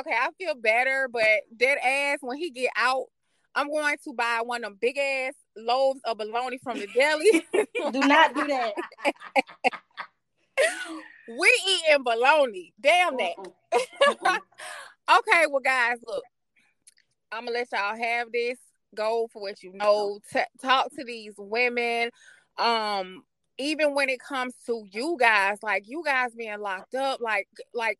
okay, 0.00 0.14
I 0.14 0.30
feel 0.36 0.54
better, 0.54 1.08
but 1.10 1.24
that 1.58 1.78
ass 1.84 2.18
when 2.20 2.38
he 2.38 2.50
get 2.50 2.70
out, 2.76 3.06
I'm 3.54 3.70
going 3.70 3.96
to 4.04 4.12
buy 4.12 4.42
one 4.44 4.64
of 4.64 4.70
them 4.70 4.78
big 4.80 4.98
ass 4.98 5.34
loaves 5.56 6.00
of 6.04 6.18
bologna 6.18 6.58
from 6.62 6.78
the 6.78 6.88
deli. 6.94 7.44
do 7.92 8.00
not 8.00 8.34
do 8.34 8.46
that. 8.46 8.72
We 11.28 11.60
eating 11.68 12.02
bologna. 12.04 12.72
Damn 12.80 13.16
that. 13.16 13.34
okay, 15.18 15.46
well, 15.50 15.60
guys, 15.60 15.98
look. 16.06 16.22
I'm 17.30 17.44
gonna 17.44 17.58
let 17.58 17.72
y'all 17.72 17.96
have 17.96 18.32
this. 18.32 18.58
go 18.94 19.28
for 19.32 19.42
what 19.42 19.62
you 19.62 19.72
know. 19.74 20.20
T- 20.32 20.40
talk 20.62 20.90
to 20.96 21.04
these 21.04 21.34
women. 21.36 22.10
Um, 22.56 23.22
even 23.58 23.94
when 23.94 24.08
it 24.08 24.20
comes 24.20 24.54
to 24.66 24.84
you 24.90 25.16
guys, 25.18 25.58
like 25.62 25.84
you 25.86 26.02
guys 26.04 26.34
being 26.34 26.60
locked 26.60 26.94
up, 26.94 27.20
like 27.20 27.48
like 27.74 27.98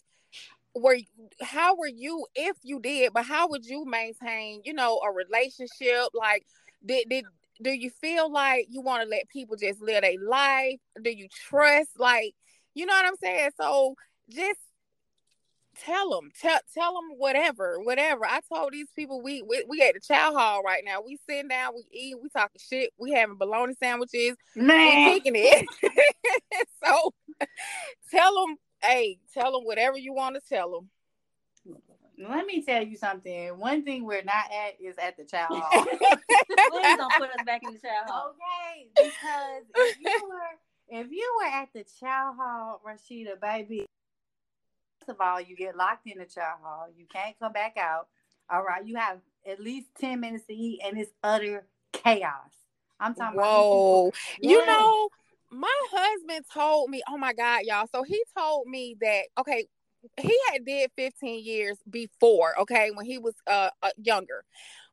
were 0.74 0.96
how 1.42 1.76
were 1.76 1.88
you 1.88 2.26
if 2.34 2.56
you 2.62 2.80
did, 2.80 3.12
but 3.12 3.24
how 3.24 3.48
would 3.48 3.66
you 3.66 3.84
maintain, 3.84 4.62
you 4.64 4.72
know, 4.72 4.98
a 4.98 5.12
relationship? 5.12 6.09
Like 6.14 6.46
did 6.84 7.09
did 7.09 7.24
do 7.61 7.70
you 7.70 7.90
feel 7.90 8.30
like 8.30 8.66
you 8.70 8.80
want 8.80 9.02
to 9.02 9.09
let 9.09 9.28
people 9.28 9.56
just 9.56 9.82
live 9.82 10.02
their 10.02 10.14
life? 10.24 10.78
Do 11.02 11.11
you 11.11 11.28
trust 11.28 11.90
like 11.98 12.34
you 12.74 12.86
know 12.86 12.94
what 12.94 13.06
I'm 13.06 13.16
saying? 13.16 13.50
So 13.60 13.94
just 14.30 14.60
tell 15.84 16.10
them, 16.10 16.30
tell 16.40 16.58
tell 16.74 16.94
them 16.94 17.18
whatever, 17.18 17.78
whatever. 17.80 18.24
I 18.26 18.40
told 18.52 18.72
these 18.72 18.90
people 18.94 19.22
we 19.22 19.42
we, 19.42 19.64
we 19.68 19.82
at 19.82 19.94
the 19.94 20.00
chow 20.00 20.32
hall 20.32 20.62
right 20.62 20.82
now. 20.84 21.00
We 21.04 21.18
sitting 21.28 21.48
down, 21.48 21.72
we 21.74 21.84
eat, 21.92 22.16
we 22.20 22.28
talking 22.28 22.60
shit, 22.60 22.90
we 22.98 23.12
having 23.12 23.36
bologna 23.36 23.74
sandwiches, 23.82 24.36
Man. 24.56 25.06
we 25.06 25.14
kicking 25.14 25.34
it. 25.36 25.66
so 26.84 27.14
tell 28.10 28.34
them, 28.34 28.56
hey, 28.82 29.18
tell 29.32 29.52
them 29.52 29.64
whatever 29.64 29.96
you 29.96 30.12
want 30.12 30.36
to 30.36 30.40
tell 30.48 30.70
them. 30.70 30.90
Let 32.20 32.46
me 32.46 32.62
tell 32.62 32.82
you 32.82 32.96
something. 32.96 33.50
One 33.58 33.84
thing 33.84 34.04
we're 34.04 34.24
not 34.24 34.46
at 34.50 34.80
is 34.80 34.96
at 34.98 35.16
the 35.16 35.24
chow 35.24 35.46
hall. 35.50 35.84
Please 35.84 36.96
don't 36.96 37.12
put 37.12 37.30
us 37.30 37.44
back 37.46 37.62
in 37.62 37.74
the 37.74 37.78
chow 37.78 38.02
hall. 38.06 38.34
okay, 38.34 38.88
because 38.96 39.62
if 39.72 39.98
you 40.00 40.28
were 40.28 40.58
if 40.89 41.11
you 41.11 41.36
were 41.39 41.49
at 41.49 41.68
the 41.74 41.84
chow 42.01 42.34
hall, 42.39 42.80
Rashida, 42.86 43.41
baby, 43.41 43.86
first 45.01 45.11
of 45.11 45.20
all, 45.20 45.41
you 45.41 45.57
get 45.57 45.76
locked 45.76 46.07
in 46.07 46.18
the 46.18 46.24
chow 46.24 46.57
hall. 46.62 46.89
You 46.97 47.07
can't 47.12 47.39
come 47.39 47.53
back 47.53 47.76
out. 47.76 48.09
All 48.51 48.62
right, 48.62 48.86
you 48.86 48.97
have 48.97 49.18
at 49.47 49.61
least 49.61 49.89
ten 50.01 50.20
minutes 50.20 50.47
to 50.47 50.55
eat, 50.55 50.80
and 50.84 50.99
it's 50.99 51.12
utter 51.22 51.66
chaos. 51.93 52.51
I'm 53.01 53.14
talking 53.14 53.39
Whoa. 53.39 54.09
about 54.09 54.14
You 54.41 54.66
know, 54.66 55.09
my 55.51 55.80
husband 55.91 56.45
told 56.53 56.91
me, 56.91 57.03
oh 57.09 57.16
my 57.16 57.32
God, 57.32 57.62
y'all. 57.64 57.86
So 57.95 58.03
he 58.03 58.22
told 58.36 58.66
me 58.66 58.97
that, 59.01 59.24
okay, 59.39 59.66
he 60.20 60.39
had 60.51 60.64
did 60.64 60.91
15 60.97 61.45
years 61.45 61.78
before, 61.89 62.59
okay, 62.61 62.91
when 62.95 63.07
he 63.07 63.18
was 63.18 63.34
uh, 63.47 63.70
uh 63.82 63.91
younger. 63.97 64.45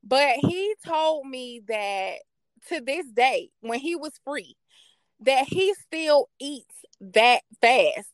But 0.04 0.36
he 0.38 0.76
told 0.86 1.28
me 1.28 1.62
that 1.68 2.18
to 2.70 2.82
this 2.82 3.08
day, 3.08 3.50
when 3.62 3.80
he 3.80 3.96
was 3.96 4.14
free, 4.24 4.56
that 5.26 5.46
he 5.48 5.74
still 5.74 6.30
eats 6.40 6.86
that 7.02 7.42
fast. 7.62 8.10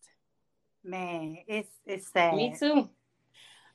man, 0.84 1.38
it's 1.48 1.70
it's 1.86 2.12
sad. 2.12 2.36
Me 2.36 2.56
too. 2.58 2.90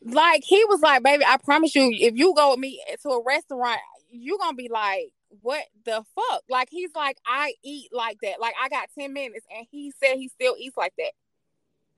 Like 0.03 0.43
he 0.45 0.65
was 0.65 0.81
like, 0.81 1.03
baby, 1.03 1.25
I 1.25 1.37
promise 1.39 1.75
you, 1.75 1.91
if 1.93 2.15
you 2.17 2.35
go 2.35 2.51
with 2.51 2.59
me 2.59 2.83
to 3.03 3.09
a 3.09 3.23
restaurant, 3.25 3.81
you're 4.11 4.39
gonna 4.39 4.55
be 4.55 4.69
like, 4.69 5.13
what 5.43 5.65
the 5.85 6.05
fuck? 6.15 6.43
Like 6.49 6.69
he's 6.71 6.91
like, 6.95 7.19
I 7.27 7.55
eat 7.65 7.89
like 7.93 8.19
that. 8.23 8.41
Like 8.41 8.55
I 8.63 8.69
got 8.69 8.89
10 8.99 9.13
minutes 9.13 9.47
and 9.55 9.67
he 9.71 9.93
said 10.03 10.17
he 10.17 10.29
still 10.29 10.55
eats 10.59 10.77
like 10.77 10.95
that. 10.99 11.13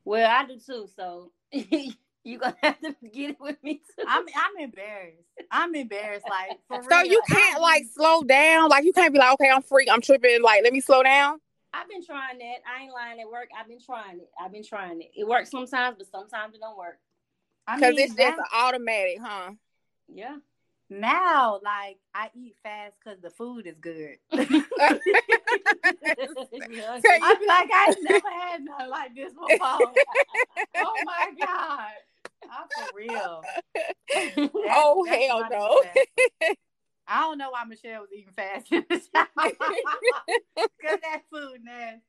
Well, 0.04 0.30
I 0.30 0.46
do 0.46 0.58
too. 0.58 0.88
So 0.96 1.32
you 2.28 2.38
gonna 2.38 2.56
have 2.62 2.78
to 2.80 2.94
get 3.12 3.30
it 3.30 3.40
with 3.40 3.56
me 3.62 3.80
too. 3.96 4.04
I'm 4.06 4.24
I'm 4.36 4.56
embarrassed. 4.62 5.22
I'm 5.50 5.74
embarrassed. 5.74 6.26
Like 6.28 6.58
for 6.68 6.82
So 6.90 6.98
real. 6.98 7.06
you 7.06 7.22
can't 7.28 7.60
like 7.60 7.84
slow 7.94 8.22
down. 8.22 8.68
Like 8.68 8.84
you 8.84 8.92
can't 8.92 9.12
be 9.12 9.18
like, 9.18 9.32
okay, 9.34 9.48
I'm 9.50 9.62
free, 9.62 9.86
I'm 9.90 10.00
tripping. 10.00 10.42
Like 10.42 10.62
let 10.62 10.72
me 10.72 10.80
slow 10.80 11.02
down. 11.02 11.40
I've 11.72 11.88
been 11.88 12.04
trying 12.04 12.38
that. 12.38 12.56
I 12.66 12.82
ain't 12.84 12.92
lying 12.92 13.20
at 13.20 13.30
work. 13.30 13.48
I've 13.58 13.68
been 13.68 13.80
trying 13.84 14.18
it. 14.20 14.30
I've 14.40 14.52
been 14.52 14.64
trying 14.64 15.00
it. 15.02 15.10
It 15.16 15.26
works 15.26 15.50
sometimes, 15.50 15.96
but 15.98 16.06
sometimes 16.10 16.54
it 16.54 16.60
don't 16.60 16.78
work. 16.78 16.98
I 17.66 17.76
Because 17.76 17.94
mean, 17.96 18.04
it's 18.06 18.14
just 18.14 18.36
now- 18.38 18.44
automatic, 18.66 19.18
huh? 19.22 19.50
Yeah. 20.12 20.36
now 20.88 21.60
like 21.62 21.98
I 22.14 22.30
eat 22.34 22.56
fast 22.62 22.94
because 23.04 23.20
the 23.20 23.28
food 23.30 23.66
is 23.66 23.76
good. 23.80 24.16
I 24.32 24.38
be 27.38 27.46
like, 27.46 27.70
I 27.72 27.94
never 28.00 28.30
had 28.30 28.64
nothing 28.64 28.88
like 28.88 29.14
this 29.14 29.32
before. 29.32 29.58
oh 29.60 29.92
my 30.76 30.76
god, 30.76 30.76
I'm 30.76 30.86
for 31.04 31.17
real. 33.08 33.42
That- 34.14 34.50
Oh, 34.70 35.04
that's 35.06 35.26
hell 35.26 35.46
no. 35.50 35.82
I 37.10 37.20
don't 37.22 37.38
know 37.38 37.50
why 37.50 37.64
Michelle 37.64 38.02
was 38.02 38.10
eating 38.14 38.32
fast 38.36 38.70
in 38.70 38.84
the 38.88 38.96
shower 38.96 39.26
because 40.56 40.98
that 41.02 41.22
food 41.32 41.60
nasty. 41.64 42.02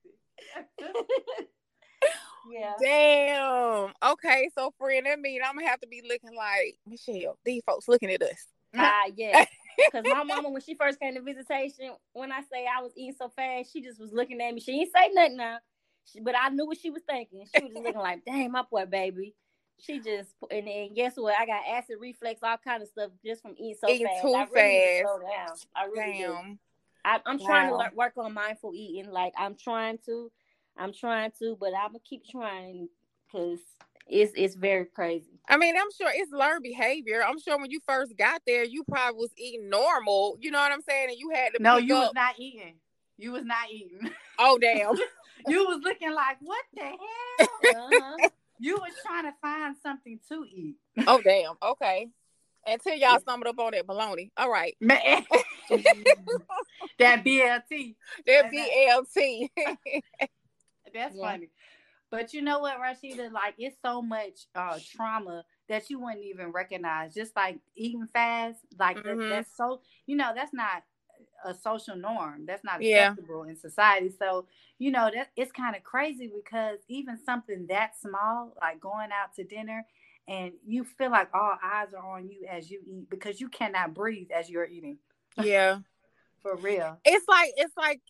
yeah. 2.52 2.74
Damn. 2.82 3.93
Okay, 4.14 4.50
so 4.58 4.74
friend, 4.78 5.06
that 5.06 5.20
mean 5.20 5.41
I'm 5.45 5.56
gonna 5.56 5.68
have 5.70 5.80
to 5.82 5.88
be 5.88 6.02
looking 6.08 6.36
like 6.36 6.78
Michelle. 6.88 7.38
These 7.45 7.62
folks 7.66 7.88
looking 7.88 8.12
at 8.12 8.22
us. 8.22 8.45
Ah, 8.76 9.06
yeah. 9.16 9.45
Because 9.78 10.06
my 10.06 10.24
mama, 10.24 10.50
when 10.50 10.62
she 10.62 10.76
first 10.76 11.00
came 11.00 11.16
to 11.16 11.22
visitation, 11.22 11.91
when 12.14 12.32
I 12.32 12.41
say 12.52 12.66
I 12.68 12.82
was 12.82 12.91
eating 12.97 13.16
so 13.18 13.30
fast, 13.30 13.72
she 13.72 13.82
just 13.82 14.00
was 14.00 14.12
looking 14.12 14.41
at 14.41 14.54
me. 14.54 14.60
She 14.60 14.78
didn't 14.80 14.91
say 14.95 15.10
nothing 15.14 15.38
now, 15.38 15.58
she, 16.06 16.20
but 16.20 16.36
I 16.39 16.50
knew 16.50 16.66
what 16.68 16.78
she 16.78 16.89
was 16.89 17.02
thinking. 17.10 17.45
She 17.56 17.64
was 17.64 17.72
just 17.72 17.84
looking 17.84 18.00
like, 18.02 18.26
"Damn, 18.26 18.52
my 18.52 18.64
poor 18.70 18.86
baby." 18.86 19.34
She 19.82 19.99
just 19.99 20.32
and 20.51 20.67
then 20.67 20.93
guess 20.93 21.13
what? 21.15 21.36
I 21.39 21.45
got 21.45 21.61
acid 21.67 21.97
reflux, 21.99 22.39
all 22.43 22.57
kind 22.63 22.82
of 22.84 22.89
stuff 22.89 23.11
just 23.25 23.41
from 23.41 23.55
eating 23.57 23.75
so 23.80 23.93
Eating 23.93 24.07
fast. 24.07 24.21
too 24.23 24.34
I 24.34 24.43
really 24.53 24.67
need 24.69 24.82
to 24.82 24.88
fast. 24.89 25.01
slow 25.01 25.19
down. 25.19 25.57
I 25.75 25.86
really 25.86 26.17
do. 26.17 26.34
Damn. 26.34 26.59
I, 27.05 27.19
I'm 27.25 27.39
trying 27.39 27.69
to 27.71 27.77
Wow. 27.77 27.89
work 27.95 28.13
on 28.17 28.34
mindful 28.34 28.73
eating. 28.75 29.11
Like 29.11 29.34
I'm 29.38 29.55
trying 29.55 29.99
to, 30.05 30.32
I'm 30.77 30.93
trying 30.93 31.32
to, 31.39 31.57
but 31.59 31.73
I'm 31.73 31.89
gonna 31.89 31.99
keep 32.03 32.25
trying 32.27 32.89
because 33.32 33.59
it's 34.07 34.34
it's 34.36 34.55
very 34.55 34.86
crazy. 34.86 35.39
I 35.47 35.57
mean, 35.57 35.75
I'm 35.77 35.91
sure 35.97 36.11
it's 36.13 36.32
learned 36.32 36.63
behavior. 36.63 37.23
I'm 37.25 37.39
sure 37.39 37.57
when 37.57 37.71
you 37.71 37.80
first 37.88 38.15
got 38.17 38.41
there, 38.45 38.63
you 38.63 38.84
probably 38.84 39.19
was 39.19 39.32
eating 39.38 39.69
normal. 39.69 40.38
You 40.39 40.51
know 40.51 40.59
what 40.59 40.71
I'm 40.71 40.82
saying? 40.82 41.09
And 41.09 41.17
you 41.17 41.32
had 41.34 41.53
to 41.55 41.61
No, 41.61 41.77
pick 41.77 41.88
you 41.88 41.95
was 41.95 42.11
not 42.13 42.36
eating. 42.38 42.75
You 43.17 43.32
was 43.32 43.45
not 43.45 43.69
eating. 43.71 44.09
Oh 44.38 44.57
damn. 44.57 44.95
you 45.47 45.65
was 45.67 45.80
looking 45.84 46.13
like, 46.13 46.38
what 46.41 46.63
the 46.75 46.82
hell? 46.84 46.97
Uh-huh. 47.75 48.30
You 48.60 48.76
was 48.76 48.91
trying 49.05 49.24
to 49.24 49.34
find 49.41 49.76
something 49.82 50.20
to 50.30 50.45
eat. 50.51 50.76
oh 51.07 51.22
damn. 51.22 51.55
Okay. 51.64 52.10
Until 52.68 52.95
y'all 52.95 53.20
stumbled 53.20 53.47
up 53.47 53.60
on 53.60 53.72
that 53.72 53.88
baloney. 53.88 54.32
All 54.38 54.51
right. 54.51 54.76
That 56.97 57.24
BLT. 57.24 57.95
That 58.26 58.51
BLT. 58.51 59.49
That's 60.93 61.16
Yeah. 61.16 61.22
funny. 61.22 61.49
But 62.12 62.34
you 62.34 62.41
know 62.41 62.60
what, 62.60 62.78
Rashida? 62.80 63.32
Like 63.32 63.53
it's 63.57 63.78
so 63.86 64.01
much 64.01 64.47
uh 64.55 64.80
trauma 64.95 65.43
that 65.70 65.89
you 65.89 65.99
wouldn't 65.99 66.26
even 66.26 66.51
recognize. 66.51 67.14
Just 67.14 67.36
like 67.36 67.60
eating 67.76 68.07
fast, 68.07 68.60
like 68.80 68.95
that- 69.03 69.18
Mhm. 69.18 69.30
that's 69.30 69.55
so 69.55 69.82
you 70.07 70.16
know, 70.16 70.32
that's 70.36 70.53
not 70.53 70.84
a 71.46 71.54
social 71.54 71.96
norm. 71.96 72.46
That's 72.46 72.64
not 72.64 72.82
Yeah. 72.82 73.12
acceptable 73.12 73.44
in 73.44 73.56
society. 73.56 74.10
So, 74.18 74.46
you 74.78 74.92
know, 74.92 75.10
that 75.14 75.30
it's 75.36 75.52
kind 75.52 75.76
of 75.76 75.84
crazy 75.84 76.32
because 76.34 76.80
even 76.88 77.18
something 77.18 77.68
that 77.68 77.98
small, 78.00 78.54
like 78.62 78.80
going 78.80 79.10
out 79.12 79.36
to 79.36 79.44
dinner, 79.44 79.86
and 80.28 80.54
you 80.66 80.84
feel 80.84 81.10
like 81.12 81.30
all 81.34 81.58
eyes 81.64 81.88
are 81.98 82.16
on 82.18 82.28
you 82.30 82.46
as 82.50 82.70
you 82.70 82.82
eat 82.86 83.10
because 83.10 83.42
you 83.42 83.50
cannot 83.50 83.94
breathe 83.94 84.30
as 84.32 84.50
you're 84.50 84.66
eating. 84.68 84.98
yeah. 85.38 85.80
For 86.42 86.56
real. 86.56 86.98
It's 87.04 87.28
like 87.28 87.52
it's 87.58 87.76
like 87.76 88.02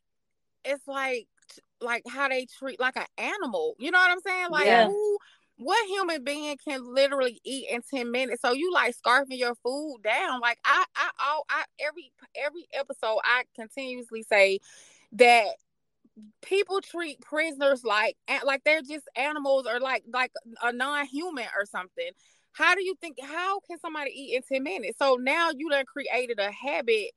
it's 0.66 0.88
like 0.88 1.28
like 1.82 2.04
how 2.08 2.28
they 2.28 2.46
treat 2.60 2.80
like 2.80 2.98
an 2.98 3.06
animal. 3.18 3.76
You 3.80 3.92
know 3.92 4.00
what 4.00 4.12
I'm 4.12 4.20
saying? 4.20 4.50
Like 4.52 4.68
Yeah. 4.68 4.86
who 4.88 5.18
what 5.60 5.90
human 5.90 6.24
being 6.24 6.56
can 6.58 6.82
literally 6.96 7.42
eat 7.44 7.68
in 7.70 7.82
10 7.82 8.12
minutes? 8.12 8.42
So 8.42 8.54
you 8.54 8.74
like 8.74 8.96
scarfing 8.96 9.38
your 9.38 9.56
food 9.56 9.98
down. 10.04 10.40
Like 10.40 10.58
I 10.64 10.86
I 10.96 11.10
all 11.22 11.46
I 11.50 11.66
every 11.86 12.14
every 12.34 12.66
episode 12.74 13.20
I 13.26 13.44
continuously 13.56 14.24
say 14.24 14.60
that 15.14 15.48
people 16.42 16.80
treat 16.80 17.20
prisoners 17.20 17.84
like 17.84 18.16
like 18.46 18.64
they're 18.64 18.82
just 18.82 19.10
animals 19.18 19.68
or 19.68 19.82
like 19.82 20.04
like 20.14 20.32
a 20.64 20.72
non-human 20.72 21.48
or 21.58 21.66
something. 21.66 22.12
How 22.54 22.74
do 22.74 22.82
you 22.82 22.96
think 23.02 23.18
how 23.22 23.60
can 23.60 23.80
somebody 23.80 24.12
eat 24.12 24.36
in 24.38 24.44
10 24.44 24.64
minutes? 24.64 24.98
So 24.98 25.18
now 25.20 25.50
you 25.54 25.70
done 25.70 25.86
created 25.86 26.40
a 26.40 26.52
habit 26.52 27.12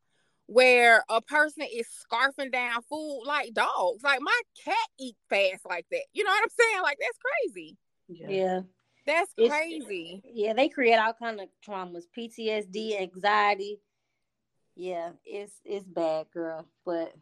where 0.47 1.05
a 1.09 1.21
person 1.21 1.65
is 1.73 1.87
scarfing 1.87 2.51
down 2.51 2.83
food 2.83 3.23
like 3.25 3.55
dogs. 3.55 4.03
Like 4.03 4.21
my 4.21 4.41
cat 4.65 4.75
eat 4.99 5.15
fast 5.31 5.65
like 5.65 5.87
that. 5.93 6.07
You 6.13 6.25
know 6.25 6.31
what 6.31 6.43
I'm 6.43 6.49
saying? 6.59 6.83
Like 6.83 6.99
that's 7.01 7.19
crazy. 7.19 7.77
Yeah. 8.29 8.61
That's 9.07 9.33
It's- 9.37 9.51
crazy. 9.51 10.23
Yeah, 10.25 10.53
they 10.53 10.69
create 10.69 10.97
all 10.97 11.13
kind 11.13 11.41
of 11.41 11.49
traumas, 11.67 12.05
PTSD, 12.17 13.01
anxiety. 13.01 13.81
Yeah, 14.75 15.13
it's 15.25 15.61
it's 15.65 15.87
bad, 15.87 16.31
girl. 16.31 16.67
But 16.85 17.15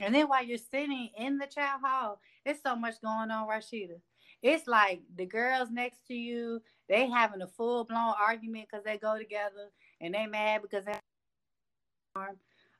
And 0.00 0.14
then 0.14 0.28
while 0.28 0.44
you're 0.44 0.58
sitting 0.58 1.10
in 1.16 1.38
the 1.38 1.46
chow 1.46 1.78
hall, 1.82 2.20
there's 2.44 2.62
so 2.62 2.74
much 2.74 3.00
going 3.00 3.30
on, 3.30 3.48
Rashida. 3.48 4.00
It's 4.42 4.66
like 4.66 5.02
the 5.14 5.26
girls 5.26 5.70
next 5.70 6.06
to 6.08 6.14
you, 6.14 6.62
they 6.88 7.08
having 7.08 7.42
a 7.42 7.46
full 7.46 7.84
blown 7.84 8.14
argument 8.18 8.68
because 8.70 8.84
they 8.84 8.98
go 8.98 9.16
together 9.18 9.70
and 10.00 10.14
they 10.14 10.26
mad 10.26 10.62
because 10.62 10.84
they 10.84 10.98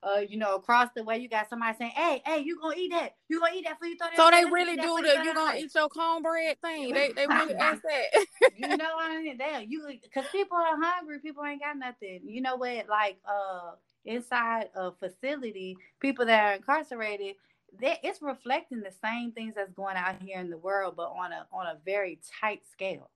uh, 0.02 0.20
you 0.28 0.36
know, 0.36 0.56
across 0.56 0.88
the 0.96 1.04
way, 1.04 1.18
you 1.18 1.28
got 1.28 1.48
somebody 1.48 1.76
saying, 1.78 1.92
"Hey, 1.94 2.22
hey, 2.26 2.40
you 2.40 2.58
gonna 2.60 2.76
eat 2.76 2.90
that? 2.90 3.14
You 3.28 3.40
gonna 3.40 3.54
eat 3.54 3.64
that 3.66 3.78
for 3.78 3.86
you 3.86 3.96
throw 3.96 4.08
that?" 4.08 4.16
So 4.16 4.30
they 4.30 4.44
really 4.44 4.76
do 4.76 5.00
the 5.00 5.22
you 5.24 5.34
gonna 5.34 5.58
eat 5.58 5.74
your 5.74 5.88
cornbread 5.88 6.60
thing. 6.60 6.92
They 6.92 7.12
they 7.12 7.26
really 7.28 7.54
ask 7.54 7.82
that. 7.82 8.26
you 8.56 8.76
know 8.76 8.96
what 8.96 9.10
I 9.10 9.22
mean? 9.22 9.38
They 9.38 9.66
you 9.68 9.86
because 10.02 10.28
people 10.32 10.56
are 10.56 10.80
hungry. 10.80 11.20
People 11.20 11.44
ain't 11.44 11.60
got 11.60 11.76
nothing. 11.76 12.20
You 12.24 12.40
know 12.40 12.56
what? 12.56 12.88
Like 12.88 13.18
uh, 13.24 13.72
inside 14.04 14.70
a 14.74 14.92
facility, 14.92 15.76
people 16.00 16.26
that 16.26 16.44
are 16.44 16.54
incarcerated. 16.56 17.36
That 17.80 18.00
it's 18.02 18.20
reflecting 18.20 18.80
the 18.80 18.92
same 19.02 19.32
things 19.32 19.54
that's 19.54 19.72
going 19.72 19.96
out 19.96 20.20
here 20.20 20.38
in 20.38 20.50
the 20.50 20.58
world, 20.58 20.94
but 20.96 21.10
on 21.10 21.32
a 21.32 21.46
on 21.52 21.66
a 21.66 21.78
very 21.86 22.20
tight 22.40 22.60
scale. 22.70 23.08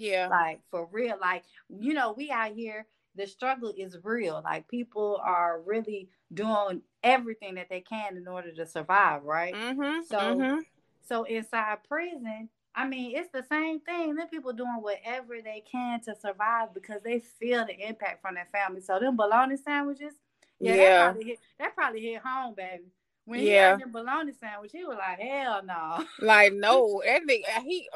Yeah. 0.00 0.28
Like 0.28 0.60
for 0.70 0.88
real. 0.90 1.16
Like, 1.20 1.44
you 1.68 1.92
know, 1.92 2.14
we 2.16 2.30
out 2.30 2.54
here, 2.54 2.86
the 3.20 3.26
struggle 3.26 3.72
is 3.76 3.98
real. 4.02 4.40
Like 4.42 4.68
people 4.68 5.20
are 5.22 5.60
really 5.64 6.08
doing 6.32 6.82
everything 7.02 7.54
that 7.56 7.68
they 7.68 7.80
can 7.80 8.16
in 8.16 8.26
order 8.26 8.52
to 8.52 8.66
survive, 8.66 9.24
right? 9.24 9.54
Mm-hmm. 9.54 10.04
So 10.08 10.18
mm-hmm. 10.18 10.60
so 11.06 11.24
inside 11.24 11.78
prison, 11.86 12.48
I 12.74 12.86
mean, 12.86 13.16
it's 13.16 13.30
the 13.30 13.44
same 13.48 13.80
thing. 13.80 14.14
Them 14.14 14.28
people 14.28 14.52
doing 14.52 14.78
whatever 14.80 15.40
they 15.42 15.62
can 15.70 16.00
to 16.02 16.14
survive 16.14 16.72
because 16.72 17.02
they 17.02 17.18
feel 17.18 17.66
the 17.66 17.78
impact 17.86 18.22
from 18.22 18.36
their 18.36 18.48
family. 18.52 18.80
So 18.80 18.98
them 18.98 19.16
bologna 19.16 19.56
sandwiches, 19.56 20.14
yeah, 20.58 20.74
Yeah. 20.74 20.88
That, 20.88 21.04
probably 21.04 21.24
hit, 21.24 21.38
that 21.58 21.74
probably 21.74 22.00
hit 22.00 22.22
home, 22.24 22.54
baby. 22.54 22.84
When 23.26 23.40
he 23.40 23.48
Yeah. 23.48 23.70
had 23.72 23.80
them 23.80 23.92
bologna 23.92 24.32
sandwich, 24.32 24.72
he 24.72 24.84
was 24.84 24.96
like, 24.98 25.18
hell 25.20 25.62
no. 25.64 26.04
Like 26.20 26.52
no, 26.54 27.00
that 27.04 27.22
nigga, 27.28 27.42
uh, 27.56 27.60
he 27.60 27.88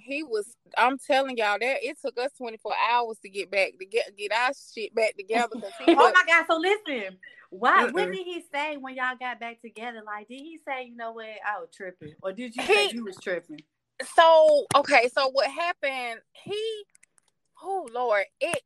he 0.00 0.22
was. 0.22 0.54
I'm 0.76 0.98
telling 0.98 1.36
y'all 1.36 1.58
that 1.58 1.82
it 1.82 1.96
took 2.00 2.18
us 2.18 2.30
24 2.36 2.72
hours 2.90 3.18
to 3.22 3.28
get 3.30 3.50
back 3.50 3.72
to 3.78 3.86
get 3.86 4.16
get 4.16 4.32
our 4.32 4.50
shit 4.74 4.94
back 4.94 5.16
together. 5.16 5.56
Oh 5.80 5.94
was- 5.94 6.12
my 6.12 6.24
God! 6.26 6.44
So 6.48 6.58
listen, 6.58 7.18
why? 7.50 7.86
What 7.90 8.08
Mm-mm. 8.08 8.12
did 8.12 8.24
he 8.26 8.44
say 8.52 8.76
when 8.76 8.94
y'all 8.96 9.16
got 9.18 9.40
back 9.40 9.60
together? 9.62 10.02
Like, 10.04 10.28
did 10.28 10.40
he 10.40 10.58
say, 10.66 10.86
you 10.86 10.96
know 10.96 11.12
what, 11.12 11.26
I 11.26 11.60
was 11.60 11.68
tripping, 11.74 12.14
or 12.22 12.32
did 12.32 12.54
you 12.54 12.62
He- 12.62 12.74
say 12.74 12.88
you 12.92 13.04
was 13.04 13.16
tripping? 13.18 13.62
so 14.16 14.66
okay, 14.76 15.08
so 15.14 15.28
what 15.30 15.48
happened? 15.50 16.20
He, 16.32 16.84
oh 17.62 17.88
Lord, 17.92 18.24
it. 18.40 18.60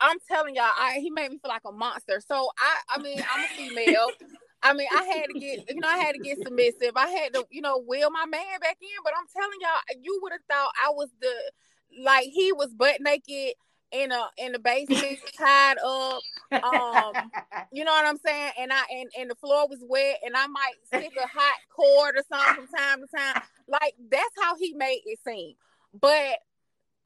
I'm 0.00 0.16
telling 0.26 0.54
y'all, 0.54 0.70
I 0.78 0.98
he 1.00 1.10
made 1.10 1.30
me 1.30 1.38
feel 1.38 1.50
like 1.50 1.60
a 1.66 1.72
monster. 1.72 2.22
So 2.26 2.48
I, 2.58 2.96
I 2.96 3.02
mean, 3.02 3.18
I'm 3.30 3.44
a 3.44 3.48
female. 3.48 4.10
I 4.62 4.74
mean, 4.74 4.88
I 4.94 5.04
had 5.04 5.26
to 5.32 5.38
get, 5.38 5.70
you 5.70 5.80
know, 5.80 5.88
I 5.88 5.98
had 5.98 6.12
to 6.12 6.18
get 6.18 6.38
submissive. 6.44 6.92
I 6.96 7.08
had 7.08 7.34
to, 7.34 7.46
you 7.50 7.62
know, 7.62 7.78
wheel 7.78 8.10
my 8.10 8.26
man 8.26 8.60
back 8.60 8.76
in. 8.80 8.88
But 9.04 9.14
I'm 9.18 9.26
telling 9.34 9.58
y'all, 9.60 10.02
you 10.02 10.18
would 10.22 10.32
have 10.32 10.42
thought 10.50 10.72
I 10.84 10.90
was 10.90 11.08
the, 11.20 11.32
like 12.02 12.24
he 12.24 12.52
was 12.52 12.72
butt 12.74 13.00
naked 13.00 13.54
in 13.92 14.12
a 14.12 14.26
in 14.38 14.52
the 14.52 14.58
basement, 14.58 15.18
tied 15.38 15.78
up. 15.78 16.20
Um, 16.52 17.12
You 17.72 17.84
know 17.84 17.92
what 17.92 18.06
I'm 18.06 18.18
saying? 18.18 18.52
And 18.58 18.72
I 18.72 18.82
and, 18.90 19.10
and 19.18 19.30
the 19.30 19.34
floor 19.36 19.68
was 19.68 19.78
wet, 19.88 20.18
and 20.24 20.36
I 20.36 20.46
might 20.46 20.74
stick 20.86 21.12
a 21.16 21.26
hot 21.26 21.56
cord 21.74 22.16
or 22.16 22.24
something 22.28 22.66
from 22.66 22.76
time 22.76 23.00
to 23.00 23.16
time. 23.16 23.42
Like 23.68 23.94
that's 24.10 24.34
how 24.42 24.56
he 24.56 24.74
made 24.74 25.02
it 25.06 25.18
seem. 25.26 25.54
But 26.00 26.38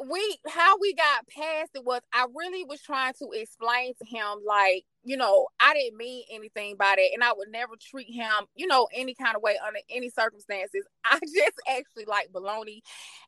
we 0.09 0.39
how 0.49 0.77
we 0.79 0.93
got 0.95 1.27
past 1.29 1.71
it 1.75 1.85
was 1.85 2.01
I 2.13 2.27
really 2.35 2.65
was 2.65 2.81
trying 2.83 3.15
to 3.21 3.31
explain 3.33 3.95
to 3.95 4.05
him 4.05 4.41
like 4.45 4.85
you 5.05 5.17
know 5.17 5.47
I 5.61 5.73
didn't 5.75 5.97
mean 5.97 6.25
anything 6.33 6.77
by 6.77 6.95
that, 6.97 7.11
and 7.15 7.23
I 7.23 7.33
would 7.33 7.51
never 7.51 7.75
treat 7.81 8.13
him 8.13 8.47
you 8.55 8.67
know 8.67 8.89
any 8.93 9.15
kind 9.15 9.37
of 9.37 9.43
way 9.43 9.57
under 9.65 9.79
any 9.89 10.11
circumstances. 10.11 10.85
I 11.05 11.19
just 11.21 11.61
actually 11.69 12.07
like 12.07 12.33
baloney, 12.33 12.81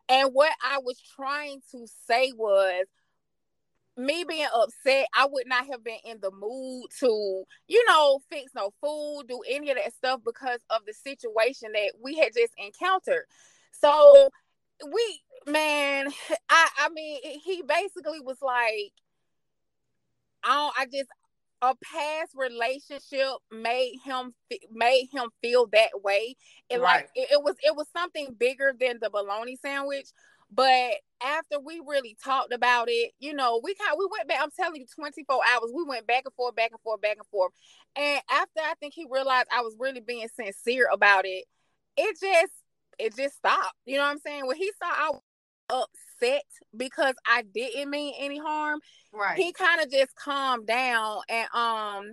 and 0.08 0.30
what 0.32 0.52
I 0.62 0.78
was 0.78 1.00
trying 1.16 1.60
to 1.72 1.86
say 2.06 2.32
was 2.36 2.86
me 3.96 4.24
being 4.28 4.46
upset, 4.54 5.06
I 5.14 5.26
would 5.30 5.46
not 5.46 5.66
have 5.68 5.82
been 5.82 5.98
in 6.04 6.18
the 6.20 6.30
mood 6.30 6.84
to, 7.00 7.44
you 7.66 7.84
know, 7.86 8.20
fix 8.30 8.52
no 8.54 8.70
food, 8.82 9.24
do 9.26 9.40
any 9.48 9.70
of 9.70 9.76
that 9.76 9.94
stuff 9.94 10.20
because 10.24 10.60
of 10.68 10.82
the 10.86 10.92
situation 10.92 11.72
that 11.72 11.92
we 12.02 12.16
had 12.18 12.34
just 12.36 12.52
encountered. 12.58 13.24
So 13.72 14.28
we, 14.84 15.22
man, 15.46 16.08
I, 16.48 16.68
I 16.78 16.88
mean, 16.90 17.20
he 17.44 17.62
basically 17.66 18.20
was 18.20 18.38
like, 18.42 18.92
I, 20.44 20.54
don't, 20.54 20.74
I 20.78 20.86
just 20.86 21.08
a 21.62 21.74
past 21.82 22.32
relationship 22.36 23.38
made 23.50 23.98
him 24.04 24.34
made 24.70 25.08
him 25.10 25.30
feel 25.42 25.66
that 25.68 26.02
way. 26.02 26.36
It 26.68 26.80
like 26.80 27.08
it, 27.14 27.28
it 27.32 27.42
was 27.42 27.56
it 27.62 27.74
was 27.74 27.86
something 27.96 28.34
bigger 28.38 28.74
than 28.78 28.98
the 29.00 29.10
bologna 29.10 29.56
sandwich. 29.56 30.08
But 30.50 30.92
after 31.24 31.58
we 31.58 31.82
really 31.84 32.16
talked 32.22 32.52
about 32.52 32.88
it, 32.88 33.12
you 33.18 33.34
know, 33.34 33.60
we 33.62 33.74
kind 33.74 33.96
we 33.98 34.06
went 34.10 34.28
back. 34.28 34.40
I'm 34.42 34.50
telling 34.50 34.80
you, 34.80 34.86
24 34.94 35.40
hours. 35.52 35.72
We 35.74 35.84
went 35.84 36.06
back 36.06 36.22
and 36.24 36.34
forth, 36.34 36.54
back 36.54 36.70
and 36.70 36.80
forth, 36.82 37.00
back 37.00 37.16
and 37.16 37.26
forth. 37.28 37.52
And 37.96 38.20
after 38.30 38.60
I 38.60 38.74
think 38.78 38.94
he 38.94 39.06
realized 39.10 39.48
I 39.52 39.62
was 39.62 39.74
really 39.78 40.00
being 40.00 40.28
sincere 40.28 40.88
about 40.92 41.24
it, 41.24 41.46
it 41.96 42.16
just 42.20 42.52
it 42.98 43.16
just 43.16 43.36
stopped. 43.36 43.74
You 43.84 43.96
know 43.96 44.04
what 44.04 44.12
I'm 44.12 44.18
saying? 44.18 44.46
When 44.46 44.56
he 44.56 44.70
saw 44.78 44.88
I 44.88 45.10
was 45.10 45.20
upset 46.20 46.44
because 46.76 47.14
I 47.26 47.42
didn't 47.42 47.90
mean 47.90 48.14
any 48.18 48.38
harm, 48.38 48.80
right. 49.12 49.36
he 49.36 49.52
kind 49.52 49.80
of 49.80 49.90
just 49.90 50.14
calmed 50.14 50.66
down 50.66 51.20
and 51.28 51.48
um 51.52 52.12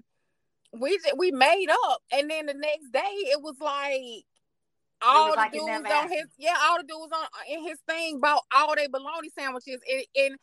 we 0.80 0.98
just, 0.98 1.18
we 1.18 1.32
made 1.32 1.68
up 1.86 2.02
and 2.12 2.30
then 2.30 2.48
the 2.48 2.54
next 2.54 2.92
day 2.92 3.00
it 3.00 3.42
was 3.42 3.56
like 3.60 4.26
all 5.02 5.28
was 5.28 5.36
the 5.36 5.38
like 5.38 5.52
dudes 5.52 5.92
on 5.92 6.10
his 6.10 6.26
yeah 6.38 6.56
all 6.64 6.78
the 6.78 6.84
dudes 6.84 7.14
on 7.14 7.28
in 7.50 7.64
his 7.64 7.78
thing 7.88 8.20
bought 8.20 8.44
all 8.56 8.76
their 8.76 8.90
bologna 8.90 9.30
sandwiches 9.38 9.80
and, 9.92 10.06
and 10.16 10.40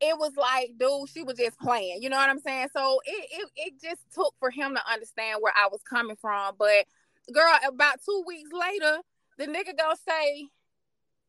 it 0.00 0.18
was 0.18 0.32
like 0.36 0.70
dude 0.78 1.08
she 1.08 1.22
was 1.22 1.36
just 1.36 1.58
playing 1.58 2.02
you 2.02 2.08
know 2.08 2.16
what 2.16 2.30
i'm 2.30 2.40
saying 2.40 2.68
so 2.74 2.98
it, 3.04 3.28
it 3.30 3.48
it 3.56 3.74
just 3.82 4.00
took 4.14 4.34
for 4.38 4.50
him 4.50 4.74
to 4.74 4.92
understand 4.92 5.38
where 5.40 5.52
i 5.56 5.68
was 5.70 5.80
coming 5.82 6.16
from 6.16 6.54
but 6.58 6.86
girl 7.32 7.52
about 7.68 7.98
two 8.04 8.24
weeks 8.26 8.50
later 8.52 8.98
the 9.38 9.46
nigga 9.46 9.76
gonna 9.76 9.96
say 10.06 10.48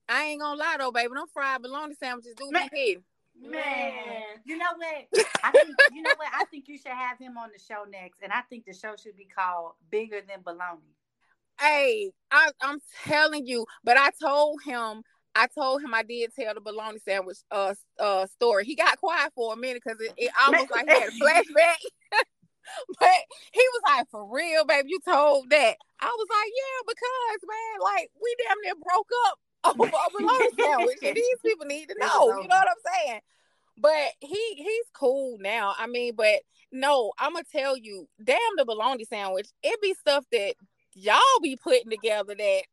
I 0.08 0.24
ain't 0.26 0.42
gonna 0.42 0.60
lie 0.60 0.76
though, 0.78 0.92
baby. 0.92 1.14
Them 1.14 1.26
fried 1.34 1.62
bologna 1.62 1.96
sandwiches 1.96 2.36
do 2.36 2.50
Man. 2.52 2.70
be 2.72 2.78
hitting. 2.80 3.04
Man, 3.42 4.02
you 4.46 4.58
know 4.58 4.66
what? 4.78 5.28
I 5.44 5.52
think 5.52 5.76
you 5.94 6.02
know 6.02 6.14
what? 6.16 6.30
I 6.34 6.46
think 6.46 6.68
you 6.68 6.78
should 6.78 6.92
have 6.92 7.20
him 7.20 7.38
on 7.38 7.50
the 7.52 7.60
show 7.60 7.84
next, 7.90 8.22
and 8.24 8.32
I 8.32 8.42
think 8.50 8.66
the 8.66 8.74
show 8.74 8.96
should 9.02 9.18
be 9.18 9.26
called 9.26 9.74
"Bigger 9.92 10.22
Than 10.28 10.42
Baloney." 10.42 10.94
Hey, 11.60 12.12
I, 12.32 12.52
I'm 12.62 12.80
telling 13.04 13.46
you, 13.46 13.66
but 13.84 13.98
I 13.98 14.12
told 14.22 14.62
him, 14.64 15.04
I 15.36 15.48
told 15.48 15.82
him 15.82 15.94
I 15.94 16.04
did 16.04 16.34
tell 16.34 16.54
the 16.54 16.62
bologna 16.62 17.00
sandwich 17.00 17.38
uh 17.52 17.74
uh 18.00 18.26
story. 18.28 18.64
He 18.66 18.76
got 18.76 19.00
quiet 19.00 19.32
for 19.36 19.54
a 19.54 19.58
minute 19.58 19.82
because 19.84 20.00
it, 20.00 20.14
it 20.18 20.32
almost 20.40 20.72
like 20.72 20.88
he 20.88 20.94
had 20.94 21.10
a 21.10 21.12
flashback. 21.22 22.22
but 23.00 23.20
he 23.52 23.60
was 23.60 23.82
like, 23.88 24.10
"For 24.10 24.26
real, 24.30 24.66
baby, 24.66 24.90
you 24.90 25.00
told 25.06 25.50
that." 25.50 25.76
I 26.00 26.06
was 26.08 26.28
like, 26.30 26.52
"Yeah, 26.52 26.82
because 26.88 27.40
man, 27.48 27.80
like 27.82 28.12
we 28.22 28.36
damn 28.44 28.62
near 28.64 28.76
broke 28.76 29.10
up 29.28 29.40
over 29.80 29.96
a 29.96 30.12
bologna 30.12 30.50
sandwich, 30.60 30.98
and 31.04 31.16
these 31.16 31.40
people 31.44 31.66
need 31.66 31.90
to 31.90 31.96
know." 32.00 32.42
You 32.42 32.48
know 32.48 32.56
what 32.56 32.68
I'm 32.70 32.94
saying? 33.06 33.22
But 33.78 34.14
he 34.22 34.56
he's 34.56 34.90
cool 34.94 35.38
now. 35.40 35.74
I 35.78 35.88
mean, 35.88 36.16
but 36.16 36.42
no, 36.72 37.12
I'm 37.20 37.34
gonna 37.34 37.46
tell 37.52 37.78
you, 37.78 38.08
damn 38.24 38.38
the 38.58 38.66
bologna 38.66 39.06
sandwich. 39.06 39.48
It 39.64 39.82
be 39.82 39.94
stuff 39.94 40.26
that 40.32 40.56
y'all 40.94 41.20
be 41.42 41.58
putting 41.58 41.90
together 41.90 42.36
that 42.36 42.64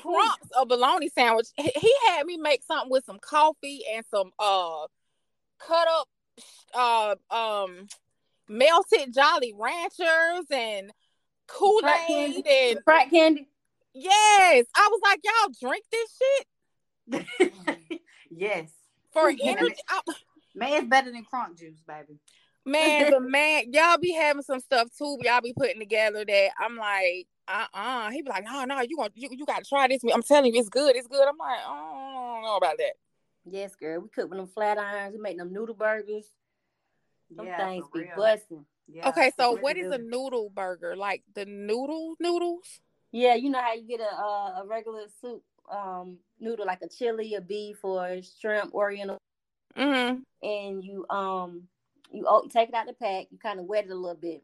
trumps 0.00 0.48
a 0.58 0.66
bologna 0.66 1.08
sandwich. 1.08 1.48
He, 1.56 1.70
he 1.74 1.92
had 2.08 2.26
me 2.26 2.36
make 2.36 2.62
something 2.64 2.90
with 2.90 3.04
some 3.04 3.18
coffee 3.18 3.82
and 3.94 4.04
some 4.10 4.30
uh 4.38 4.86
cut 5.58 5.88
up 5.88 6.08
uh 6.74 7.14
um 7.34 7.86
melted 8.48 9.12
Jolly 9.14 9.54
Ranchers 9.56 10.46
and 10.50 10.90
Kool 11.46 11.80
Crack 11.80 12.10
Aid 12.10 12.44
candy. 12.44 12.70
and 12.76 12.84
Crack 12.84 13.10
candy. 13.10 13.48
yes, 13.94 14.66
I 14.74 14.88
was 14.90 15.00
like, 15.02 15.20
y'all 15.24 15.54
drink 15.68 15.84
this 15.92 16.18
shit 16.18 16.46
yes, 18.30 18.70
for 19.12 19.30
Yeah. 19.30 19.52
energy. 19.58 19.74
I- 19.88 20.00
man, 20.54 20.72
it's 20.72 20.86
better 20.88 21.10
than 21.12 21.24
crunk 21.24 21.58
juice, 21.58 21.80
baby. 21.86 22.18
Man, 22.64 23.10
but 23.12 23.22
man, 23.22 23.72
y'all 23.72 23.98
be 23.98 24.12
having 24.12 24.42
some 24.42 24.60
stuff 24.60 24.88
too. 24.96 25.18
Y'all 25.22 25.40
be 25.40 25.52
putting 25.56 25.78
together 25.78 26.24
that 26.24 26.50
I'm 26.58 26.76
like, 26.76 27.26
uh, 27.48 27.66
uh 27.72 28.10
He 28.10 28.22
be 28.22 28.28
like, 28.30 28.44
no, 28.44 28.64
no, 28.64 28.80
you 28.80 28.96
want 28.96 29.12
you, 29.14 29.28
you 29.30 29.46
got 29.46 29.62
to 29.62 29.68
try 29.68 29.86
this. 29.88 30.02
I'm 30.12 30.22
telling 30.22 30.52
you, 30.52 30.58
it's 30.60 30.68
good. 30.68 30.96
It's 30.96 31.06
good. 31.06 31.26
I'm 31.28 31.38
like, 31.38 31.58
oh, 31.64 31.72
I 31.72 32.34
don't 32.34 32.42
know 32.42 32.56
about 32.56 32.78
that. 32.78 32.94
Yes, 33.48 33.76
girl. 33.76 34.00
We 34.00 34.08
cook 34.08 34.28
with 34.28 34.38
them 34.40 34.48
flat 34.48 34.78
irons. 34.78 35.14
We 35.14 35.20
make 35.22 35.38
them 35.38 35.52
noodle 35.52 35.76
burgers. 35.76 36.26
Them 37.30 37.46
Yeah, 37.46 37.66
things 37.66 37.86
be 37.92 38.00
real. 38.00 38.16
busting. 38.16 38.64
Yeah, 38.88 39.08
okay, 39.08 39.32
so 39.36 39.50
really 39.50 39.62
what 39.62 39.76
is 39.76 39.86
do. 39.86 39.92
a 39.92 39.98
noodle 39.98 40.50
burger? 40.54 40.94
Like 40.96 41.22
the 41.34 41.44
noodle 41.44 42.14
noodles? 42.20 42.80
Yeah, 43.12 43.34
you 43.34 43.50
know 43.50 43.60
how 43.60 43.72
you 43.74 43.86
get 43.86 44.00
a 44.00 44.14
uh, 44.14 44.62
a 44.62 44.66
regular 44.66 45.06
soup 45.20 45.42
um 45.70 46.18
noodle 46.38 46.66
like 46.66 46.82
a 46.82 46.88
chili, 46.88 47.34
a 47.34 47.40
beef, 47.40 47.78
or 47.84 48.20
shrimp, 48.40 48.72
oriental, 48.74 49.18
Mm-hmm. 49.76 50.20
and 50.46 50.84
you 50.84 51.04
um 51.10 51.62
you 52.12 52.24
take 52.52 52.68
it 52.68 52.74
out 52.74 52.86
the 52.86 52.92
pack. 52.92 53.26
You 53.30 53.38
kind 53.38 53.58
of 53.58 53.66
wet 53.66 53.86
it 53.86 53.90
a 53.90 53.94
little 53.94 54.16
bit, 54.16 54.42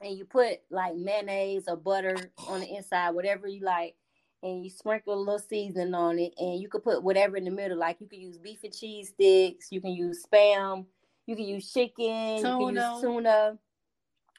and 0.00 0.16
you 0.16 0.24
put 0.24 0.60
like 0.70 0.94
mayonnaise 0.96 1.64
or 1.68 1.76
butter 1.76 2.16
on 2.48 2.60
the 2.60 2.66
inside, 2.76 3.10
whatever 3.10 3.46
you 3.48 3.64
like, 3.64 3.94
and 4.42 4.62
you 4.62 4.70
sprinkle 4.70 5.14
a 5.14 5.16
little 5.16 5.38
seasoning 5.38 5.94
on 5.94 6.18
it, 6.18 6.34
and 6.38 6.60
you 6.60 6.68
could 6.68 6.84
put 6.84 7.02
whatever 7.02 7.36
in 7.36 7.44
the 7.44 7.50
middle. 7.50 7.78
Like 7.78 8.00
you 8.00 8.06
could 8.06 8.18
use 8.20 8.38
beef 8.38 8.62
and 8.64 8.76
cheese 8.76 9.08
sticks. 9.08 9.68
You 9.70 9.80
can 9.80 9.92
use 9.92 10.24
spam. 10.26 10.84
You 11.28 11.36
can 11.36 11.44
use 11.44 11.70
chicken. 11.70 12.38
You 12.38 12.42
can 12.42 12.58
Tuna. 12.58 12.90
use 12.94 13.02
tuna. 13.02 13.58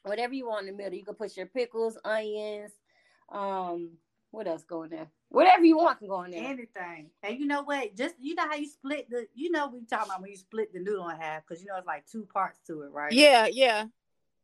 whatever 0.01 0.33
you 0.33 0.47
want 0.47 0.67
in 0.67 0.71
the 0.75 0.77
middle. 0.77 0.97
You 0.97 1.05
can 1.05 1.13
put 1.13 1.37
your 1.37 1.45
pickles, 1.45 1.99
onions, 2.03 2.71
um, 3.31 3.91
what 4.31 4.47
else 4.47 4.63
go 4.63 4.81
in 4.83 4.89
there? 4.89 5.07
Whatever 5.29 5.65
you 5.65 5.77
want 5.77 5.99
can 5.99 6.07
go 6.07 6.23
in 6.23 6.31
there. 6.31 6.43
Anything. 6.43 7.11
And 7.21 7.39
you 7.39 7.45
know 7.45 7.61
what? 7.61 7.95
Just 7.95 8.15
you 8.19 8.33
know 8.33 8.47
how 8.47 8.55
you 8.55 8.67
split 8.67 9.07
the. 9.07 9.27
You 9.35 9.51
know 9.51 9.67
we 9.67 9.85
talking 9.85 10.09
about 10.09 10.21
when 10.21 10.31
you 10.31 10.37
split 10.37 10.73
the 10.73 10.79
noodle 10.79 11.07
in 11.09 11.17
half 11.17 11.43
because 11.47 11.61
you 11.61 11.67
know 11.69 11.77
it's 11.77 11.85
like 11.85 12.07
two 12.07 12.27
parts 12.33 12.59
to 12.65 12.81
it, 12.81 12.91
right? 12.91 13.11
Yeah, 13.11 13.45
yeah. 13.51 13.85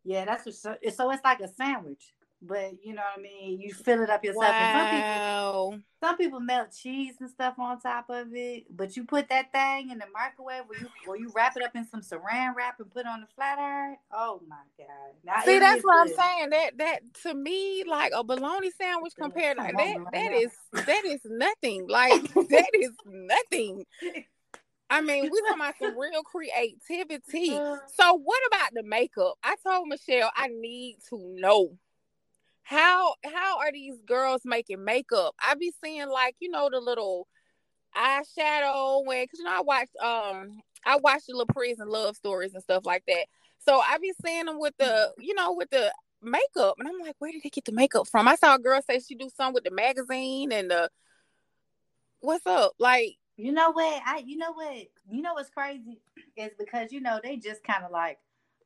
Yeah, 0.04 0.26
that's 0.26 0.46
what. 0.46 0.54
So, 0.54 0.76
so 0.94 1.10
it's 1.10 1.24
like 1.24 1.40
a 1.40 1.48
sandwich 1.48 2.14
but 2.48 2.74
you 2.84 2.94
know 2.94 3.02
what 3.02 3.20
I 3.20 3.22
mean. 3.22 3.60
You 3.60 3.74
fill 3.74 4.02
it 4.02 4.10
up 4.10 4.24
yourself. 4.24 4.46
Wow. 4.46 5.70
Some 5.72 5.80
people, 5.80 5.84
some 6.02 6.18
people 6.18 6.40
melt 6.40 6.76
cheese 6.78 7.16
and 7.20 7.30
stuff 7.30 7.58
on 7.60 7.80
top 7.80 8.10
of 8.10 8.28
it, 8.34 8.66
but 8.76 8.96
you 8.96 9.06
put 9.06 9.30
that 9.30 9.52
thing 9.52 9.90
in 9.90 9.98
the 9.98 10.06
microwave, 10.14 10.64
or 10.70 10.76
you 10.80 10.90
or 11.08 11.18
you 11.18 11.32
wrap 11.36 11.56
it 11.58 11.64
up 11.64 11.76
in 11.76 11.88
some 11.88 12.02
Saran 12.02 12.56
wrap 12.56 12.80
and 12.80 12.92
put 12.92 13.06
on 13.06 13.22
the 13.22 13.28
flat 13.36 13.60
iron. 13.60 13.98
Oh 14.14 14.42
my 14.48 14.56
god! 14.78 14.88
Now, 15.24 15.42
See, 15.44 15.60
that's 15.60 15.84
what 15.84 16.08
good. 16.08 16.20
I'm 16.20 16.26
saying. 16.26 16.50
That 16.52 16.78
that 16.78 17.00
to 17.24 17.34
me, 17.34 17.84
like 17.86 18.12
a 18.16 18.24
bologna 18.24 18.72
sandwich 18.72 19.14
compared 19.20 19.58
like 19.58 19.76
that, 19.76 19.98
that 20.14 20.32
is 20.32 20.52
that 20.74 21.06
is 21.06 21.22
nothing. 21.26 21.88
Like 21.90 22.22
that 22.34 22.70
is 22.74 22.92
nothing. 23.06 23.86
I 24.90 25.02
mean, 25.02 25.24
we 25.32 25.42
talking 25.42 25.62
about 25.62 25.74
some 25.80 25.98
real 25.98 26.24
creativity. 26.24 27.60
So, 27.96 28.14
what 28.14 28.42
about 28.48 28.74
the 28.74 28.84
makeup? 28.84 29.36
I 29.44 29.56
told 29.66 29.88
Michelle 29.88 30.32
I 30.36 30.48
need 30.48 30.98
to 31.10 31.18
know 31.38 31.78
how 32.66 33.14
how 33.24 33.60
are 33.60 33.72
these 33.72 33.98
girls 34.08 34.42
making 34.44 34.84
makeup? 34.84 35.36
I 35.40 35.54
be 35.54 35.72
seeing 35.84 36.10
like 36.10 36.36
you 36.40 36.50
know 36.50 36.68
the 36.72 36.80
little 36.80 37.28
eyeshadow 37.96 39.06
when 39.06 39.24
because 39.24 39.40
you 39.40 39.46
know 39.46 39.56
I 39.56 39.62
watched 39.62 39.96
um 39.98 40.62
I 40.84 40.98
watched 40.98 41.28
the 41.28 41.34
little 41.34 41.54
prison 41.54 41.88
love 41.88 42.16
stories 42.16 42.56
and 42.56 42.64
stuff 42.64 42.84
like 42.84 43.04
that. 43.08 43.26
So 43.60 43.80
I 43.80 44.00
be 44.00 44.14
seeing 44.26 44.46
them 44.46 44.60
with 44.60 44.74
the 44.80 45.14
you 45.20 45.36
know 45.36 45.54
with 45.54 45.70
the 45.70 45.94
makeup 46.24 46.76
and 46.80 46.88
I'm 46.88 47.00
like, 47.00 47.16
where 47.20 47.32
did 47.32 47.44
they 47.44 47.50
get 47.50 47.66
the 47.66 47.72
makeup 47.72 48.08
from? 48.08 48.28
I 48.28 48.36
saw 48.36 48.56
a 48.56 48.60
girl 48.60 48.82
say 48.82 49.00
she 49.00 49.14
do 49.14 49.30
something 49.38 49.54
with 49.54 49.64
the 49.64 49.72
magazine 49.72 50.52
and 50.52 50.72
the 50.72 50.90
what's 52.20 52.48
up 52.48 52.74
like. 52.80 53.16
You 53.38 53.52
know 53.52 53.72
what? 53.72 54.02
I 54.08 54.24
you 54.26 54.38
know 54.38 54.54
what 54.54 54.76
you 55.12 55.22
know 55.22 55.36
what's 55.36 55.52
crazy 55.52 56.00
is 56.36 56.50
because 56.58 56.92
you 56.92 57.00
know 57.00 57.20
they 57.24 57.38
just 57.38 57.64
kind 57.64 57.84
of 57.84 57.92
like 57.92 58.18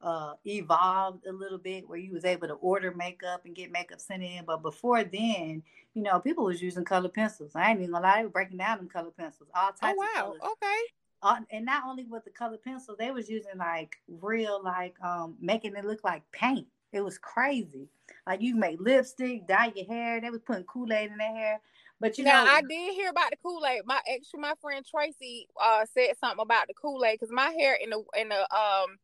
uh, 0.02 0.34
evolved 0.46 1.26
a 1.26 1.32
little 1.32 1.58
bit 1.58 1.88
where 1.88 1.98
you 1.98 2.14
was 2.14 2.26
able 2.26 2.48
to 2.48 2.54
order 2.56 2.94
makeup 2.94 3.42
and 3.46 3.56
get 3.56 3.72
makeup 3.72 4.00
sent 4.00 4.24
in. 4.24 4.46
But 4.46 4.62
before 4.62 5.04
then, 5.04 5.64
you 5.94 6.04
know, 6.04 6.20
people 6.20 6.46
was 6.46 6.62
using 6.62 6.86
color 6.86 7.10
pencils. 7.10 7.52
I 7.56 7.72
ain't 7.72 7.80
even 7.80 7.92
gonna 7.92 8.06
lie, 8.06 8.18
they 8.18 8.24
were 8.24 8.30
breaking 8.30 8.58
down 8.58 8.78
them 8.78 8.90
color 8.90 9.12
pencils, 9.12 9.50
all 9.56 9.72
oh, 9.72 9.80
types. 9.80 10.00
Oh 10.00 10.08
wow, 10.16 10.52
okay. 10.52 10.80
Uh, 11.22 11.42
and 11.52 11.66
not 11.66 11.84
only 11.86 12.06
with 12.06 12.24
the 12.24 12.30
color 12.30 12.58
pencil, 12.58 12.96
they 12.98 13.12
was 13.12 13.30
using 13.30 13.58
like 13.58 13.98
real, 14.08 14.62
like 14.64 14.96
um, 15.04 15.36
making 15.42 15.76
it 15.76 15.84
look 15.86 16.04
like 16.04 16.24
paint. 16.32 16.68
It 16.94 17.02
was 17.02 17.18
crazy. 17.18 17.90
Like 18.26 18.42
you 18.42 18.56
make 18.56 18.80
lipstick, 18.80 19.48
dye 19.48 19.72
your 19.76 19.86
hair. 19.86 20.22
They 20.22 20.30
was 20.30 20.42
putting 20.42 20.64
Kool 20.64 20.92
Aid 20.92 21.12
in 21.12 21.18
their 21.18 21.36
hair. 21.36 21.62
But 22.00 22.18
you 22.18 22.24
now, 22.24 22.46
know, 22.46 22.52
I 22.52 22.62
did 22.62 22.94
hear 22.94 23.10
about 23.10 23.32
the 23.32 23.38
Kool 23.44 23.66
Aid. 23.66 23.82
My 23.86 23.98
actually, 23.98 24.40
my 24.40 24.54
friend 24.62 24.86
Tracy 24.90 25.48
uh, 25.62 25.86
said 25.94 26.12
something 26.20 26.42
about 26.42 26.68
the 26.68 26.74
Kool 26.74 27.04
Aid 27.04 27.20
because 27.20 27.34
my 27.34 27.50
hair 27.52 27.76
in 27.76 27.90
the 27.90 28.04
in 28.18 28.30
the 28.30 28.40
um 28.56 28.98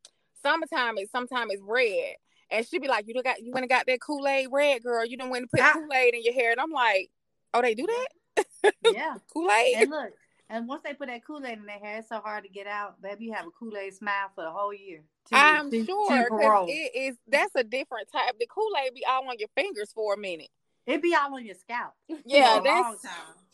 summertime 0.45 0.97
is 0.97 1.09
sometimes 1.11 1.53
it's 1.53 1.61
red. 1.63 2.15
And 2.51 2.65
she'd 2.65 2.81
be 2.81 2.87
like, 2.87 3.07
You 3.07 3.21
got 3.23 3.41
you 3.41 3.51
went 3.51 3.63
and 3.63 3.69
got 3.69 3.85
that 3.87 4.01
Kool-Aid 4.01 4.49
red 4.51 4.83
girl, 4.83 5.05
you 5.05 5.17
don't 5.17 5.29
want 5.29 5.43
to 5.43 5.47
put 5.47 5.61
ah. 5.61 5.73
Kool-Aid 5.73 6.13
in 6.13 6.23
your 6.23 6.33
hair. 6.33 6.51
And 6.51 6.59
I'm 6.59 6.71
like, 6.71 7.09
Oh, 7.53 7.61
they 7.61 7.73
do 7.73 7.87
that? 7.87 8.73
Yeah. 8.93 9.15
Kool-Aid. 9.33 9.75
And 9.77 9.89
look, 9.89 10.13
and 10.49 10.67
once 10.67 10.83
they 10.83 10.93
put 10.93 11.07
that 11.07 11.25
Kool-Aid 11.25 11.57
in 11.57 11.65
their 11.65 11.79
hair, 11.79 11.99
it's 11.99 12.09
so 12.09 12.19
hard 12.19 12.43
to 12.43 12.49
get 12.49 12.67
out. 12.67 13.01
Baby, 13.01 13.25
you 13.25 13.33
have 13.33 13.47
a 13.47 13.51
Kool-Aid 13.51 13.95
smile 13.95 14.29
for 14.35 14.43
the 14.43 14.51
whole 14.51 14.73
year. 14.73 15.01
I'm 15.31 15.71
sure 15.71 16.27
because 16.29 16.67
it 16.69 16.91
is 16.95 17.17
that's 17.27 17.55
a 17.55 17.63
different 17.63 18.11
type. 18.11 18.35
The 18.39 18.45
Kool-Aid 18.45 18.93
be 18.93 19.03
all 19.05 19.27
on 19.27 19.39
your 19.39 19.49
fingers 19.55 19.91
for 19.93 20.13
a 20.13 20.17
minute. 20.17 20.49
It 20.85 21.01
be 21.01 21.15
all 21.15 21.33
on 21.33 21.45
your 21.45 21.55
scalp. 21.55 21.93
Yeah, 22.25 22.59
that's 22.63 23.05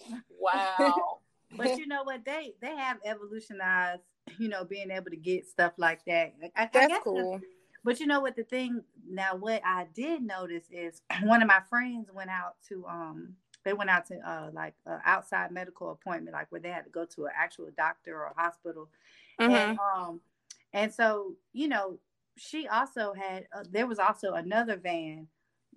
wow. 0.30 1.20
but 1.56 1.78
you 1.78 1.88
know 1.88 2.04
what? 2.04 2.26
They 2.26 2.54
they 2.62 2.76
have 2.76 2.98
evolutionized 3.06 4.02
you 4.40 4.50
know, 4.50 4.64
being 4.64 4.92
able 4.92 5.12
to 5.12 5.18
get 5.18 5.48
stuff 5.48 5.74
like 5.78 6.04
that. 6.06 6.34
I, 6.56 6.70
That's 6.72 6.94
I 6.94 7.00
cool. 7.00 7.42
But 7.84 8.00
you 8.00 8.06
know 8.06 8.20
what 8.20 8.36
the 8.36 8.44
thing 8.44 8.84
now 9.10 9.36
what 9.36 9.62
I 9.66 9.88
did 9.94 10.22
notice 10.22 10.66
is 10.72 11.02
one 11.24 11.42
of 11.42 11.48
my 11.48 11.62
friends 11.70 12.10
went 12.14 12.30
out 12.30 12.56
to 12.70 12.86
um 12.88 13.36
they 13.64 13.74
went 13.74 13.90
out 13.90 14.06
to 14.08 14.16
uh 14.18 14.50
like 14.54 14.74
outside 15.06 15.52
medical 15.52 15.92
appointment 15.92 16.34
like 16.34 16.52
where 16.52 16.62
they 16.62 16.70
had 16.70 16.86
to 16.86 16.90
go 16.90 17.06
to 17.06 17.26
an 17.26 17.32
actual 17.36 17.70
doctor 17.78 18.24
or 18.24 18.34
hospital 18.36 18.90
mm-hmm. 19.40 19.52
and 19.52 19.80
um 19.80 20.22
and 20.74 20.94
so 20.94 21.34
you 21.54 21.68
know 21.68 21.98
she 22.38 22.68
also 22.68 23.14
had 23.14 23.48
uh, 23.56 23.64
there 23.70 23.88
was 23.88 24.00
also 24.00 24.34
another 24.34 24.78
van 24.78 25.28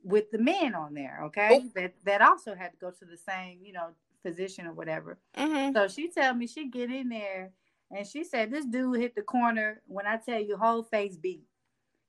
with 0.03 0.31
the 0.31 0.39
men 0.39 0.75
on 0.75 0.95
there 0.95 1.21
okay 1.25 1.49
oh. 1.53 1.71
that 1.75 1.95
that 2.05 2.23
also 2.23 2.55
had 2.55 2.71
to 2.71 2.79
go 2.79 2.91
to 2.91 3.05
the 3.05 3.17
same 3.17 3.59
you 3.63 3.73
know 3.73 3.89
physician 4.23 4.67
or 4.67 4.73
whatever 4.73 5.19
mm-hmm. 5.37 5.75
so 5.75 5.89
she 5.89 6.11
told 6.11 6.37
me 6.37 6.47
she 6.47 6.69
get 6.69 6.91
in 6.91 7.09
there 7.09 7.53
and 7.95 8.07
she 8.07 8.25
said 8.25 8.51
this 8.51 8.65
dude 8.65 9.01
hit 9.01 9.15
the 9.15 9.23
corner 9.23 9.81
when 9.87 10.07
I 10.07 10.17
tell 10.17 10.41
you 10.41 10.57
whole 10.57 10.83
face 10.83 11.17
beat. 11.17 11.45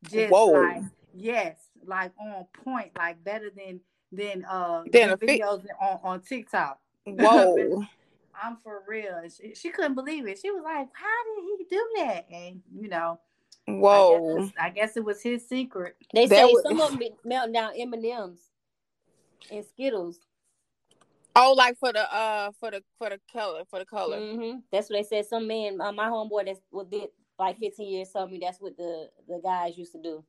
Just 0.09 0.31
Whoa. 0.31 0.47
like 0.47 0.81
yes, 1.13 1.57
like 1.85 2.11
on 2.19 2.45
point, 2.63 2.91
like 2.97 3.23
better 3.23 3.49
than 3.55 3.79
than 4.11 4.45
uh 4.45 4.83
than 4.91 5.11
videos 5.17 5.63
fi- 5.63 5.85
on, 5.85 5.99
on 6.03 6.21
TikTok. 6.21 6.79
Whoa. 7.05 7.83
I'm 8.43 8.57
for 8.63 8.83
real. 8.85 9.21
She, 9.29 9.55
she, 9.55 9.69
couldn't 9.69 9.95
believe 9.95 10.27
it. 10.27 10.39
She 10.41 10.51
was 10.51 10.61
like, 10.61 10.89
How 10.93 11.23
did 11.23 11.45
he 11.45 11.65
do 11.69 11.89
that? 11.99 12.25
And 12.29 12.61
you 12.73 12.89
know, 12.89 13.19
Whoa. 13.67 14.37
I 14.37 14.41
guess, 14.41 14.53
I 14.59 14.69
guess 14.69 14.97
it 14.97 15.05
was 15.05 15.21
his 15.21 15.47
secret. 15.47 15.95
They 16.13 16.27
say 16.27 16.43
was... 16.43 16.63
some 16.63 16.81
of 16.81 16.91
them 16.91 17.09
melting 17.23 17.53
down 17.53 17.71
M 17.77 17.93
and 17.93 18.05
M's 18.05 18.39
and 19.51 19.65
Skittles. 19.65 20.19
Oh, 21.35 21.53
like 21.57 21.77
for 21.77 21.91
the 21.91 22.13
uh 22.13 22.51
for 22.59 22.71
the 22.71 22.81
for 22.97 23.09
the 23.09 23.19
color 23.31 23.63
for 23.69 23.79
the 23.79 23.85
color. 23.85 24.19
Mm-hmm. 24.19 24.59
That's 24.71 24.89
what 24.89 24.97
they 24.97 25.03
said. 25.03 25.25
Some 25.25 25.47
men, 25.47 25.81
uh, 25.81 25.91
my 25.91 26.07
homeboy 26.07 26.45
that's 26.45 26.61
what 26.69 26.89
did 26.89 27.09
like 27.37 27.57
15 27.57 27.87
years 27.89 28.09
told 28.11 28.31
me 28.31 28.39
that's 28.41 28.59
what 28.61 28.77
the 28.77 29.09
the 29.27 29.41
guys 29.43 29.77
used 29.77 29.91
to 29.93 30.01
do. 30.01 30.23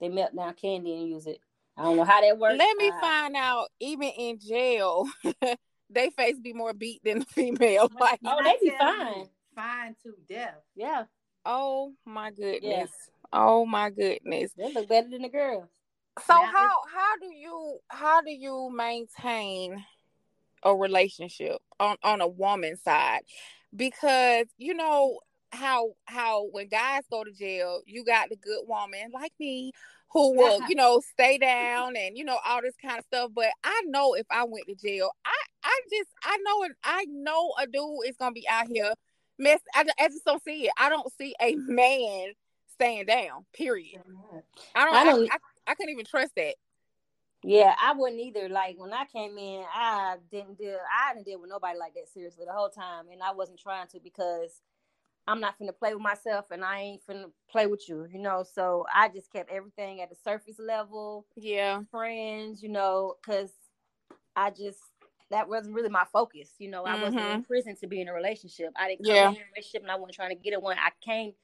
They 0.00 0.08
melt 0.08 0.34
down 0.34 0.54
candy 0.54 0.92
and 0.94 1.08
use 1.08 1.26
it. 1.26 1.38
I 1.76 1.84
don't 1.84 1.96
know 1.96 2.04
how 2.04 2.20
that 2.20 2.38
works. 2.38 2.56
Let 2.58 2.76
me 2.76 2.88
uh, 2.88 3.00
find 3.00 3.34
out. 3.36 3.68
Even 3.80 4.08
in 4.16 4.38
jail, 4.38 5.08
they 5.90 6.10
face 6.10 6.38
be 6.38 6.52
more 6.52 6.72
beat 6.72 7.00
than 7.04 7.20
the 7.20 7.24
female. 7.26 7.90
Like, 8.00 8.20
oh, 8.24 8.40
they 8.42 8.56
be 8.60 8.76
fine, 8.78 9.26
fine 9.54 9.96
to 10.04 10.14
death. 10.28 10.62
Yeah. 10.76 11.04
Oh 11.44 11.94
my 12.06 12.30
goodness. 12.30 12.62
Yeah. 12.62 12.86
Oh 13.32 13.66
my 13.66 13.90
goodness. 13.90 14.52
They 14.56 14.72
look 14.72 14.88
better 14.88 15.10
than 15.10 15.22
the 15.22 15.28
girls. 15.28 15.68
So 16.26 16.32
now, 16.32 16.46
how 16.46 16.70
how 16.92 17.16
do 17.20 17.26
you 17.26 17.78
how 17.88 18.20
do 18.22 18.30
you 18.30 18.70
maintain 18.72 19.84
a 20.64 20.74
relationship 20.74 21.58
on 21.78 21.96
on 22.02 22.20
a 22.20 22.28
woman's 22.28 22.82
side. 22.82 23.20
Because 23.74 24.46
you 24.58 24.74
know 24.74 25.20
how 25.52 25.92
how 26.06 26.46
when 26.50 26.68
guys 26.68 27.02
go 27.10 27.22
to 27.22 27.30
jail 27.30 27.80
you 27.86 28.04
got 28.04 28.28
the 28.28 28.36
good 28.36 28.62
woman 28.66 29.10
like 29.12 29.32
me 29.38 29.70
who 30.10 30.36
will 30.36 30.60
you 30.68 30.74
know 30.74 31.00
stay 31.12 31.38
down 31.38 31.96
and 31.96 32.18
you 32.18 32.24
know 32.24 32.38
all 32.44 32.60
this 32.60 32.74
kind 32.82 32.98
of 32.98 33.04
stuff. 33.04 33.30
But 33.34 33.50
i 33.62 33.82
know 33.86 34.14
if 34.14 34.26
i 34.30 34.44
went 34.44 34.66
to 34.66 34.74
jail 34.74 35.10
i 35.24 35.36
i 35.62 35.80
just 35.90 36.10
i 36.24 36.36
know 36.44 36.64
it 36.64 36.72
i 36.82 37.06
know 37.08 37.52
a 37.60 37.66
dude 37.66 38.08
is 38.08 38.16
gonna 38.16 38.32
be 38.32 38.48
out 38.48 38.66
here 38.66 38.92
mess 39.38 39.60
I, 39.74 39.84
I 39.98 40.08
just 40.08 40.24
don't 40.24 40.42
see 40.42 40.66
it. 40.66 40.72
I 40.78 40.88
don't 40.88 41.12
see 41.18 41.34
a 41.40 41.54
man 41.56 42.32
staying 42.72 43.06
down 43.06 43.46
period. 43.52 44.00
I 44.74 44.84
don't 44.84 44.94
i, 44.94 45.04
don't, 45.04 45.30
I, 45.30 45.34
I, 45.34 45.72
I 45.72 45.74
couldn't 45.74 45.92
even 45.92 46.06
trust 46.06 46.32
that 46.36 46.54
yeah, 47.46 47.74
I 47.78 47.92
wouldn't 47.92 48.20
either. 48.20 48.48
Like 48.48 48.76
when 48.78 48.92
I 48.92 49.04
came 49.04 49.36
in, 49.36 49.64
I 49.72 50.16
didn't 50.30 50.56
deal. 50.56 50.78
I 50.90 51.12
didn't 51.12 51.26
deal 51.26 51.40
with 51.40 51.50
nobody 51.50 51.78
like 51.78 51.94
that 51.94 52.08
seriously 52.08 52.44
the 52.46 52.52
whole 52.52 52.70
time, 52.70 53.06
and 53.12 53.22
I 53.22 53.32
wasn't 53.32 53.60
trying 53.60 53.86
to 53.88 54.00
because 54.02 54.62
I'm 55.26 55.40
not 55.40 55.58
finna 55.58 55.76
play 55.76 55.92
with 55.92 56.02
myself, 56.02 56.46
and 56.50 56.64
I 56.64 56.80
ain't 56.80 57.06
finna 57.06 57.30
play 57.50 57.66
with 57.66 57.86
you, 57.86 58.06
you 58.10 58.18
know. 58.18 58.44
So 58.50 58.86
I 58.92 59.10
just 59.10 59.30
kept 59.30 59.50
everything 59.50 60.00
at 60.00 60.08
the 60.08 60.16
surface 60.24 60.58
level. 60.58 61.26
Yeah, 61.36 61.82
friends, 61.90 62.62
you 62.62 62.70
know, 62.70 63.16
because 63.20 63.50
I 64.34 64.48
just 64.48 64.78
that 65.30 65.46
wasn't 65.46 65.74
really 65.74 65.90
my 65.90 66.04
focus. 66.10 66.50
You 66.58 66.70
know, 66.70 66.86
I 66.86 66.92
mm-hmm. 66.92 67.02
wasn't 67.02 67.20
in 67.20 67.26
mm-hmm. 67.26 67.40
prison 67.42 67.76
to 67.82 67.86
be 67.86 68.00
in 68.00 68.08
a 68.08 68.14
relationship. 68.14 68.70
I 68.76 68.88
didn't 68.88 69.04
come 69.04 69.14
yeah. 69.14 69.28
in 69.28 69.36
a 69.36 69.44
relationship, 69.52 69.82
and 69.82 69.90
I 69.90 69.96
wasn't 69.96 70.14
trying 70.14 70.30
to 70.30 70.42
get 70.42 70.54
in 70.54 70.60
one. 70.60 70.78
I 70.78 70.90
came, 71.04 71.34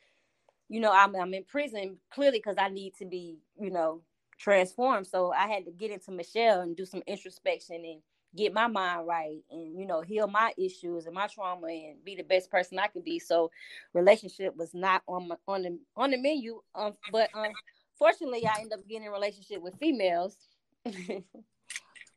you 0.70 0.80
know, 0.80 0.92
I'm 0.92 1.14
I'm 1.14 1.34
in 1.34 1.44
prison 1.44 1.98
clearly 2.11 2.38
because 2.38 2.57
I 2.59 2.68
need 2.70 2.94
to 3.01 3.05
be, 3.05 3.38
you 3.59 3.70
know, 3.70 4.01
transform. 4.41 5.05
So 5.05 5.32
I 5.32 5.47
had 5.47 5.64
to 5.66 5.70
get 5.70 5.91
into 5.91 6.11
Michelle 6.11 6.62
and 6.62 6.76
do 6.76 6.86
some 6.86 7.03
introspection 7.07 7.76
and 7.84 8.01
get 8.36 8.53
my 8.55 8.68
mind 8.68 9.09
right 9.09 9.41
and 9.51 9.76
you 9.76 9.84
know 9.84 10.03
heal 10.03 10.28
my 10.28 10.53
issues 10.57 11.07
and 11.07 11.14
my 11.16 11.26
trauma 11.26 11.66
and 11.66 12.05
be 12.05 12.14
the 12.14 12.22
best 12.22 12.51
person 12.51 12.78
I 12.78 12.86
could 12.86 13.05
be. 13.05 13.18
So 13.18 13.51
relationship 13.93 14.57
was 14.57 14.72
not 14.72 15.03
on 15.07 15.28
my, 15.28 15.36
on 15.47 15.62
the 15.62 15.78
on 15.97 16.11
the 16.11 16.16
menu. 16.16 16.61
Um, 16.74 16.95
but 17.12 17.28
um, 17.34 17.53
fortunately, 17.99 18.47
I 18.47 18.55
ended 18.61 18.72
up 18.72 18.88
getting 18.88 19.05
in 19.05 19.09
a 19.09 19.12
relationship 19.12 19.61
with 19.61 19.78
females. 19.78 20.36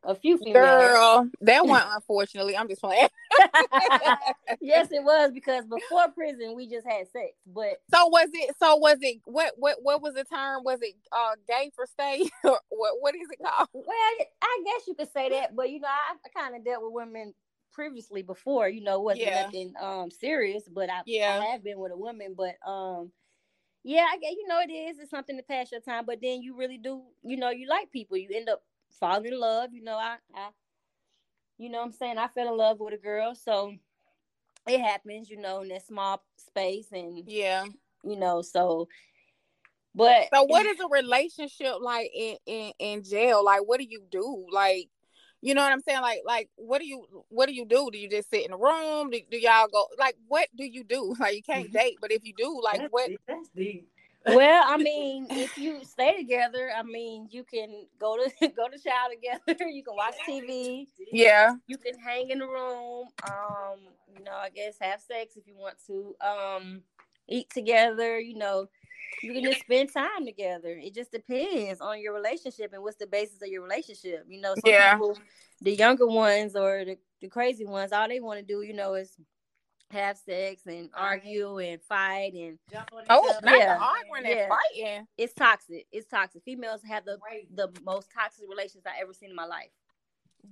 a 0.03 0.15
few 0.15 0.37
females. 0.37 0.81
Girl, 0.81 1.29
that 1.41 1.65
one 1.67 1.83
unfortunately. 1.89 2.55
I'm 2.57 2.67
just 2.67 2.81
playing. 2.81 3.07
yes, 4.61 4.91
it 4.91 5.03
was 5.03 5.31
because 5.33 5.65
before 5.65 6.09
prison 6.13 6.55
we 6.55 6.67
just 6.67 6.85
had 6.85 7.07
sex. 7.11 7.33
But 7.47 7.77
so 7.93 8.07
was 8.07 8.29
it? 8.33 8.55
So 8.59 8.75
was 8.77 8.97
it? 9.01 9.21
What 9.25 9.53
what 9.57 9.77
what 9.81 10.01
was 10.01 10.13
the 10.13 10.23
term? 10.23 10.63
Was 10.63 10.79
it 10.81 10.95
uh 11.11 11.35
gay 11.47 11.71
for 11.75 11.85
stay 11.85 12.23
or 12.43 12.59
what? 12.69 12.93
What 12.99 13.15
is 13.15 13.27
it 13.31 13.39
called? 13.43 13.69
Well, 13.73 13.85
I 14.41 14.63
guess 14.65 14.87
you 14.87 14.95
could 14.95 15.11
say 15.11 15.29
that. 15.29 15.55
But 15.55 15.69
you 15.69 15.79
know, 15.79 15.87
I, 15.87 16.15
I 16.25 16.39
kind 16.39 16.55
of 16.55 16.63
dealt 16.65 16.83
with 16.83 16.93
women 16.93 17.33
previously 17.71 18.21
before. 18.21 18.69
You 18.69 18.83
know, 18.83 18.99
wasn't 18.99 19.23
Yeah. 19.23 19.43
nothing 19.43 19.73
um 19.81 20.11
serious. 20.11 20.63
But 20.71 20.89
I, 20.89 21.01
Yeah. 21.05 21.39
I 21.41 21.45
have 21.45 21.63
been 21.63 21.79
with 21.79 21.91
a 21.91 21.97
woman. 21.97 22.35
But 22.37 22.55
um. 22.69 23.11
Yeah, 23.85 24.05
I 24.09 24.15
you 24.21 24.47
know 24.47 24.61
it 24.61 24.71
is. 24.71 24.97
It's 24.97 25.11
something 25.11 25.35
to 25.35 25.43
pass 25.43 25.69
your 25.69 25.81
time, 25.81 26.05
but 26.05 26.19
then 26.21 26.41
you 26.41 26.55
really 26.55 26.77
do. 26.77 27.01
You 27.21 27.35
know, 27.35 27.49
you 27.49 27.67
like 27.67 27.91
people. 27.91 28.15
You 28.15 28.29
end 28.33 28.47
up 28.47 28.63
falling 28.99 29.33
in 29.33 29.39
love. 29.39 29.73
You 29.73 29.83
know, 29.83 29.95
I, 29.95 30.17
I, 30.35 30.49
you 31.57 31.69
know, 31.69 31.79
what 31.79 31.85
I'm 31.85 31.91
saying 31.91 32.17
I 32.17 32.27
fell 32.27 32.47
in 32.47 32.57
love 32.57 32.79
with 32.79 32.93
a 32.93 32.97
girl, 32.97 33.35
so 33.35 33.73
it 34.67 34.79
happens. 34.79 35.29
You 35.29 35.37
know, 35.37 35.61
in 35.61 35.69
that 35.69 35.85
small 35.85 36.23
space, 36.37 36.87
and 36.91 37.23
Yeah. 37.27 37.65
you 38.03 38.17
know, 38.17 38.41
so. 38.41 38.87
But 39.95 40.29
So 40.33 40.43
what 40.43 40.65
is 40.65 40.79
a 40.79 40.87
relationship 40.87 41.75
like 41.79 42.09
in 42.15 42.37
in 42.47 42.71
in 42.79 43.03
jail? 43.03 43.45
Like 43.45 43.61
what 43.67 43.79
do 43.79 43.85
you 43.87 44.01
do? 44.09 44.47
Like 44.51 44.89
you 45.43 45.53
know 45.53 45.61
what 45.61 45.71
I'm 45.71 45.81
saying? 45.81 46.01
Like 46.01 46.21
like 46.25 46.49
what 46.55 46.79
do 46.79 46.87
you 46.87 47.05
what 47.29 47.47
do 47.47 47.53
you 47.53 47.65
do? 47.65 47.89
Do 47.91 47.99
you 47.99 48.09
just 48.09 48.29
sit 48.31 48.45
in 48.45 48.53
a 48.53 48.57
room? 48.57 49.11
Do, 49.11 49.19
do 49.29 49.37
y'all 49.37 49.67
go 49.67 49.85
like 49.99 50.15
what 50.27 50.47
do 50.55 50.65
you 50.65 50.83
do? 50.83 51.15
Like 51.19 51.35
you 51.35 51.43
can't 51.43 51.65
mm-hmm. 51.65 51.77
date, 51.77 51.97
but 52.01 52.11
if 52.11 52.25
you 52.25 52.33
do, 52.35 52.59
like 52.63 52.79
That's 52.79 52.91
what 52.91 53.09
deep. 53.09 53.21
That's 53.27 53.49
deep. 53.49 53.87
Well, 54.25 54.63
I 54.67 54.77
mean, 54.77 55.27
if 55.29 55.57
you 55.57 55.83
stay 55.83 56.15
together, 56.17 56.71
I 56.75 56.83
mean, 56.83 57.27
you 57.31 57.43
can 57.43 57.85
go 57.99 58.17
to 58.17 58.47
go 58.55 58.67
to 58.67 58.77
shower 58.79 59.09
together. 59.11 59.69
You 59.69 59.83
can 59.83 59.95
watch 59.95 60.15
TV. 60.27 60.87
Yeah. 61.11 61.55
You 61.67 61.77
can 61.77 61.97
hang 61.97 62.29
in 62.29 62.39
the 62.39 62.47
room. 62.47 63.07
Um, 63.23 63.79
you 64.15 64.23
know, 64.23 64.33
I 64.35 64.49
guess 64.49 64.75
have 64.79 65.01
sex 65.01 65.35
if 65.35 65.47
you 65.47 65.55
want 65.57 65.75
to. 65.87 66.15
Um, 66.21 66.81
eat 67.27 67.49
together. 67.49 68.19
You 68.19 68.37
know, 68.37 68.67
you 69.21 69.33
can 69.33 69.43
just 69.43 69.61
spend 69.61 69.91
time 69.93 70.25
together. 70.25 70.69
It 70.69 70.93
just 70.93 71.11
depends 71.11 71.81
on 71.81 72.01
your 72.01 72.13
relationship 72.13 72.73
and 72.73 72.83
what's 72.83 72.97
the 72.97 73.07
basis 73.07 73.41
of 73.41 73.47
your 73.47 73.63
relationship. 73.63 74.25
You 74.27 74.41
know, 74.41 74.55
some 74.55 74.71
Yeah. 74.71 74.93
people, 74.93 75.17
the 75.61 75.75
younger 75.75 76.07
ones 76.07 76.55
or 76.55 76.83
the, 76.85 76.97
the 77.21 77.29
crazy 77.29 77.65
ones, 77.65 77.91
all 77.91 78.07
they 78.07 78.19
want 78.19 78.39
to 78.39 78.45
do, 78.45 78.61
you 78.61 78.73
know, 78.73 78.95
is 78.95 79.15
have 79.93 80.17
sex 80.17 80.63
and 80.65 80.89
argue 80.93 81.59
and 81.59 81.81
fight 81.83 82.33
and 82.33 82.59
Jump 82.71 82.89
on 82.93 83.01
each 83.03 83.07
Oh, 83.09 83.39
not 83.43 83.57
Yeah. 83.57 83.77
the 83.77 83.83
arguing 83.83 84.37
and 84.39 84.49
fighting. 84.49 85.07
it's 85.17 85.33
toxic. 85.33 85.87
It's 85.91 86.07
toxic. 86.07 86.43
Females 86.43 86.81
have 86.83 87.05
the 87.05 87.17
Great. 87.17 87.55
the 87.55 87.71
most 87.83 88.09
toxic 88.11 88.49
relations 88.49 88.83
I've 88.85 89.01
ever 89.01 89.13
seen 89.13 89.29
in 89.29 89.35
my 89.35 89.45
life. 89.45 89.69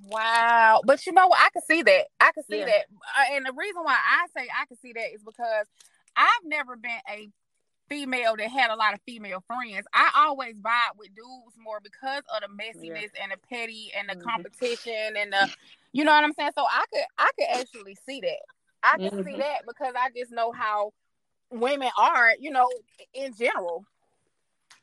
Wow. 0.06 0.82
But 0.86 1.06
you 1.06 1.12
know 1.12 1.28
what? 1.28 1.40
I 1.42 1.50
can 1.50 1.62
see 1.64 1.82
that. 1.84 2.06
I 2.20 2.32
can 2.32 2.44
see 2.44 2.60
Yeah. 2.60 2.66
that. 2.66 2.86
Uh, 3.18 3.34
And 3.34 3.46
the 3.46 3.54
reason 3.54 3.84
why 3.84 3.98
I 3.98 4.28
say 4.36 4.48
I 4.58 4.66
can 4.66 4.78
see 4.78 4.94
that 4.94 5.14
is 5.14 5.24
because 5.24 5.68
I've 6.16 6.44
never 6.46 6.76
been 6.76 7.00
a 7.10 7.30
female 7.90 8.38
that 8.38 8.50
had 8.50 8.72
a 8.72 8.76
lot 8.76 8.94
of 8.94 9.02
female 9.02 9.42
friends. 9.48 9.86
I 9.94 10.12
always 10.16 10.56
vibe 10.62 10.96
with 10.98 11.14
dudes 11.14 11.58
more 11.58 11.82
because 11.82 12.24
of 12.34 12.42
the 12.42 12.48
messiness 12.48 13.10
and 13.22 13.34
the 13.34 13.38
petty 13.50 13.92
and 13.94 14.08
the 14.08 14.16
Mhm. 14.16 14.24
competition 14.24 15.18
and 15.18 15.34
the 15.34 15.54
you 15.94 16.06
know 16.06 16.14
what 16.14 16.24
I'm 16.24 16.32
saying? 16.34 16.52
So 16.56 16.66
I 16.66 16.86
could 16.94 17.04
I 17.18 17.32
could 17.38 17.48
actually 17.50 17.96
see 18.06 18.22
that. 18.22 18.40
I 18.84 18.98
can 18.98 19.12
see 19.24 19.36
Mhm. 19.36 19.38
that 19.38 19.66
because 19.68 19.94
I 19.98 20.10
just 20.16 20.32
know 20.32 20.52
how 20.52 20.92
women 21.52 21.90
are, 21.98 22.34
you 22.40 22.52
know, 22.52 22.70
in 23.14 23.34
general. 23.34 23.86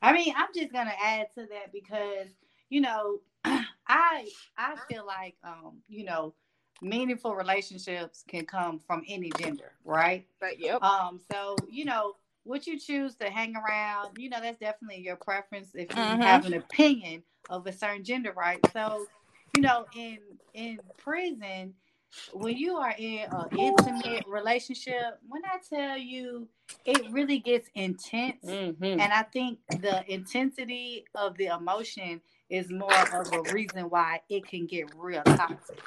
I 0.01 0.13
mean, 0.13 0.33
I'm 0.35 0.47
just 0.55 0.71
gonna 0.71 0.95
add 1.01 1.27
to 1.35 1.45
that 1.47 1.71
because 1.71 2.29
you 2.69 2.81
know, 2.81 3.19
I 3.87 4.29
I 4.57 4.75
feel 4.87 5.05
like 5.05 5.35
um, 5.43 5.81
you 5.87 6.05
know, 6.05 6.33
meaningful 6.81 7.35
relationships 7.35 8.23
can 8.27 8.45
come 8.45 8.79
from 8.79 9.03
any 9.07 9.29
gender, 9.31 9.73
right? 9.83 10.27
But 10.39 10.59
yep. 10.59 10.81
Um, 10.83 11.19
so 11.31 11.57
you 11.69 11.85
know, 11.85 12.15
what 12.43 12.67
you 12.67 12.79
choose 12.79 13.15
to 13.15 13.29
hang 13.29 13.55
around, 13.55 14.17
you 14.17 14.29
know, 14.29 14.39
that's 14.41 14.59
definitely 14.59 15.01
your 15.01 15.17
preference 15.17 15.71
if 15.73 15.89
you 15.97 15.97
Mhm. 15.97 16.21
have 16.21 16.45
an 16.45 16.53
opinion 16.53 17.23
of 17.49 17.67
a 17.67 17.73
certain 17.73 18.03
gender, 18.03 18.33
right? 18.35 18.65
So, 18.73 19.07
you 19.55 19.61
know, 19.61 19.85
in 19.93 20.19
in 20.53 20.79
prison, 20.97 21.73
when 22.33 22.57
you 22.57 22.75
are 22.75 22.93
in 22.97 23.25
an 23.31 23.57
intimate 23.57 24.25
relationship, 24.27 25.19
when 25.27 25.41
I 25.45 25.57
tell 25.67 25.97
you 25.97 26.47
it 26.85 27.11
really 27.11 27.39
gets 27.39 27.69
intense. 27.75 28.45
Mm-hmm. 28.45 28.83
And 28.83 29.01
I 29.13 29.23
think 29.23 29.59
the 29.69 30.03
intensity 30.11 31.05
of 31.15 31.37
the 31.37 31.47
emotion 31.47 32.21
is 32.49 32.71
more 32.71 33.19
of 33.19 33.31
a 33.33 33.53
reason 33.53 33.89
why 33.89 34.21
it 34.29 34.47
can 34.47 34.65
get 34.65 34.93
real 34.95 35.23
toxic. 35.23 35.81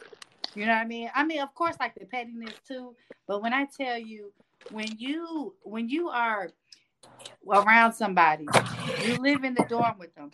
You 0.54 0.66
know 0.66 0.72
what 0.72 0.82
I 0.82 0.86
mean? 0.86 1.10
I 1.14 1.24
mean, 1.24 1.40
of 1.40 1.54
course, 1.54 1.76
like 1.80 1.94
the 1.94 2.04
pettiness 2.04 2.54
too. 2.66 2.94
But 3.26 3.42
when 3.42 3.52
I 3.52 3.66
tell 3.76 3.98
you, 3.98 4.32
when 4.70 4.88
you 4.98 5.54
when 5.62 5.88
you 5.88 6.08
are 6.08 6.50
around 7.48 7.94
somebody, 7.94 8.46
you 9.04 9.16
live 9.16 9.44
in 9.44 9.54
the 9.54 9.64
dorm 9.68 9.98
with 9.98 10.14
them, 10.14 10.30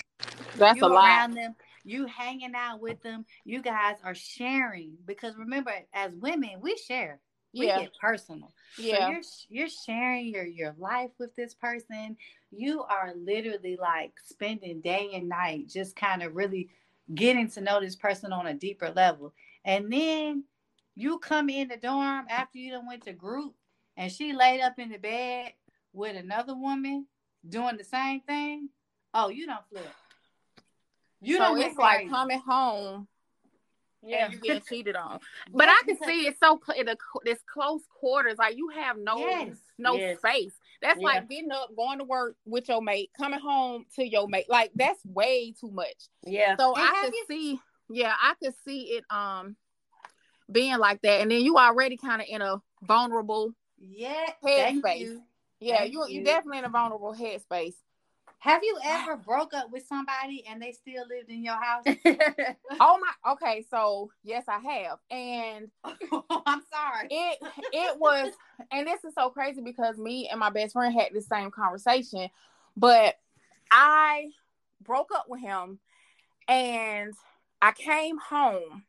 That's 0.57 0.78
you 0.78 0.86
a 0.86 0.89
lot. 0.89 1.07
around 1.07 1.34
them, 1.34 1.55
you 1.89 2.07
hanging 2.07 2.55
out 2.55 2.80
with 2.80 3.03
them, 3.03 3.24
you 3.45 3.62
guys 3.62 3.97
are 4.05 4.14
sharing. 4.14 4.97
Because 5.07 5.36
remember, 5.36 5.72
as 5.95 6.12
women, 6.14 6.61
we 6.61 6.76
share. 6.76 7.20
We 7.55 7.66
Yeah. 7.66 7.80
get 7.80 7.95
personal. 7.99 8.53
Yeah. 8.76 9.07
So 9.07 9.11
you're 9.11 9.22
you're 9.49 9.68
sharing 9.70 10.26
your 10.26 10.45
your 10.45 10.74
life 10.78 11.11
with 11.18 11.34
this 11.34 11.55
person. 11.55 12.16
You 12.51 12.82
are 12.82 13.14
literally 13.16 13.76
like 13.76 14.12
spending 14.22 14.82
day 14.82 15.11
and 15.14 15.28
night 15.30 15.68
just 15.68 15.97
kind 15.97 16.22
of 16.22 16.36
really 16.36 16.68
getting 17.14 17.49
to 17.53 17.62
know 17.62 17.80
this 17.80 17.97
person 17.97 18.32
on 18.32 18.47
a 18.47 18.55
deeper 18.55 18.91
level. 18.91 19.32
And 19.64 19.91
then 19.91 20.45
you 20.95 21.18
come 21.18 21.49
in 21.49 21.68
the 21.68 21.78
dorm 21.78 22.26
after 22.28 22.59
you 22.59 22.72
done 22.72 22.86
went 22.86 23.05
to 23.05 23.12
group 23.14 23.55
and 23.97 24.12
she 24.12 24.34
laid 24.34 24.61
up 24.61 24.78
in 24.78 24.91
the 24.91 24.99
bed 24.99 25.55
with 25.95 26.16
another 26.16 26.55
woman 26.55 27.07
doing 27.49 27.78
the 27.78 27.84
same 27.84 28.20
thing. 28.20 28.68
Oh, 29.14 29.30
you 29.30 29.47
don't 29.47 29.66
flip. 29.70 29.95
You 31.21 31.37
so 31.37 31.41
don't 31.41 31.61
it's 31.61 31.77
like 31.77 32.09
coming 32.09 32.39
home 32.41 33.09
Yeah. 34.03 34.27
and 34.27 34.35
you 34.35 34.41
get 34.41 34.66
cheated 34.69 34.97
on. 34.97 35.19
But 35.53 35.69
I 35.69 35.83
can 35.85 35.97
see 36.05 36.27
it's 36.27 36.39
so 36.41 36.61
cl- 36.64 36.79
in 36.79 36.87
the 36.87 36.97
this 37.25 37.39
close 37.53 37.83
quarters. 38.01 38.39
Like 38.39 38.57
you 38.57 38.69
have 38.71 38.97
no 38.99 39.19
Yes. 39.19 39.57
no 39.79 39.95
Yes. 39.97 40.19
space. 40.19 40.53
That's 40.81 41.01
Yeah. 41.01 41.07
like 41.07 41.29
getting 41.29 41.51
up, 41.51 41.75
going 41.77 41.99
to 41.99 42.05
work 42.05 42.37
with 42.45 42.69
your 42.69 42.81
mate, 42.81 43.11
coming 43.19 43.41
home 43.41 43.85
to 43.97 44.07
your 44.09 44.29
mate. 44.29 44.49
Like 44.49 44.71
that's 44.75 45.05
way 45.05 45.53
too 45.53 45.71
much. 45.73 46.09
Yeah. 46.25 46.57
So 46.57 46.75
And 46.75 46.83
I 46.85 46.87
have 46.95 47.05
could 47.07 47.14
you- 47.14 47.25
see, 47.29 47.61
yeah, 47.91 48.14
I 48.21 48.35
could 48.43 48.55
see 48.64 48.83
it 48.97 49.05
um 49.11 49.57
being 50.51 50.79
like 50.79 51.03
that. 51.03 51.21
And 51.21 51.31
then 51.31 51.41
you 51.41 51.57
already 51.59 51.97
kind 51.97 52.23
of 52.23 52.29
in 52.31 52.41
a 52.43 52.62
vulnerable. 52.83 53.53
Yeah, 53.81 54.12
Head 54.43 54.81
thank 54.83 55.01
you. 55.01 55.23
Yeah, 55.61 55.79
Thank 55.79 55.93
you 55.93 56.07
you 56.09 56.19
you. 56.21 56.25
definitely 56.25 56.59
in 56.59 56.64
a 56.64 56.69
vulnerable 56.69 57.12
headspace. 57.14 57.75
Have 58.41 58.62
you 58.62 58.78
ever 58.84 59.16
broke 59.16 59.53
up 59.53 59.70
with 59.72 59.84
somebody 59.86 60.45
and 60.49 60.62
they 60.62 60.72
still 60.72 61.05
lived 61.09 61.28
in 61.28 61.43
your 61.43 61.61
house? 61.61 61.84
Oh 62.80 62.99
my. 63.01 63.32
Okay, 63.32 63.64
so 63.68 64.11
yes, 64.22 64.45
I 64.47 64.59
have, 64.61 64.99
and 65.11 65.68
I'm 66.47 66.62
sorry. 66.72 67.09
it 67.11 67.39
it 67.72 67.99
was 67.99 68.30
and 68.70 68.86
this 68.86 69.03
is 69.05 69.14
so 69.14 69.30
crazy 69.30 69.61
because 69.61 69.99
me 69.99 70.28
and 70.28 70.39
my 70.39 70.51
best 70.51 70.74
friend 70.74 70.95
had 70.95 71.09
the 71.12 71.20
same 71.20 71.51
conversation 71.51 72.28
but 72.76 73.16
i 73.70 74.28
broke 74.82 75.11
up 75.14 75.26
with 75.28 75.41
him 75.41 75.78
and 76.47 77.14
i 77.61 77.72
came 77.72 78.18
home 78.18 78.84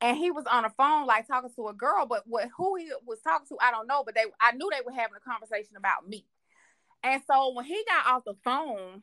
and 0.00 0.16
he 0.16 0.30
was 0.30 0.44
on 0.50 0.64
the 0.64 0.70
phone 0.70 1.06
like 1.06 1.26
talking 1.26 1.50
to 1.56 1.68
a 1.68 1.74
girl 1.74 2.06
but 2.06 2.22
what 2.26 2.48
who 2.56 2.76
he 2.76 2.90
was 3.06 3.20
talking 3.20 3.46
to 3.48 3.56
i 3.60 3.70
don't 3.70 3.86
know 3.86 4.02
but 4.04 4.14
they 4.14 4.24
i 4.40 4.52
knew 4.52 4.68
they 4.70 4.84
were 4.84 4.92
having 4.92 5.16
a 5.16 5.30
conversation 5.30 5.76
about 5.76 6.08
me 6.08 6.24
and 7.02 7.22
so 7.26 7.52
when 7.54 7.64
he 7.64 7.82
got 7.88 8.12
off 8.12 8.24
the 8.24 8.34
phone 8.44 9.02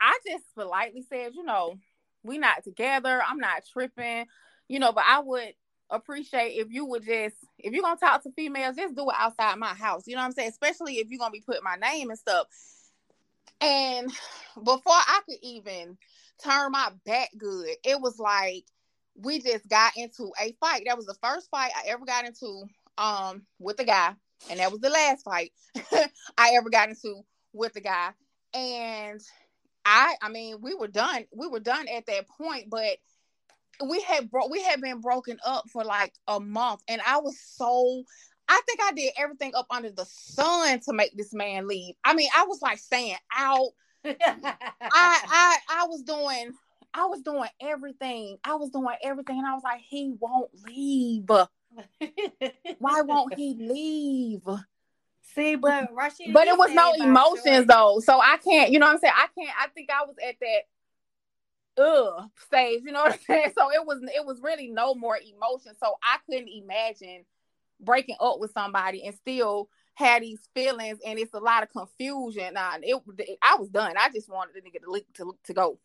i 0.00 0.18
just 0.26 0.44
politely 0.54 1.04
said 1.08 1.32
you 1.34 1.44
know 1.44 1.78
we 2.22 2.38
not 2.38 2.64
together 2.64 3.22
i'm 3.26 3.38
not 3.38 3.62
tripping 3.72 4.26
you 4.68 4.78
know 4.78 4.92
but 4.92 5.04
i 5.06 5.18
would 5.20 5.54
appreciate 5.90 6.52
if 6.52 6.70
you 6.70 6.84
would 6.86 7.04
just 7.04 7.36
if 7.58 7.72
you're 7.72 7.82
gonna 7.82 7.98
talk 7.98 8.22
to 8.22 8.32
females, 8.32 8.76
just 8.76 8.94
do 8.94 9.08
it 9.10 9.16
outside 9.18 9.58
my 9.58 9.74
house. 9.74 10.04
You 10.06 10.14
know 10.14 10.22
what 10.22 10.26
I'm 10.26 10.32
saying? 10.32 10.50
Especially 10.50 10.94
if 10.94 11.10
you're 11.10 11.18
gonna 11.18 11.30
be 11.32 11.42
putting 11.42 11.64
my 11.64 11.76
name 11.76 12.10
and 12.10 12.18
stuff. 12.18 12.46
And 13.60 14.10
before 14.56 14.80
I 14.86 15.20
could 15.28 15.38
even 15.42 15.98
turn 16.42 16.72
my 16.72 16.90
back 17.04 17.30
good, 17.36 17.68
it 17.84 18.00
was 18.00 18.18
like 18.18 18.64
we 19.16 19.40
just 19.40 19.68
got 19.68 19.92
into 19.96 20.30
a 20.40 20.52
fight. 20.60 20.84
That 20.86 20.96
was 20.96 21.06
the 21.06 21.16
first 21.22 21.50
fight 21.50 21.72
I 21.76 21.88
ever 21.88 22.04
got 22.04 22.24
into 22.24 22.64
um 22.96 23.42
with 23.58 23.78
a 23.80 23.84
guy, 23.84 24.14
and 24.48 24.60
that 24.60 24.70
was 24.70 24.80
the 24.80 24.90
last 24.90 25.24
fight 25.24 25.52
I 26.38 26.52
ever 26.54 26.70
got 26.70 26.88
into 26.88 27.22
with 27.52 27.76
a 27.76 27.80
guy. 27.80 28.10
And 28.54 29.20
I 29.84 30.14
I 30.22 30.28
mean, 30.28 30.60
we 30.60 30.74
were 30.74 30.88
done. 30.88 31.24
We 31.32 31.48
were 31.48 31.60
done 31.60 31.86
at 31.88 32.06
that 32.06 32.26
point, 32.28 32.70
but 32.70 32.96
we 33.88 34.00
had 34.02 34.30
bro- 34.30 34.48
we 34.48 34.62
had 34.62 34.80
been 34.80 35.00
broken 35.00 35.38
up 35.44 35.68
for 35.70 35.84
like 35.84 36.12
a 36.28 36.38
month 36.38 36.82
and 36.88 37.00
I 37.06 37.18
was 37.18 37.38
so 37.40 38.04
I 38.48 38.60
think 38.66 38.80
I 38.82 38.92
did 38.92 39.12
everything 39.16 39.52
up 39.54 39.66
under 39.70 39.90
the 39.90 40.04
sun 40.04 40.80
to 40.80 40.92
make 40.92 41.16
this 41.16 41.32
man 41.32 41.68
leave. 41.68 41.94
I 42.04 42.14
mean, 42.14 42.28
I 42.36 42.44
was 42.44 42.60
like 42.60 42.78
staying 42.78 43.16
out. 43.34 43.68
I 44.04 44.14
I 44.90 45.56
I 45.70 45.86
was 45.86 46.02
doing 46.02 46.52
I 46.92 47.06
was 47.06 47.22
doing 47.22 47.48
everything. 47.60 48.38
I 48.44 48.56
was 48.56 48.70
doing 48.70 48.96
everything. 49.02 49.38
And 49.38 49.46
I 49.46 49.54
was 49.54 49.62
like, 49.62 49.80
he 49.88 50.14
won't 50.18 50.50
leave. 50.66 51.30
Why 52.78 53.00
won't 53.02 53.34
he 53.34 53.54
leave? 53.58 54.42
See, 55.34 55.54
but 55.54 55.94
Rashida, 55.94 56.32
But 56.32 56.48
it 56.48 56.58
was 56.58 56.72
no 56.72 56.92
emotions 56.94 57.66
though. 57.66 58.00
So 58.04 58.20
I 58.20 58.36
can't, 58.38 58.70
you 58.70 58.78
know 58.78 58.86
what 58.86 58.94
I'm 58.94 58.98
saying? 58.98 59.14
I 59.16 59.26
can't 59.34 59.56
I 59.58 59.68
think 59.68 59.90
I 59.90 60.04
was 60.04 60.16
at 60.26 60.36
that 60.40 61.82
ugh 61.82 62.30
stage, 62.46 62.82
you 62.84 62.92
know 62.92 63.02
what 63.02 63.12
I'm 63.12 63.18
saying? 63.20 63.52
So 63.56 63.70
it 63.72 63.86
was 63.86 64.02
it 64.02 64.24
was 64.24 64.40
really 64.42 64.68
no 64.68 64.94
more 64.94 65.16
emotion. 65.16 65.72
So 65.78 65.94
I 66.02 66.18
couldn't 66.26 66.48
imagine 66.48 67.24
breaking 67.80 68.16
up 68.20 68.40
with 68.40 68.52
somebody 68.52 69.04
and 69.04 69.14
still 69.14 69.68
had 69.94 70.22
these 70.22 70.40
feelings 70.54 70.98
and 71.06 71.18
it's 71.18 71.34
a 71.34 71.38
lot 71.38 71.62
of 71.62 71.70
confusion. 71.70 72.54
Nah, 72.54 72.76
it, 72.82 73.00
it 73.18 73.38
I 73.42 73.56
was 73.56 73.68
done. 73.68 73.94
I 73.98 74.10
just 74.10 74.28
wanted 74.28 74.54
the 74.54 74.60
nigga 74.62 74.82
to 74.82 75.04
to, 75.18 75.36
to 75.44 75.54
go. 75.54 75.78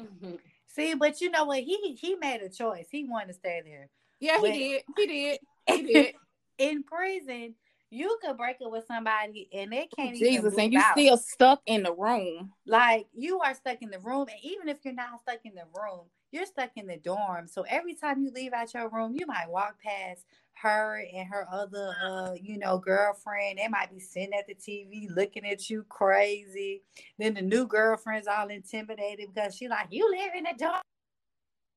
Mm-hmm. 0.00 0.36
See, 0.66 0.94
but 0.94 1.20
you 1.20 1.30
know 1.30 1.44
what? 1.44 1.60
He 1.60 1.96
he 2.00 2.14
made 2.16 2.42
a 2.42 2.48
choice. 2.48 2.86
He 2.90 3.04
wanted 3.04 3.28
to 3.28 3.34
stay 3.34 3.60
there. 3.64 3.88
Yeah, 4.20 4.38
he 4.40 4.52
did. 4.52 4.82
He 4.96 5.06
did. 5.06 5.38
He 5.66 5.82
did. 5.92 6.14
In 6.58 6.82
prison, 6.82 7.54
you 7.90 8.18
could 8.22 8.36
break 8.36 8.56
up 8.64 8.70
with 8.70 8.86
somebody 8.86 9.48
and 9.52 9.72
they 9.72 9.88
can't 9.96 10.14
even 10.14 10.28
Jesus, 10.28 10.56
and 10.58 10.72
you 10.72 10.78
out. 10.78 10.92
still 10.92 11.16
stuck 11.16 11.62
in 11.66 11.82
the 11.82 11.92
room. 11.92 12.52
like 12.66 13.06
you 13.14 13.40
are 13.40 13.54
stuck 13.54 13.82
in 13.82 13.90
the 13.90 13.98
room, 13.98 14.26
and 14.28 14.38
even 14.42 14.68
if 14.68 14.78
you're 14.84 14.94
not 14.94 15.20
stuck 15.22 15.40
in 15.44 15.54
the 15.54 15.64
room, 15.74 16.02
you're 16.30 16.46
stuck 16.46 16.70
in 16.76 16.86
the 16.86 16.96
dorm. 16.98 17.48
So 17.48 17.64
every 17.68 17.94
time 17.94 18.22
you 18.22 18.30
leave 18.30 18.52
out 18.52 18.72
your 18.74 18.88
room, 18.90 19.14
you 19.18 19.26
might 19.26 19.48
walk 19.48 19.76
past 19.82 20.24
her 20.62 21.02
and 21.12 21.26
her 21.28 21.46
other, 21.50 21.94
uh, 22.04 22.34
you 22.40 22.58
know, 22.58 22.78
girlfriend. 22.78 23.58
They 23.58 23.68
might 23.68 23.90
be 23.90 23.98
sitting 23.98 24.34
at 24.34 24.46
the 24.46 24.54
TV 24.54 25.08
looking 25.14 25.46
at 25.46 25.70
you 25.70 25.84
crazy. 25.88 26.82
Then 27.18 27.34
the 27.34 27.42
new 27.42 27.66
girlfriend's 27.66 28.28
all 28.28 28.48
intimidated 28.48 29.28
because 29.34 29.56
she 29.56 29.66
like, 29.68 29.88
you 29.90 30.08
live 30.10 30.32
in 30.36 30.44
the 30.44 30.54
dorm. 30.58 30.82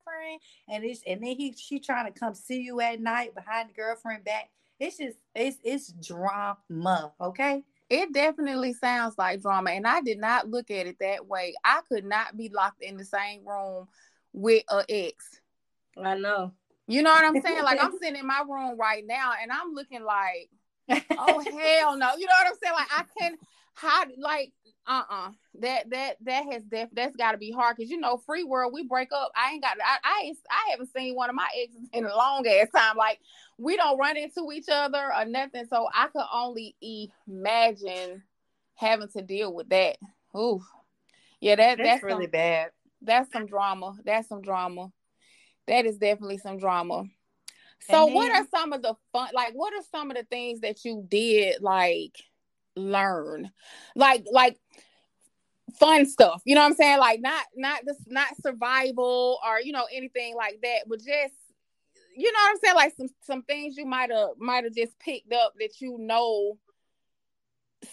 Friend, 0.03 0.39
and 0.69 0.83
it's 0.83 1.01
and 1.07 1.21
then 1.21 1.35
he 1.35 1.53
she 1.57 1.79
trying 1.79 2.11
to 2.11 2.17
come 2.17 2.33
see 2.33 2.61
you 2.61 2.81
at 2.81 2.99
night 2.99 3.35
behind 3.35 3.69
the 3.69 3.73
girlfriend 3.73 4.23
back. 4.23 4.49
It's 4.79 4.97
just 4.97 5.17
it's 5.35 5.57
it's 5.63 5.93
drama, 5.93 7.13
okay? 7.21 7.63
It 7.89 8.13
definitely 8.13 8.73
sounds 8.73 9.17
like 9.17 9.41
drama, 9.41 9.71
and 9.71 9.85
I 9.85 10.01
did 10.01 10.19
not 10.19 10.49
look 10.49 10.71
at 10.71 10.87
it 10.87 10.97
that 10.99 11.27
way. 11.27 11.53
I 11.63 11.81
could 11.87 12.05
not 12.05 12.35
be 12.37 12.49
locked 12.49 12.81
in 12.81 12.97
the 12.97 13.05
same 13.05 13.47
room 13.47 13.87
with 14.33 14.63
a 14.69 14.83
ex. 14.89 15.39
I 16.01 16.17
know. 16.17 16.53
You 16.87 17.01
know 17.01 17.11
what 17.11 17.23
I'm 17.23 17.41
saying? 17.41 17.63
Like 17.63 17.79
I'm 17.81 17.91
sitting 18.01 18.19
in 18.19 18.27
my 18.27 18.43
room 18.47 18.77
right 18.77 19.03
now, 19.05 19.33
and 19.41 19.51
I'm 19.51 19.73
looking 19.73 20.03
like, 20.03 20.49
oh 21.11 21.39
hell 21.39 21.97
no. 21.97 22.15
You 22.17 22.25
know 22.25 22.33
what 22.39 22.47
I'm 22.47 22.57
saying? 22.61 22.75
Like 22.75 22.89
I 22.97 23.03
can 23.19 23.37
how 23.75 24.03
like 24.17 24.51
uh-uh. 24.85 25.31
That 25.59 25.89
that 25.91 26.17
that 26.21 26.45
has 26.51 26.63
def 26.63 26.89
that's 26.93 27.15
got 27.15 27.33
to 27.33 27.37
be 27.37 27.51
hard 27.51 27.77
because 27.77 27.89
you 27.89 27.99
know 27.99 28.17
free 28.17 28.43
world 28.43 28.73
we 28.73 28.83
break 28.83 29.09
up. 29.13 29.31
I 29.35 29.51
ain't 29.51 29.63
got 29.63 29.77
I, 29.83 29.97
I 30.03 30.23
ain't 30.25 30.37
i 30.49 30.71
haven't 30.71 30.91
seen 30.93 31.15
one 31.15 31.29
of 31.29 31.35
my 31.35 31.47
exes 31.61 31.87
in 31.93 32.05
a 32.05 32.15
long 32.15 32.45
ass 32.47 32.67
time. 32.75 32.97
Like 32.97 33.19
we 33.57 33.77
don't 33.77 33.97
run 33.97 34.17
into 34.17 34.51
each 34.51 34.67
other 34.71 35.11
or 35.15 35.25
nothing 35.25 35.65
so 35.69 35.87
i 35.93 36.07
could 36.07 36.25
only 36.33 36.75
imagine 36.81 38.23
having 38.75 39.07
to 39.09 39.21
deal 39.21 39.53
with 39.53 39.69
that. 39.69 39.97
Ooh. 40.35 40.61
yeah 41.39 41.55
that 41.55 41.77
That's, 41.77 41.89
that's 41.89 42.03
really 42.03 42.25
some, 42.25 42.31
bad. 42.31 42.71
that's 43.01 43.31
some 43.31 43.45
drama. 43.45 43.95
That's 44.03 44.27
some 44.27 44.41
drama. 44.41 44.91
That 45.67 45.85
is 45.85 45.97
definitely 45.97 46.39
some 46.39 46.57
drama. 46.57 47.05
So 47.89 48.05
And 48.05 48.15
what 48.15 48.35
are 48.35 48.45
some 48.49 48.73
of 48.73 48.81
the 48.81 48.95
fun 49.11 49.29
like 49.33 49.53
what 49.53 49.73
are 49.73 49.83
some 49.91 50.11
of 50.11 50.17
the 50.17 50.23
things 50.23 50.61
that 50.61 50.83
you 50.83 51.05
did 51.07 51.61
like 51.61 52.17
learn? 52.75 53.51
Like 53.95 54.25
like 54.31 54.57
fun 55.79 56.05
stuff 56.05 56.41
you 56.45 56.55
know 56.55 56.61
what 56.61 56.67
i'm 56.67 56.75
saying? 56.75 56.99
Like 56.99 57.21
not 57.21 57.45
not 57.55 57.81
this 57.85 57.97
not 58.07 58.29
survival 58.41 59.39
or 59.47 59.59
you 59.61 59.71
know 59.71 59.87
anything 59.91 60.35
like 60.35 60.59
that 60.61 60.81
but 60.87 60.99
just 60.99 61.33
you 62.15 62.31
know 62.31 62.39
what 62.41 62.51
i'm 62.51 62.57
saying? 62.63 62.75
Like 62.75 62.93
some 62.97 63.09
some 63.21 63.43
things 63.43 63.77
you 63.77 63.85
might 63.85 64.11
have 64.11 64.29
might 64.37 64.63
have 64.63 64.73
just 64.73 64.97
picked 64.99 65.33
up 65.33 65.53
that 65.59 65.81
you 65.81 65.97
know 65.99 66.57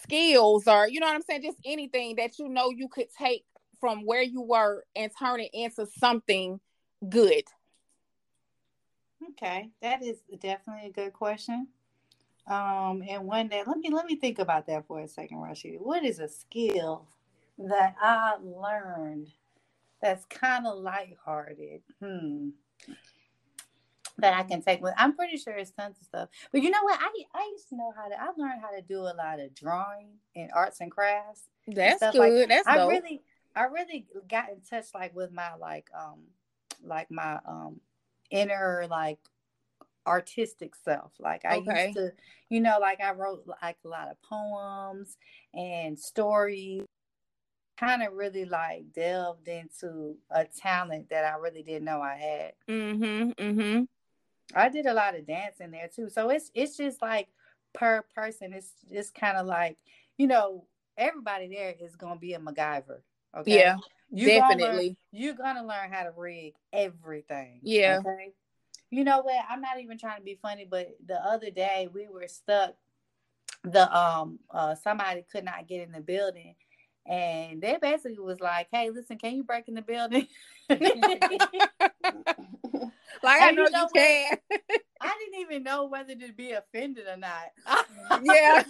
skills 0.02 0.68
or 0.68 0.88
you 0.88 1.00
know 1.00 1.06
what 1.06 1.16
i'm 1.16 1.22
saying? 1.22 1.42
Just 1.42 1.58
anything 1.64 2.16
that 2.16 2.38
you 2.38 2.48
know 2.48 2.70
you 2.70 2.88
could 2.88 3.08
take 3.18 3.44
from 3.80 4.04
where 4.04 4.22
you 4.22 4.42
were 4.42 4.84
and 4.94 5.10
turn 5.18 5.40
it 5.40 5.50
into 5.54 5.86
something 5.98 6.60
good. 7.08 7.44
Okay, 9.30 9.70
that 9.82 10.02
is 10.02 10.18
definitely 10.38 10.88
a 10.88 10.92
good 10.92 11.12
question. 11.12 11.68
Um, 12.46 13.02
and 13.08 13.26
one 13.26 13.48
day, 13.48 13.62
let 13.66 13.78
me 13.78 13.90
let 13.90 14.06
me 14.06 14.16
think 14.16 14.38
about 14.38 14.66
that 14.66 14.86
for 14.86 15.00
a 15.00 15.08
second, 15.08 15.38
Rashida. 15.38 15.80
What 15.80 16.04
is 16.04 16.20
a 16.20 16.28
skill 16.28 17.06
that 17.68 17.94
I 18.00 18.36
learned 18.42 19.28
that's 20.00 20.24
kind 20.26 20.66
of 20.66 20.78
lighthearted? 20.78 21.82
Hmm. 22.02 22.50
That 24.18 24.34
I 24.34 24.42
can 24.42 24.60
take 24.60 24.82
with. 24.82 24.92
I'm 24.98 25.14
pretty 25.16 25.38
sure 25.38 25.54
it's 25.54 25.70
tons 25.70 25.96
of 25.98 26.04
stuff. 26.04 26.28
But 26.52 26.62
you 26.62 26.70
know 26.70 26.82
what? 26.82 26.98
I 27.00 27.10
I 27.34 27.48
used 27.52 27.68
to 27.70 27.76
know 27.76 27.92
how 27.96 28.08
to. 28.08 28.20
I 28.20 28.26
learned 28.36 28.60
how 28.60 28.70
to 28.70 28.82
do 28.82 28.98
a 29.00 29.14
lot 29.16 29.40
of 29.40 29.54
drawing 29.54 30.08
and 30.36 30.50
arts 30.54 30.80
and 30.80 30.90
crafts. 30.90 31.44
that's 31.66 31.98
stuff 31.98 32.12
good 32.12 32.18
like- 32.20 32.48
that's 32.48 32.68
I 32.68 32.76
dope 32.76 32.90
really, 32.90 33.22
I 33.56 33.64
really 33.64 34.06
got 34.28 34.50
in 34.50 34.60
touch 34.68 34.86
like 34.94 35.14
with 35.14 35.32
my 35.32 35.54
like 35.54 35.88
um 35.98 36.24
like 36.82 37.10
my 37.10 37.38
um 37.46 37.80
inner 38.30 38.86
like 38.90 39.18
artistic 40.06 40.74
self. 40.74 41.12
Like 41.18 41.44
I 41.44 41.56
Okay. 41.56 41.84
used 41.86 41.96
to, 41.96 42.12
you 42.48 42.60
know, 42.60 42.78
like 42.80 43.00
I 43.00 43.12
wrote 43.12 43.44
like 43.62 43.76
a 43.84 43.88
lot 43.88 44.08
of 44.10 44.20
poems 44.22 45.16
and 45.54 45.98
stories. 45.98 46.84
Kind 47.80 48.02
of 48.02 48.12
really 48.12 48.44
like 48.44 48.92
delved 48.94 49.48
into 49.48 50.16
a 50.30 50.44
talent 50.44 51.08
that 51.08 51.24
I 51.24 51.38
really 51.38 51.62
didn't 51.62 51.84
know 51.86 52.02
I 52.02 52.14
had. 52.16 52.52
mm-hmm 52.68 53.30
mm-hmm 53.30 53.84
I 54.54 54.68
did 54.68 54.84
a 54.86 54.92
lot 54.92 55.16
of 55.16 55.26
dancing 55.26 55.70
there 55.70 55.88
too. 55.88 56.10
So 56.10 56.28
it's 56.28 56.50
it's 56.54 56.76
just 56.76 57.00
like 57.00 57.28
per 57.72 58.02
person, 58.14 58.52
it's 58.52 58.72
just 58.92 59.14
kind 59.14 59.38
of 59.38 59.46
like, 59.46 59.78
you 60.18 60.26
know, 60.26 60.66
everybody 60.98 61.48
there 61.48 61.74
is 61.80 61.96
gonna 61.96 62.20
be 62.20 62.34
a 62.34 62.38
MacGyver. 62.38 63.00
Okay. 63.38 63.54
yeah 63.54 63.76
You 64.10 64.26
gonna 64.26 64.40
learn- 64.40 64.58
definitely 64.58 64.96
you're 65.12 65.34
gonna 65.34 65.64
learn 65.66 65.90
how 65.90 66.02
to 66.02 66.12
rig 66.14 66.54
everything. 66.74 67.60
Yeah. 67.62 68.00
Okay. 68.00 68.32
You 68.90 69.04
know 69.04 69.22
what? 69.22 69.42
I'm 69.48 69.60
not 69.62 69.80
even 69.80 69.96
trying 69.96 70.18
to 70.18 70.24
be 70.24 70.38
funny, 70.42 70.66
but 70.68 70.96
the 71.06 71.14
other 71.24 71.50
day 71.50 71.88
we 71.92 72.08
were 72.08 72.28
stuck. 72.28 72.74
The 73.64 73.90
um 73.96 74.38
uh 74.50 74.74
somebody 74.74 75.24
could 75.32 75.44
not 75.44 75.66
get 75.66 75.80
in 75.82 75.92
the 75.92 76.00
building, 76.00 76.56
and 77.06 77.60
they 77.60 77.76
basically 77.80 78.18
was 78.18 78.40
like, 78.40 78.68
"Hey, 78.72 78.90
listen, 78.90 79.18
can 79.18 79.36
you 79.36 79.44
break 79.44 79.68
in 79.68 79.74
the 79.74 79.82
building?" 79.82 80.26
like 80.70 80.82
i 83.42 83.50
know 83.50 83.62
you 83.62 83.66
you, 83.66 83.70
know 83.70 83.82
what? 83.82 83.94
can 83.94 84.38
I 85.00 85.18
didn't 85.18 85.40
even 85.40 85.62
know 85.62 85.86
whether 85.86 86.14
to 86.14 86.32
be 86.32 86.52
offended 86.52 87.06
or 87.06 87.16
not. 87.16 87.52
yeah 88.22 88.62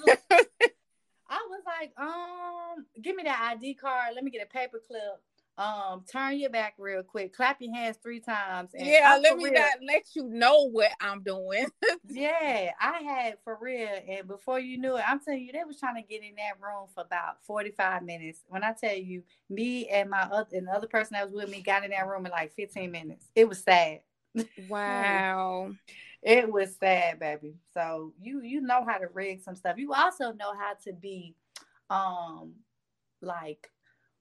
I 1.33 1.47
was 1.49 1.62
like, 1.64 1.93
um, 1.97 2.87
give 3.01 3.14
me 3.14 3.22
that 3.22 3.55
ID 3.55 3.74
card. 3.74 4.14
Let 4.14 4.24
me 4.24 4.33
get 4.33 4.43
a 4.43 4.47
paper 4.47 4.81
clip. 4.85 5.22
Um, 5.61 6.04
turn 6.11 6.38
your 6.38 6.50
back 6.50 6.74
real 6.78 7.02
quick. 7.02 7.34
Clap 7.34 7.61
your 7.61 7.74
hands 7.74 7.98
three 8.02 8.20
times. 8.20 8.70
And 8.74 8.86
yeah 8.86 9.18
let 9.22 9.36
me 9.36 9.44
real. 9.44 9.52
not 9.52 9.72
let 9.86 10.06
you 10.14 10.24
know 10.24 10.70
what 10.70 10.90
i'm 11.00 11.22
doing 11.22 11.66
Yeah, 12.12 12.72
I 12.80 13.02
had 13.02 13.36
for 13.44 13.56
real. 13.61 13.88
And 14.08 14.26
before 14.26 14.58
you 14.58 14.78
knew 14.78 14.96
it, 14.96 15.04
I'm 15.06 15.20
telling 15.20 15.44
you, 15.44 15.52
they 15.52 15.62
was 15.64 15.78
trying 15.78 15.94
to 15.94 16.02
get 16.02 16.22
in 16.22 16.34
that 16.36 16.61
room 16.61 16.88
for 16.92 17.02
about 17.02 17.44
45 17.44 18.02
minutes. 18.02 18.40
When 18.48 18.64
I 18.64 18.72
tell 18.72 18.96
you, 18.96 19.22
me 19.48 19.86
and 19.88 20.11
my 20.11 20.22
other 20.22 20.48
and 20.52 20.66
the 20.66 20.72
other 20.72 20.88
person 20.88 21.14
that 21.14 21.24
was 21.24 21.32
with 21.32 21.50
me 21.50 21.62
got 21.62 21.84
in 21.84 21.90
that 21.90 22.08
room 22.08 22.26
in 22.26 22.32
like 22.32 22.52
15 22.54 22.90
minutes. 22.90 23.26
It 23.34 23.48
was 23.48 23.61
sad. 23.61 24.00
wow 24.68 25.70
It 26.22 26.50
was 26.50 26.76
sad, 26.76 27.20
baby. 27.20 27.54
So 27.74 28.12
you 28.20 28.42
you 28.42 28.61
know 28.61 28.84
how 28.84 28.98
to 28.98 29.06
rig 29.14 29.42
some 29.42 29.54
stuff. 29.54 29.78
You 29.78 29.92
also 29.92 30.32
know 30.32 30.52
how 30.58 30.74
to 30.84 30.92
be 30.92 31.36
um 31.90 32.54
like 33.22 33.70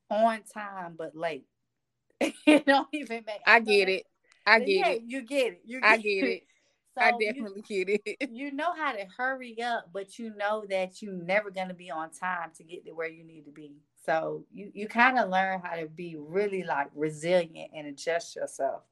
on 0.09 0.41
time 0.53 0.95
but 0.97 1.15
late. 1.15 1.45
it 2.21 2.65
don't 2.65 2.87
even 2.91 3.23
make 3.25 3.37
i 3.45 3.59
get 3.59 3.87
it 3.89 4.05
i 4.45 4.59
get 4.59 4.67
yeah, 4.67 4.89
it 4.91 5.03
You 5.05 5.21
get 5.21 5.53
it. 5.53 5.61
You 5.65 5.79
i 5.83 5.97
get 5.97 6.25
it 6.25 6.43
So 6.95 7.01
i 7.01 7.11
you- 7.11 7.19
definitely 7.19 7.61
get 7.61 7.89
it 7.89 8.17
you 8.31 8.51
know 8.51 8.73
how 8.73 8.91
to 8.91 9.05
hurry 9.17 9.61
up, 9.61 9.89
but 9.93 10.19
you 10.19 10.33
know 10.35 10.65
that 10.69 11.01
you're 11.01 11.13
never 11.13 11.49
gonna 11.51 11.73
be 11.73 11.89
on 11.91 12.09
time 12.11 12.51
to 12.57 12.63
get 12.63 12.85
to 12.85 12.91
where 12.91 13.07
you 13.07 13.23
need 13.23 13.45
to 13.45 13.51
be. 13.51 13.73
So 14.05 14.43
you 14.53 14.71
you 14.73 14.87
kind 14.87 15.17
of 15.17 15.29
learn 15.29 15.61
how 15.63 15.75
to 15.75 15.87
be 15.87 16.15
really 16.17 16.63
like 16.63 16.87
resilient 16.95 17.71
and 17.75 17.87
adjust 17.87 18.35
yourself, 18.35 18.83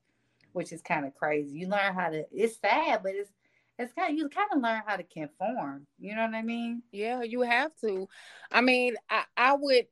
which 0.54 0.72
is 0.72 0.82
kind 0.82 1.06
of 1.06 1.16
crazy. 1.16 1.58
You 1.58 1.68
learn 1.68 1.94
how 1.94 2.10
to. 2.10 2.26
It's 2.32 2.60
sad, 2.60 3.02
but 3.04 3.14
it's 3.16 3.32
it's 3.80 3.94
kind 3.94 4.12
of 4.12 4.18
you 4.18 4.30
kind 4.30 4.50
of 4.54 4.62
learn 4.62 4.82
how 4.86 4.96
to 4.96 5.04
conform. 5.04 5.88
You 6.00 6.16
know 6.16 6.26
what 6.26 6.36
I 6.36 6.42
mean? 6.42 6.82
Yeah, 6.92 7.22
you 7.24 7.42
have 7.42 7.72
to. 7.82 8.08
I 8.52 8.62
mean, 8.62 8.96
I, 9.10 9.24
I 9.36 9.54
would 9.54 9.88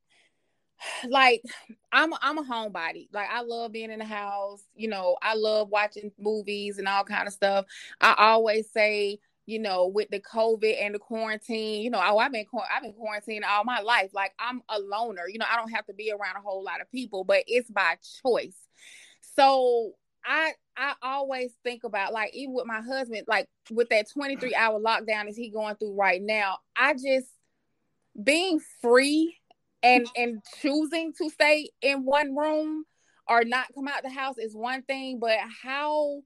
like 1.10 1.44
I'm 1.92 2.14
a, 2.14 2.20
I'm 2.22 2.38
a 2.38 2.44
homebody. 2.44 3.08
Like 3.14 3.30
I 3.32 3.42
love 3.42 3.72
being 3.72 3.92
in 3.92 4.00
the 4.00 4.06
house. 4.06 4.64
You 4.76 4.90
know, 4.90 5.18
I 5.22 5.36
love 5.36 5.70
watching 5.70 6.12
movies 6.20 6.78
and 6.78 6.88
all 6.88 7.04
kind 7.04 7.28
of 7.28 7.34
stuff. 7.34 7.66
I 8.02 8.16
always 8.18 8.70
say 8.72 9.20
you 9.46 9.60
know, 9.60 9.88
with 9.88 10.10
the 10.10 10.20
COVID 10.20 10.76
and 10.82 10.96
the 10.96 11.00
quarantine, 11.00 11.82
you 11.84 11.90
know, 11.90 12.02
oh, 12.04 12.18
I've 12.18 12.32
been 12.32 12.46
I've 12.76 12.82
been 12.82 12.94
quarantined 12.94 13.46
all 13.46 13.64
my 13.64 13.80
life. 13.80 14.10
Like 14.14 14.34
I'm 14.40 14.62
a 14.70 14.80
loner. 14.80 15.28
You 15.30 15.38
know, 15.38 15.46
I 15.52 15.56
don't 15.56 15.72
have 15.72 15.86
to 15.86 15.94
be 15.94 16.12
around 16.12 16.38
a 16.38 16.42
whole 16.42 16.64
lot 16.64 16.82
of 16.82 16.92
people, 16.92 17.24
but 17.24 17.44
it's 17.48 17.70
by 17.70 17.98
choice. 18.24 18.58
So 19.36 19.94
I 20.26 20.54
I 20.76 20.94
always 21.02 21.52
think 21.64 21.84
about 21.84 22.12
like 22.12 22.34
even 22.34 22.54
with 22.56 22.66
my 22.66 22.82
husband, 22.82 23.24
like 23.28 23.48
with 23.70 23.90
that 23.90 24.10
23 24.10 24.56
hour 24.56 24.80
lockdown 24.80 25.30
is 25.30 25.38
he 25.38 25.50
going 25.50 25.76
through 25.76 25.94
right 25.94 26.22
now. 26.22 26.58
I 26.76 26.94
just 26.94 27.28
being 28.22 28.60
free 28.82 29.38
and 29.84 30.08
and 30.16 30.42
choosing 30.62 31.14
to 31.14 31.30
stay 31.30 31.70
in 31.82 32.06
one 32.06 32.36
room 32.36 32.86
or 33.28 33.44
not 33.44 33.68
come 33.74 33.88
out 33.88 34.04
the 34.04 34.10
house 34.10 34.38
is 34.38 34.56
one 34.56 34.84
thing, 34.84 35.20
but 35.20 35.38
how 35.64 36.22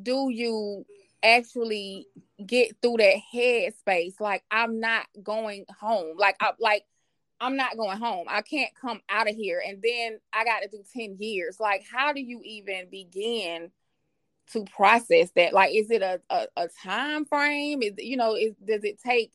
do 0.00 0.28
you 0.30 0.84
actually 1.22 2.06
get 2.44 2.74
through 2.82 2.96
that 2.98 3.16
head 3.32 3.74
space? 3.76 4.20
Like 4.20 4.42
I'm 4.50 4.80
not 4.80 5.06
going 5.22 5.64
home. 5.80 6.16
Like 6.18 6.36
I 6.40 6.52
like 6.58 6.84
I'm 7.42 7.56
not 7.56 7.76
going 7.76 7.98
home. 7.98 8.26
I 8.28 8.42
can't 8.42 8.70
come 8.80 9.00
out 9.10 9.28
of 9.28 9.34
here. 9.34 9.60
And 9.66 9.82
then 9.82 10.20
I 10.32 10.44
got 10.44 10.60
to 10.60 10.68
do 10.68 10.84
10 10.94 11.16
years. 11.18 11.58
Like, 11.58 11.84
how 11.92 12.12
do 12.12 12.20
you 12.20 12.40
even 12.44 12.86
begin 12.88 13.72
to 14.52 14.64
process 14.76 15.30
that? 15.34 15.52
Like, 15.52 15.74
is 15.74 15.90
it 15.90 16.02
a, 16.02 16.20
a, 16.30 16.46
a 16.56 16.68
time 16.84 17.24
frame? 17.24 17.82
Is 17.82 17.94
you 17.98 18.16
know, 18.16 18.36
is 18.36 18.54
does 18.64 18.84
it 18.84 19.00
take 19.04 19.32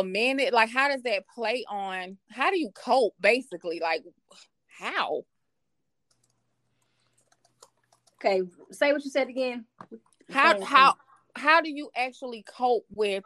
a 0.00 0.04
minute? 0.04 0.52
Like, 0.52 0.70
how 0.70 0.88
does 0.88 1.02
that 1.02 1.24
play 1.34 1.64
on 1.68 2.18
how 2.30 2.50
do 2.50 2.58
you 2.58 2.70
cope 2.74 3.14
basically? 3.20 3.80
Like 3.80 4.02
how? 4.68 5.22
Okay, 8.16 8.42
say 8.70 8.92
what 8.92 9.04
you 9.04 9.10
said 9.10 9.28
again. 9.28 9.66
How 10.30 10.60
how 10.62 10.94
how 11.36 11.60
do 11.60 11.70
you 11.70 11.90
actually 11.96 12.44
cope 12.46 12.86
with 12.90 13.24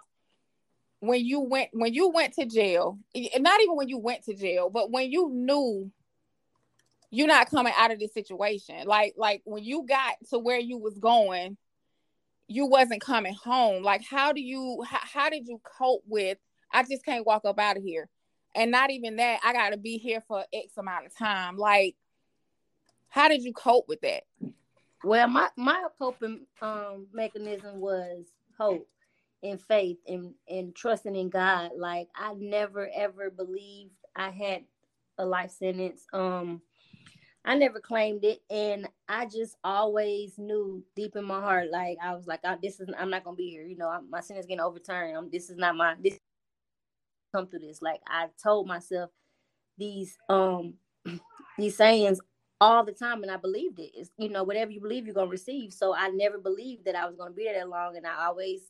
when 1.00 1.24
you 1.24 1.40
went 1.40 1.70
when 1.72 1.94
you 1.94 2.10
went 2.10 2.34
to 2.34 2.44
jail 2.44 2.98
not 3.38 3.60
even 3.60 3.76
when 3.76 3.88
you 3.88 3.98
went 3.98 4.24
to 4.24 4.34
jail 4.34 4.68
but 4.68 4.90
when 4.90 5.10
you 5.10 5.30
knew 5.30 5.90
you're 7.10 7.28
not 7.28 7.48
coming 7.50 7.72
out 7.76 7.92
of 7.92 8.00
this 8.00 8.12
situation 8.12 8.84
like 8.86 9.14
like 9.16 9.40
when 9.44 9.62
you 9.62 9.86
got 9.86 10.16
to 10.28 10.38
where 10.38 10.58
you 10.58 10.76
was 10.76 10.98
going 10.98 11.56
you 12.48 12.66
wasn't 12.66 13.00
coming 13.00 13.34
home 13.34 13.82
like 13.82 14.02
how 14.02 14.32
do 14.32 14.40
you 14.40 14.82
how, 14.88 14.98
how 15.02 15.30
did 15.30 15.46
you 15.46 15.60
cope 15.78 16.02
with 16.06 16.38
i 16.72 16.82
just 16.82 17.04
can't 17.04 17.26
walk 17.26 17.42
up 17.44 17.58
out 17.58 17.76
of 17.76 17.82
here 17.82 18.08
and 18.54 18.70
not 18.70 18.90
even 18.90 19.16
that 19.16 19.40
i 19.44 19.52
gotta 19.52 19.76
be 19.76 19.98
here 19.98 20.22
for 20.26 20.44
x 20.52 20.76
amount 20.76 21.06
of 21.06 21.16
time 21.16 21.56
like 21.56 21.96
how 23.08 23.28
did 23.28 23.42
you 23.42 23.52
cope 23.52 23.88
with 23.88 24.00
that 24.00 24.24
well 25.04 25.28
my 25.28 25.48
my 25.56 25.84
coping 25.98 26.46
um 26.62 27.06
mechanism 27.12 27.80
was 27.80 28.26
hope 28.58 28.88
and 29.42 29.60
faith 29.60 29.98
and 30.06 30.34
and 30.48 30.74
trusting 30.74 31.14
in 31.14 31.28
God. 31.28 31.72
Like 31.76 32.08
I 32.14 32.34
never 32.34 32.88
ever 32.94 33.30
believed 33.30 33.92
I 34.16 34.30
had 34.30 34.64
a 35.18 35.24
life 35.24 35.50
sentence. 35.50 36.06
Um 36.12 36.62
I 37.44 37.54
never 37.54 37.80
claimed 37.80 38.24
it 38.24 38.40
and 38.50 38.88
I 39.08 39.26
just 39.26 39.56
always 39.64 40.36
knew 40.38 40.84
deep 40.94 41.16
in 41.16 41.24
my 41.24 41.40
heart 41.40 41.70
like 41.70 41.96
I 42.02 42.14
was 42.14 42.26
like 42.26 42.40
oh, 42.44 42.58
this 42.62 42.80
is 42.80 42.88
I'm 42.98 43.10
not 43.10 43.24
to 43.24 43.32
be 43.32 43.50
here. 43.50 43.64
You 43.64 43.76
know, 43.76 43.88
I'm, 43.88 44.10
my 44.10 44.20
sentence 44.20 44.46
getting 44.46 44.60
overturned. 44.60 45.16
I'm, 45.16 45.30
this 45.30 45.50
is 45.50 45.56
not 45.56 45.76
my 45.76 45.94
this 46.02 46.18
come 47.34 47.46
through 47.46 47.60
this. 47.60 47.82
Like 47.82 48.00
I 48.06 48.26
told 48.42 48.66
myself 48.66 49.10
these 49.76 50.16
um 50.28 50.74
these 51.58 51.76
sayings 51.76 52.20
all 52.60 52.84
the 52.84 52.92
time 52.92 53.22
and 53.22 53.30
I 53.30 53.36
believed 53.36 53.78
it. 53.78 53.92
It's 53.94 54.10
you 54.18 54.28
know, 54.28 54.44
whatever 54.44 54.70
you 54.70 54.80
believe 54.80 55.06
you're 55.06 55.14
gonna 55.14 55.30
receive. 55.30 55.72
So 55.72 55.94
I 55.94 56.08
never 56.08 56.38
believed 56.38 56.84
that 56.86 56.96
I 56.96 57.06
was 57.06 57.16
gonna 57.16 57.30
be 57.32 57.44
there 57.44 57.54
that 57.54 57.68
long 57.68 57.96
and 57.96 58.06
I 58.06 58.26
always 58.26 58.60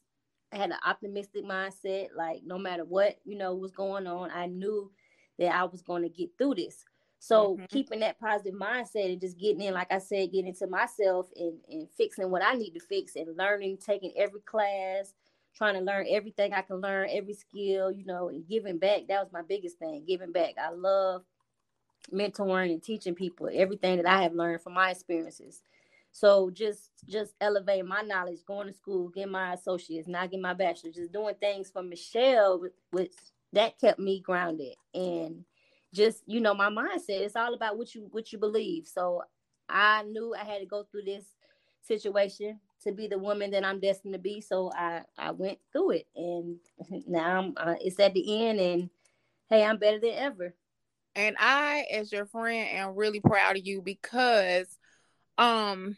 had 0.53 0.71
an 0.71 0.79
optimistic 0.87 1.45
mindset. 1.45 2.09
Like 2.17 2.43
no 2.45 2.59
matter 2.59 2.85
what 2.85 3.17
you 3.25 3.37
know 3.37 3.55
was 3.55 3.73
going 3.73 4.07
on, 4.07 4.31
I 4.31 4.47
knew 4.47 4.91
that 5.39 5.55
I 5.55 5.65
was 5.65 5.83
going 5.83 6.03
to 6.03 6.09
get 6.09 6.31
through 6.37 6.57
this. 6.57 6.85
So 7.21 7.55
mm-hmm. 7.55 7.65
keeping 7.71 8.01
that 8.01 8.21
positive 8.21 8.55
mindset 8.55 9.11
and 9.11 9.21
just 9.21 9.39
getting 9.39 9.61
in, 9.63 9.75
like 9.75 9.93
I 9.93 9.99
said, 9.99 10.31
getting 10.31 10.49
into 10.49 10.67
myself 10.69 11.29
and, 11.37 11.55
and 11.69 11.89
fixing 11.97 12.31
what 12.31 12.45
I 12.45 12.55
need 12.55 12.73
to 12.73 12.81
fix 12.81 13.17
and 13.17 13.37
learning, 13.37 13.79
taking 13.85 14.13
every 14.17 14.41
class, 14.41 15.15
trying 15.59 15.75
to 15.75 15.81
learn 15.83 16.07
everything 16.11 16.55
I 16.55 16.63
can 16.63 16.79
learn, 16.81 17.09
every 17.13 17.35
skill, 17.35 17.93
you 17.93 18.07
know, 18.07 18.31
and 18.31 18.49
giving 18.49 18.79
back. 18.79 19.03
That 19.09 19.23
was 19.25 19.33
my 19.33 19.43
biggest 19.43 19.79
thing, 19.79 20.05
giving 20.09 20.33
back. 20.33 20.55
I 20.63 20.71
love 20.73 21.25
mentoring 22.13 22.73
and 22.73 22.83
teaching 22.83 23.15
people 23.15 23.51
everything 23.53 23.99
that 23.99 24.07
I 24.09 24.23
have 24.23 24.35
learned 24.35 24.63
from 24.63 24.75
my 24.75 24.91
experiences. 24.91 25.63
So 26.13 26.51
just 26.51 26.91
just 27.09 27.35
elevating 27.41 27.89
my 27.89 28.03
knowledge, 28.03 28.41
going 28.47 28.69
to 28.69 28.73
school, 28.73 29.09
getting 29.11 29.33
my 29.33 29.55
associates, 29.55 30.09
not 30.09 30.31
getting 30.31 30.43
my 30.43 30.55
bachelor, 30.55 30.91
just 30.91 31.13
doing 31.13 31.35
things 31.41 31.71
for 31.71 31.83
Michelle, 31.83 32.63
which 32.91 33.15
that 33.53 33.79
kept 33.81 33.99
me 33.99 34.21
grounded 34.21 34.75
and 34.95 35.45
just 35.95 36.23
you 36.27 36.41
know 36.41 36.55
my 36.55 36.71
mindset. 36.71 37.21
It's 37.23 37.37
all 37.37 37.55
about 37.55 37.79
what 37.79 37.95
you 37.95 38.09
what 38.11 38.33
you 38.33 38.39
believe. 38.39 38.87
So 38.87 39.23
I 39.69 40.03
knew 40.05 40.35
I 40.35 40.45
had 40.45 40.61
to 40.61 40.67
go 40.67 40.85
through 40.91 41.03
this 41.05 41.25
situation 41.83 42.61
to 42.85 42.93
be 42.93 43.07
the 43.09 43.19
woman 43.19 43.51
that 43.53 43.65
I'm 43.65 43.81
destined 43.81 44.15
to 44.15 44.19
be. 44.19 44.41
So 44.41 44.71
I 44.75 45.03
I 45.17 45.33
went 45.33 45.59
through 45.73 45.93
it, 45.93 46.07
and 46.17 46.59
now 47.07 47.39
I'm, 47.39 47.55
uh, 47.57 47.75
it's 47.81 48.01
at 48.01 48.15
the 48.15 48.47
end, 48.47 48.61
and 48.61 48.91
hey, 49.51 49.65
I'm 49.65 49.79
better 49.79 49.99
than 49.99 50.15
ever. 50.15 50.55
And 51.15 51.37
I, 51.39 51.87
as 51.93 52.13
your 52.13 52.27
friend, 52.27 52.69
am 52.71 52.95
really 52.95 53.21
proud 53.21 53.57
of 53.57 53.67
you 53.67 53.83
because, 53.83 54.69
um, 55.37 55.97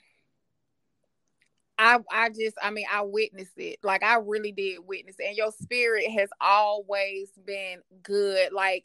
I 1.80 1.98
I 2.10 2.28
just 2.28 2.56
I 2.62 2.70
mean 2.70 2.84
I 2.92 3.02
witnessed 3.02 3.56
it. 3.56 3.78
Like 3.82 4.02
I 4.02 4.16
really 4.16 4.52
did 4.52 4.80
witness 4.86 5.16
it. 5.18 5.28
And 5.28 5.36
your 5.36 5.50
spirit 5.50 6.10
has 6.10 6.28
always 6.38 7.30
been 7.46 7.80
good. 8.02 8.52
Like 8.52 8.84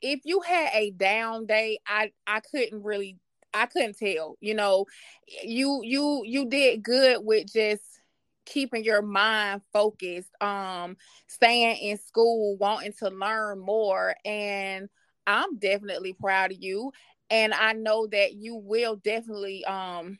if 0.00 0.20
you 0.24 0.40
had 0.40 0.70
a 0.72 0.90
down 0.92 1.46
day, 1.46 1.80
I 1.86 2.12
I 2.28 2.40
couldn't 2.40 2.84
really 2.84 3.18
I 3.54 3.66
couldn't 3.66 3.98
tell. 3.98 4.36
You 4.40 4.54
know, 4.54 4.86
you 5.42 5.80
you 5.82 6.22
you 6.24 6.46
did 6.46 6.82
good 6.82 7.24
with 7.24 7.52
just 7.52 7.82
keeping 8.44 8.82
your 8.82 9.02
mind 9.02 9.60
focused, 9.72 10.30
um, 10.42 10.96
staying 11.26 11.76
in 11.76 11.98
school, 11.98 12.56
wanting 12.56 12.94
to 12.98 13.10
learn 13.10 13.58
more. 13.60 14.14
And 14.24 14.88
I'm 15.26 15.58
definitely 15.58 16.14
proud 16.14 16.52
of 16.52 16.58
you. 16.58 16.92
And 17.30 17.52
I 17.52 17.74
know 17.74 18.06
that 18.06 18.34
you 18.34 18.56
will 18.56 18.96
definitely 18.96 19.64
um 19.64 20.18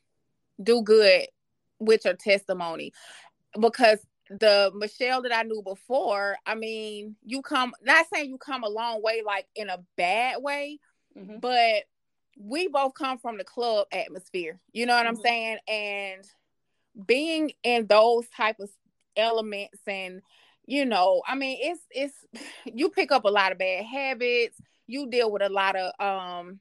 do 0.63 0.83
good 0.83 1.27
with 1.81 2.05
your 2.05 2.15
testimony 2.15 2.93
because 3.59 4.05
the 4.31 4.71
Michelle 4.75 5.23
that 5.23 5.35
I 5.35 5.43
knew 5.43 5.63
before, 5.63 6.37
I 6.45 6.55
mean, 6.55 7.17
you 7.25 7.41
come 7.41 7.73
not 7.83 8.07
saying 8.13 8.29
you 8.29 8.39
come 8.39 8.63
a 8.63 8.69
long 8.69 9.03
way 9.03 9.23
like 9.25 9.47
in 9.55 9.71
a 9.71 9.79
bad 9.97 10.43
way, 10.43 10.81
mm-hmm. 11.17 11.39
but 11.41 11.85
we 12.39 12.69
both 12.69 12.95
come 12.95 13.19
from 13.19 13.37
the 13.37 13.45
club 13.45 13.87
atmosphere. 13.93 14.61
You 14.73 14.87
know 14.87 14.95
what 14.95 15.07
mm-hmm. 15.07 15.17
I'm 15.17 15.23
saying? 15.23 15.59
And 15.69 16.25
being 17.07 17.53
in 17.63 17.87
those 17.87 18.29
type 18.29 18.57
of 18.61 18.71
elements 19.17 19.81
and 19.87 20.23
you 20.67 20.85
know, 20.85 21.23
I 21.27 21.35
mean, 21.35 21.59
it's 21.61 21.81
it's 21.91 22.43
you 22.65 22.91
pick 22.91 23.11
up 23.11 23.25
a 23.25 23.31
lot 23.31 23.53
of 23.53 23.59
bad 23.59 23.85
habits. 23.85 24.61
You 24.87 25.09
deal 25.11 25.31
with 25.31 25.43
a 25.43 25.49
lot 25.49 25.77
of 25.77 25.93
um 25.99 26.61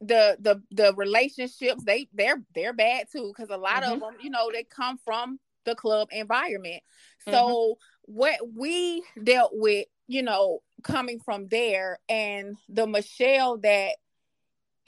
the 0.00 0.36
the 0.40 0.62
the 0.70 0.94
relationships 0.94 1.84
they 1.84 2.08
they're 2.14 2.42
they're 2.54 2.72
bad 2.72 3.06
too 3.12 3.32
because 3.34 3.50
a 3.50 3.60
lot 3.60 3.82
mm-hmm. 3.82 3.92
of 3.92 4.00
them 4.00 4.14
you 4.20 4.30
know 4.30 4.50
they 4.50 4.64
come 4.64 4.98
from 5.04 5.38
the 5.64 5.74
club 5.74 6.08
environment 6.10 6.82
so 7.28 7.32
mm-hmm. 7.32 8.12
what 8.14 8.38
we 8.56 9.04
dealt 9.22 9.50
with 9.52 9.86
you 10.06 10.22
know 10.22 10.60
coming 10.82 11.20
from 11.20 11.48
there 11.48 11.98
and 12.08 12.56
the 12.70 12.86
michelle 12.86 13.58
that 13.58 13.96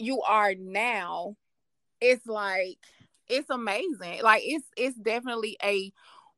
you 0.02 0.20
are 0.22 0.54
now 0.54 1.36
it's 2.00 2.26
like 2.26 2.78
it's 3.28 3.50
amazing 3.50 4.22
like 4.22 4.42
it's 4.44 4.66
it's 4.76 4.96
definitely 4.98 5.56
a 5.62 5.92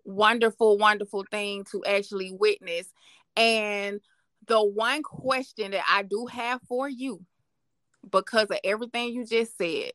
wonderful 0.05 0.77
wonderful 0.79 1.25
thing 1.31 1.65
to 1.65 1.85
actually 1.85 2.31
witness 2.33 2.93
and 3.37 4.01
the 4.47 4.62
one 4.62 5.03
question 5.03 5.71
that 5.71 5.85
i 5.89 6.03
do 6.03 6.27
have 6.27 6.61
for 6.69 6.89
you 6.89 7.25
because 8.11 8.51
of 8.51 8.59
everything 8.64 9.13
you 9.13 9.25
just 9.25 9.57
said, 9.57 9.93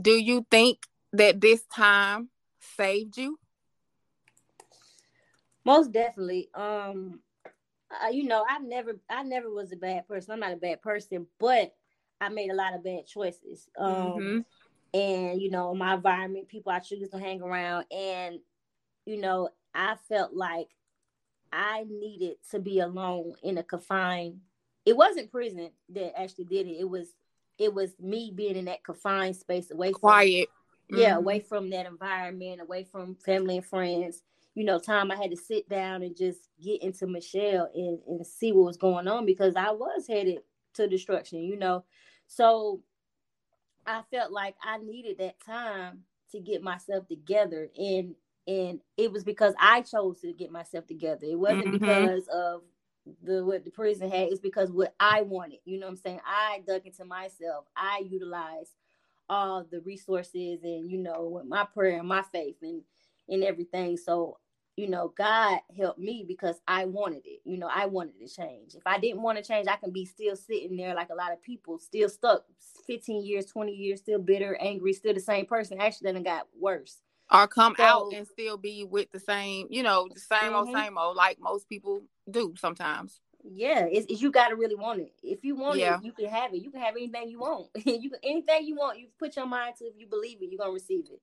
do 0.00 0.12
you 0.12 0.46
think 0.50 0.86
that 1.12 1.40
this 1.40 1.62
time 1.64 2.30
saved 2.76 3.16
you? 3.16 3.38
Most 5.64 5.92
definitely. 5.92 6.48
Um, 6.54 7.20
uh, 7.90 8.08
you 8.08 8.24
know, 8.24 8.44
I 8.48 8.58
never, 8.58 8.98
I 9.08 9.22
never 9.22 9.50
was 9.50 9.72
a 9.72 9.76
bad 9.76 10.08
person. 10.08 10.32
I'm 10.32 10.40
not 10.40 10.52
a 10.52 10.56
bad 10.56 10.82
person, 10.82 11.26
but 11.38 11.74
I 12.24 12.28
made 12.28 12.50
a 12.50 12.54
lot 12.54 12.74
of 12.74 12.84
bad 12.84 13.06
choices. 13.06 13.68
Um, 13.78 13.94
mm-hmm. 13.94 14.38
and 14.98 15.40
you 15.40 15.50
know, 15.50 15.74
my 15.74 15.94
environment, 15.94 16.48
people 16.48 16.72
I 16.72 16.78
choose 16.78 17.10
to 17.10 17.18
hang 17.18 17.42
around, 17.42 17.86
and 17.90 18.38
you 19.06 19.20
know, 19.20 19.48
I 19.74 19.96
felt 20.08 20.34
like 20.34 20.68
I 21.52 21.84
needed 21.88 22.36
to 22.50 22.60
be 22.60 22.80
alone 22.80 23.34
in 23.42 23.58
a 23.58 23.62
confined 23.62 24.40
it 24.84 24.96
wasn't 24.96 25.30
prison 25.30 25.70
that 25.90 26.20
actually 26.20 26.44
did 26.44 26.66
it. 26.66 26.78
It 26.80 26.88
was 26.88 27.14
it 27.58 27.72
was 27.72 27.92
me 28.00 28.32
being 28.34 28.56
in 28.56 28.64
that 28.64 28.84
confined 28.84 29.36
space 29.36 29.70
away 29.70 29.92
quiet. 29.92 30.48
From, 30.88 30.98
yeah, 30.98 31.10
mm-hmm. 31.10 31.18
away 31.18 31.40
from 31.40 31.70
that 31.70 31.86
environment, 31.86 32.60
away 32.60 32.84
from 32.84 33.14
family 33.14 33.58
and 33.58 33.66
friends. 33.66 34.22
you 34.54 34.64
know, 34.64 34.78
time 34.78 35.10
I 35.10 35.16
had 35.16 35.30
to 35.30 35.36
sit 35.36 35.68
down 35.68 36.02
and 36.02 36.16
just 36.16 36.48
get 36.62 36.82
into 36.82 37.06
Michelle 37.06 37.70
and, 37.74 37.98
and 38.06 38.26
see 38.26 38.52
what 38.52 38.66
was 38.66 38.76
going 38.76 39.08
on 39.08 39.24
because 39.24 39.54
I 39.56 39.70
was 39.70 40.06
headed 40.08 40.38
to 40.74 40.88
destruction, 40.88 41.40
you 41.40 41.56
know. 41.56 41.84
So 42.34 42.80
I 43.86 44.02
felt 44.10 44.32
like 44.32 44.56
I 44.62 44.78
needed 44.78 45.18
that 45.18 45.36
time 45.44 46.04
to 46.30 46.40
get 46.40 46.62
myself 46.62 47.06
together 47.06 47.68
and 47.76 48.14
and 48.48 48.80
it 48.96 49.12
was 49.12 49.22
because 49.22 49.54
I 49.60 49.82
chose 49.82 50.20
to 50.22 50.32
get 50.32 50.50
myself 50.50 50.86
together. 50.86 51.26
It 51.26 51.38
wasn't 51.38 51.66
mm-hmm. 51.66 51.78
because 51.78 52.26
of 52.28 52.62
the 53.22 53.44
what 53.44 53.64
the 53.64 53.70
prison 53.70 54.10
had, 54.10 54.28
it's 54.28 54.40
because 54.40 54.72
what 54.72 54.94
I 54.98 55.22
wanted. 55.22 55.58
You 55.64 55.78
know 55.78 55.86
what 55.86 55.92
I'm 55.92 55.96
saying? 55.98 56.20
I 56.26 56.62
dug 56.66 56.86
into 56.86 57.04
myself. 57.04 57.66
I 57.76 58.02
utilized 58.08 58.72
all 59.28 59.64
the 59.70 59.80
resources 59.80 60.60
and 60.64 60.90
you 60.90 60.98
know 60.98 61.28
with 61.28 61.46
my 61.46 61.64
prayer 61.64 61.98
and 61.98 62.08
my 62.08 62.22
faith 62.32 62.56
and 62.62 62.82
and 63.28 63.44
everything. 63.44 63.96
So 63.96 64.38
you 64.76 64.88
know, 64.88 65.12
God 65.16 65.58
helped 65.76 65.98
me 65.98 66.24
because 66.26 66.60
I 66.66 66.86
wanted 66.86 67.26
it. 67.26 67.40
You 67.44 67.58
know, 67.58 67.68
I 67.72 67.86
wanted 67.86 68.18
to 68.20 68.34
change. 68.34 68.74
If 68.74 68.86
I 68.86 68.98
didn't 68.98 69.22
want 69.22 69.36
to 69.36 69.44
change, 69.44 69.68
I 69.68 69.76
can 69.76 69.90
be 69.90 70.06
still 70.06 70.34
sitting 70.34 70.76
there 70.76 70.94
like 70.94 71.10
a 71.10 71.14
lot 71.14 71.32
of 71.32 71.42
people, 71.42 71.78
still 71.78 72.08
stuck 72.08 72.44
15 72.86 73.24
years, 73.24 73.46
20 73.46 73.72
years, 73.72 74.00
still 74.00 74.18
bitter, 74.18 74.56
angry, 74.60 74.94
still 74.94 75.12
the 75.12 75.20
same 75.20 75.44
person. 75.44 75.78
Actually, 75.80 76.06
then 76.06 76.16
it 76.16 76.24
got 76.24 76.46
worse. 76.58 77.02
Or 77.30 77.46
come 77.46 77.74
so, 77.76 77.84
out 77.84 78.12
and 78.14 78.26
still 78.26 78.56
be 78.56 78.84
with 78.84 79.10
the 79.12 79.20
same, 79.20 79.66
you 79.70 79.82
know, 79.82 80.08
the 80.12 80.20
same 80.20 80.52
mm-hmm. 80.52 80.54
old, 80.54 80.74
same 80.74 80.98
old, 80.98 81.16
like 81.16 81.38
most 81.38 81.68
people 81.68 82.02
do 82.30 82.54
sometimes. 82.58 83.20
Yeah, 83.44 83.86
it's, 83.90 84.06
it's 84.08 84.22
you 84.22 84.30
got 84.30 84.48
to 84.48 84.56
really 84.56 84.74
want 84.74 85.00
it. 85.00 85.12
If 85.22 85.44
you 85.44 85.56
want 85.56 85.78
yeah. 85.78 85.98
it, 85.98 86.04
you 86.04 86.12
can 86.12 86.26
have 86.26 86.54
it. 86.54 86.62
You 86.62 86.70
can 86.70 86.80
have 86.80 86.94
anything 86.94 87.28
you 87.28 87.40
want. 87.40 87.68
you 87.84 88.08
can 88.08 88.20
anything 88.22 88.66
you 88.66 88.76
want. 88.76 88.98
You 88.98 89.08
put 89.18 89.36
your 89.36 89.46
mind 89.46 89.76
to. 89.78 89.84
If 89.84 89.94
you 89.98 90.06
believe 90.06 90.38
it, 90.40 90.48
you're 90.50 90.58
gonna 90.58 90.72
receive 90.72 91.06
it. 91.10 91.20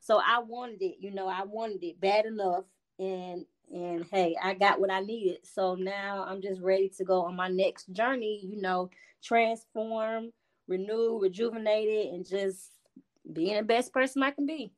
So 0.00 0.20
I 0.24 0.40
wanted 0.40 0.82
it. 0.82 0.96
You 1.00 1.12
know, 1.12 1.28
I 1.28 1.44
wanted 1.44 1.82
it 1.82 2.00
bad 2.00 2.26
enough 2.26 2.64
and 3.02 3.46
and 3.72 4.06
hey, 4.10 4.36
I 4.42 4.54
got 4.54 4.80
what 4.80 4.90
I 4.90 5.00
needed. 5.00 5.38
So 5.44 5.74
now 5.74 6.26
I'm 6.28 6.42
just 6.42 6.60
ready 6.60 6.90
to 6.98 7.04
go 7.04 7.22
on 7.22 7.34
my 7.34 7.48
next 7.48 7.90
journey, 7.92 8.40
you 8.44 8.60
know, 8.60 8.90
transform, 9.22 10.32
renew, 10.68 11.18
rejuvenated, 11.18 12.12
and 12.12 12.26
just 12.26 12.70
being 13.32 13.56
the 13.56 13.62
best 13.62 13.92
person 13.92 14.22
I 14.22 14.30
can 14.30 14.46
be. 14.46 14.72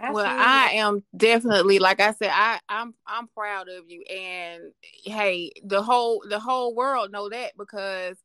Absolutely. 0.00 0.22
Well, 0.22 0.34
I 0.36 0.70
am 0.72 1.04
definitely 1.16 1.78
like 1.78 2.00
I 2.00 2.12
said, 2.12 2.30
I 2.32 2.58
I'm 2.68 2.94
I'm 3.06 3.28
proud 3.28 3.68
of 3.68 3.88
you. 3.88 4.02
And 4.02 4.72
hey, 5.04 5.52
the 5.64 5.82
whole 5.82 6.24
the 6.28 6.40
whole 6.40 6.74
world 6.74 7.12
know 7.12 7.28
that 7.28 7.52
because 7.56 8.16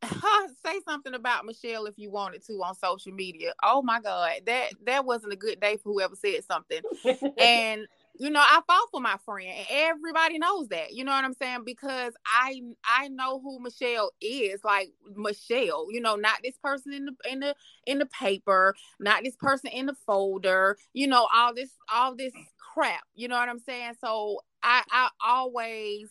say 0.64 0.80
something 0.86 1.14
about 1.14 1.44
Michelle 1.44 1.86
if 1.86 1.98
you 1.98 2.12
wanted 2.12 2.44
to 2.46 2.52
on 2.62 2.76
social 2.76 3.12
media. 3.12 3.52
Oh 3.62 3.82
my 3.82 4.00
God, 4.00 4.30
that 4.46 4.70
that 4.86 5.04
wasn't 5.04 5.32
a 5.32 5.36
good 5.36 5.58
day 5.58 5.76
for 5.76 5.92
whoever 5.92 6.14
said 6.14 6.44
something. 6.44 6.82
and 7.38 7.88
you 8.18 8.30
know, 8.30 8.40
I 8.40 8.60
fought 8.66 8.88
for 8.90 9.00
my 9.00 9.16
friend, 9.24 9.48
and 9.48 9.66
everybody 9.70 10.38
knows 10.38 10.68
that. 10.68 10.92
You 10.92 11.04
know 11.04 11.12
what 11.12 11.24
I'm 11.24 11.34
saying? 11.34 11.62
Because 11.64 12.12
I 12.26 12.60
I 12.84 13.08
know 13.08 13.40
who 13.40 13.60
Michelle 13.60 14.10
is. 14.20 14.60
Like 14.64 14.90
Michelle, 15.14 15.86
you 15.90 16.00
know, 16.00 16.16
not 16.16 16.40
this 16.42 16.58
person 16.62 16.92
in 16.92 17.04
the 17.06 17.12
in 17.30 17.40
the 17.40 17.54
in 17.86 17.98
the 17.98 18.06
paper, 18.06 18.74
not 18.98 19.22
this 19.22 19.36
person 19.36 19.70
in 19.70 19.86
the 19.86 19.94
folder. 20.06 20.76
You 20.92 21.06
know, 21.06 21.28
all 21.32 21.54
this 21.54 21.70
all 21.92 22.16
this 22.16 22.32
crap. 22.74 23.02
You 23.14 23.28
know 23.28 23.36
what 23.38 23.48
I'm 23.48 23.60
saying? 23.60 23.94
So 24.04 24.40
I 24.62 24.82
I 24.90 25.10
always, 25.24 26.08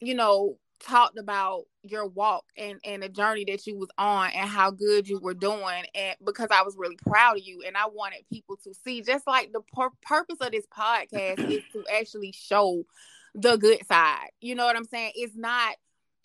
you 0.00 0.14
know, 0.14 0.58
talked 0.82 1.18
about 1.18 1.64
your 1.82 2.06
walk 2.06 2.44
and 2.56 2.78
and 2.84 3.02
the 3.02 3.08
journey 3.08 3.44
that 3.44 3.66
you 3.66 3.76
was 3.76 3.88
on 3.98 4.30
and 4.30 4.48
how 4.48 4.70
good 4.70 5.08
you 5.08 5.18
were 5.18 5.34
doing 5.34 5.84
and 5.94 6.16
because 6.24 6.48
I 6.50 6.62
was 6.62 6.76
really 6.76 6.96
proud 6.96 7.38
of 7.38 7.42
you 7.44 7.62
and 7.66 7.76
I 7.76 7.86
wanted 7.86 8.24
people 8.32 8.56
to 8.64 8.74
see 8.84 9.02
just 9.02 9.26
like 9.26 9.52
the 9.52 9.60
pur- 9.74 9.90
purpose 10.02 10.38
of 10.40 10.52
this 10.52 10.66
podcast 10.66 11.50
is 11.50 11.62
to 11.72 11.84
actually 11.92 12.32
show 12.32 12.84
the 13.34 13.56
good 13.56 13.84
side. 13.86 14.28
You 14.40 14.54
know 14.54 14.66
what 14.66 14.76
I'm 14.76 14.84
saying? 14.84 15.12
It's 15.14 15.36
not 15.36 15.76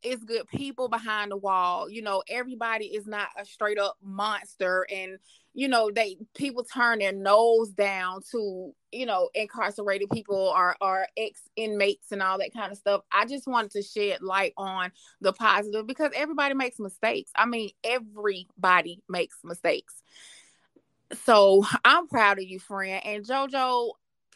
it's 0.04 0.24
good 0.24 0.48
people 0.48 0.90
behind 0.90 1.32
the 1.32 1.38
wall. 1.38 1.90
You 1.90 2.02
know, 2.02 2.24
everybody 2.30 2.86
is 2.86 3.08
not 3.08 3.30
a 3.38 3.46
straight 3.46 3.80
up 3.80 3.98
monster 4.02 4.86
and 4.92 5.18
you 5.58 5.68
know, 5.68 5.90
they 5.90 6.18
people 6.36 6.64
turn 6.64 7.00
their 7.00 7.12
nose 7.12 7.72
down 7.72 8.22
to, 8.32 8.76
you 8.92 9.08
know, 9.08 9.32
incarcerated 9.34 10.08
people 10.12 10.54
or 10.56 10.76
or 10.80 11.08
ex 11.18 11.42
inmates 11.56 12.12
and 12.12 12.22
all 12.22 12.38
that 12.38 12.54
kind 12.54 12.72
of 12.72 12.78
stuff. 12.78 13.02
I 13.12 13.26
just 13.26 13.48
wanted 13.48 13.72
to 13.72 13.82
shed 13.82 14.22
light 14.22 14.54
on 14.56 14.92
the 15.20 15.34
positive 15.34 15.88
because 15.88 16.12
everybody 16.16 16.54
makes 16.54 16.78
mistakes. 16.78 17.32
I 17.36 17.48
mean, 17.48 17.72
everybody 17.84 19.02
makes 19.10 19.40
mistakes. 19.44 19.96
So 21.26 21.66
I'm 21.84 22.08
proud 22.08 22.38
of 22.38 22.44
you, 22.44 22.60
friend. 22.60 23.04
And 23.04 23.26
JoJo, 23.26 23.94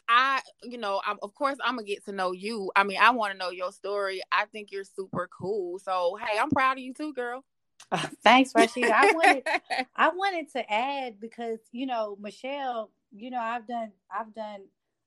I, 0.08 0.40
you 0.64 0.78
know, 0.78 1.00
I'm, 1.06 1.18
of 1.22 1.36
course, 1.36 1.56
I'm 1.62 1.76
gonna 1.76 1.86
get 1.86 2.04
to 2.06 2.12
know 2.12 2.32
you. 2.32 2.72
I 2.74 2.82
mean, 2.82 2.98
I 3.00 3.10
want 3.10 3.30
to 3.30 3.38
know 3.38 3.50
your 3.50 3.70
story. 3.70 4.22
I 4.32 4.46
think 4.46 4.72
you're 4.72 4.82
super 4.82 5.28
cool. 5.28 5.78
So, 5.78 6.18
hey, 6.20 6.36
I'm 6.36 6.50
proud 6.50 6.78
of 6.78 6.82
you 6.82 6.92
too, 6.94 7.12
girl. 7.14 7.44
Uh, 7.90 8.06
thanks, 8.22 8.52
Rashida. 8.52 8.90
I 8.90 9.08
wanted, 9.08 9.42
I 9.96 10.08
wanted 10.10 10.50
to 10.52 10.72
add 10.72 11.20
because 11.20 11.58
you 11.72 11.86
know, 11.86 12.16
Michelle. 12.20 12.90
You 13.10 13.30
know, 13.30 13.40
I've 13.40 13.66
done, 13.66 13.90
I've 14.14 14.34
done 14.34 14.60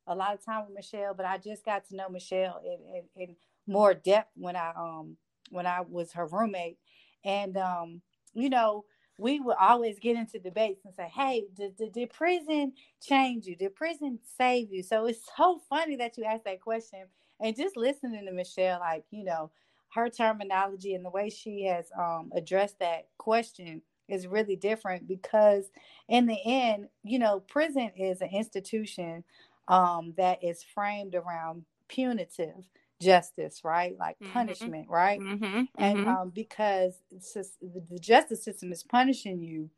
a 0.07 0.15
lot 0.15 0.34
of 0.34 0.43
time 0.43 0.65
with 0.65 0.76
Michelle, 0.76 1.14
but 1.14 1.26
I 1.27 1.38
just 1.38 1.64
got 1.64 1.88
to 1.89 1.95
know 1.95 2.10
Michelle 2.10 2.61
in, 2.65 3.03
in, 3.15 3.30
in 3.30 3.35
more 3.68 3.93
depth 3.93 4.31
when 4.35 4.56
I, 4.56 4.72
um, 4.76 5.18
when 5.52 5.68
I 5.68 5.81
was 5.81 6.11
her 6.14 6.26
roommate, 6.26 6.77
and 7.23 7.56
um, 7.57 8.02
you 8.34 8.49
know, 8.49 8.85
we 9.19 9.39
would 9.39 9.57
always 9.60 9.99
get 9.99 10.18
into 10.18 10.39
debates 10.39 10.84
and 10.84 10.95
say, 10.95 11.11
"Hey, 11.15 11.45
did, 11.56 11.76
did, 11.77 11.93
did, 11.93 12.10
prison 12.10 12.73
change 13.02 13.45
you? 13.45 13.56
Did 13.56 13.76
prison 13.76 14.18
save 14.38 14.72
you?" 14.72 14.81
So 14.81 15.06
it's 15.06 15.22
so 15.38 15.61
funny 15.69 15.95
that 15.97 16.18
you 16.18 16.23
asked 16.23 16.45
that 16.45 16.61
question, 16.61 17.03
and 17.39 17.56
just 17.56 17.77
listening 17.77 18.26
to 18.26 18.31
Michelle, 18.31 18.80
like 18.80 19.06
you 19.11 19.23
know, 19.23 19.52
her 19.96 20.10
terminology 20.10 20.94
and 20.94 21.06
the 21.06 21.10
way 21.10 21.30
she 21.30 21.64
has 21.64 21.86
um, 21.98 22.32
addressed 22.36 22.80
that 22.80 23.08
question 23.18 23.82
is 24.08 24.28
really 24.28 24.56
different 24.56 25.08
because, 25.08 25.66
in 26.08 26.28
the 26.28 26.38
end, 26.46 26.90
you 27.04 27.18
know, 27.18 27.40
prison 27.40 27.92
is 27.98 28.22
an 28.22 28.30
institution 28.32 29.24
um, 29.68 30.14
that 30.18 30.44
is 30.44 30.62
framed 30.62 31.16
around 31.16 31.66
punitive 31.88 32.70
justice, 33.02 33.62
right? 33.64 33.96
Like 33.98 34.18
mm-hmm. 34.22 34.34
punishment, 34.34 34.88
right? 34.90 35.20
Mm-hmm. 35.20 35.64
And 35.78 35.98
mm-hmm. 35.98 36.08
Um, 36.08 36.30
because 36.30 37.02
just, 37.34 37.60
the 37.62 38.00
justice 38.00 38.44
system 38.44 38.72
is 38.72 38.84
punishing 38.84 39.42
you 39.42 39.70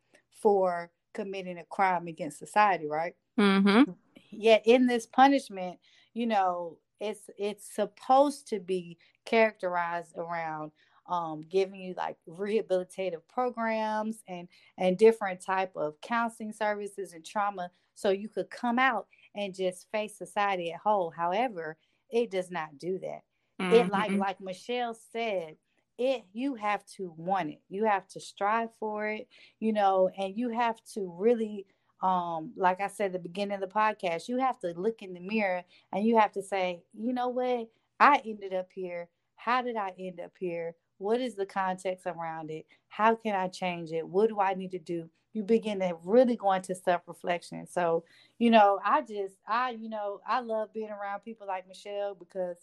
for 0.42 0.92
committing 1.14 1.58
a 1.58 1.64
crime 1.66 2.08
against 2.08 2.40
society, 2.40 2.88
right? 2.88 3.16
Mm-hmm. 3.40 3.92
Yet 4.32 4.64
in 4.66 4.88
this 4.88 5.06
punishment, 5.06 5.80
you 6.14 6.26
know, 6.26 6.78
it's 7.00 7.30
it's 7.38 7.74
supposed 7.74 8.48
to 8.50 8.60
be 8.60 8.98
characterized 9.26 10.18
around 10.18 10.72
um, 11.08 11.46
giving 11.50 11.80
you 11.80 11.94
like 11.96 12.18
rehabilitative 12.28 13.22
programs 13.30 14.24
and 14.28 14.48
and 14.78 14.98
different 14.98 15.42
type 15.42 15.72
of 15.76 16.00
counseling 16.02 16.52
services 16.52 17.14
and 17.14 17.26
trauma 17.26 17.70
so 17.96 18.10
you 18.10 18.28
could 18.28 18.50
come 18.50 18.78
out 18.78 19.08
and 19.36 19.56
just 19.56 19.88
face 19.92 20.18
society 20.18 20.72
at 20.72 20.80
whole 20.80 21.12
however 21.16 21.78
it 22.10 22.32
does 22.32 22.52
not 22.52 22.78
do 22.78 23.00
that. 23.00 23.22
Mm-hmm. 23.62 23.74
It 23.74 23.90
like 23.90 24.12
like 24.12 24.42
Michelle 24.42 24.98
said, 25.12 25.56
it 25.98 26.24
you 26.34 26.56
have 26.56 26.86
to 26.98 27.14
want 27.18 27.50
it. 27.50 27.62
You 27.70 27.86
have 27.86 28.08
to 28.10 28.20
strive 28.20 28.70
for 28.80 29.08
it, 29.08 29.28
you 29.60 29.74
know, 29.74 30.10
and 30.18 30.36
you 30.38 30.50
have 30.50 30.78
to 30.94 31.12
really 31.18 31.66
um 32.02 32.52
like 32.56 32.80
I 32.80 32.88
said 32.88 33.08
at 33.08 33.14
the 33.14 33.20
beginning 33.20 33.56
of 33.56 33.62
the 33.62 33.68
podcast, 33.68 34.28
you 34.28 34.38
have 34.38 34.60
to 34.60 34.74
look 34.78 35.02
in 35.02 35.14
the 35.14 35.20
mirror 35.20 35.64
and 35.92 36.06
you 36.06 36.18
have 36.18 36.32
to 36.34 36.44
say, 36.44 36.84
you 36.94 37.14
know 37.14 37.30
what? 37.30 37.70
I 38.00 38.22
ended 38.26 38.54
up 38.54 38.70
here. 38.74 39.10
How 39.36 39.62
did 39.62 39.76
I 39.76 39.94
end 39.98 40.20
up 40.20 40.34
here? 40.40 40.76
What 40.98 41.22
is 41.22 41.36
the 41.36 41.46
context 41.46 42.06
around 42.06 42.50
it? 42.52 42.66
How 42.90 43.16
can 43.16 43.36
I 43.36 43.48
change 43.48 43.92
it? 43.92 44.08
What 44.08 44.30
do 44.30 44.40
I 44.40 44.54
need 44.54 44.72
to 44.72 44.80
do? 44.80 45.10
You 45.34 45.44
begin 45.44 45.80
to 45.80 45.96
really 46.04 46.36
go 46.36 46.54
into 46.54 46.74
self 46.74 47.02
reflection. 47.08 47.68
So, 47.68 48.04
you 48.40 48.50
know, 48.50 48.80
I 48.84 49.02
just, 49.02 49.36
I, 49.48 49.72
you 49.72 49.90
know, 49.90 50.22
I 50.28 50.40
love 50.40 50.74
being 50.74 50.90
around 50.90 51.20
people 51.22 51.48
like 51.48 51.68
Michelle 51.68 52.16
because 52.16 52.58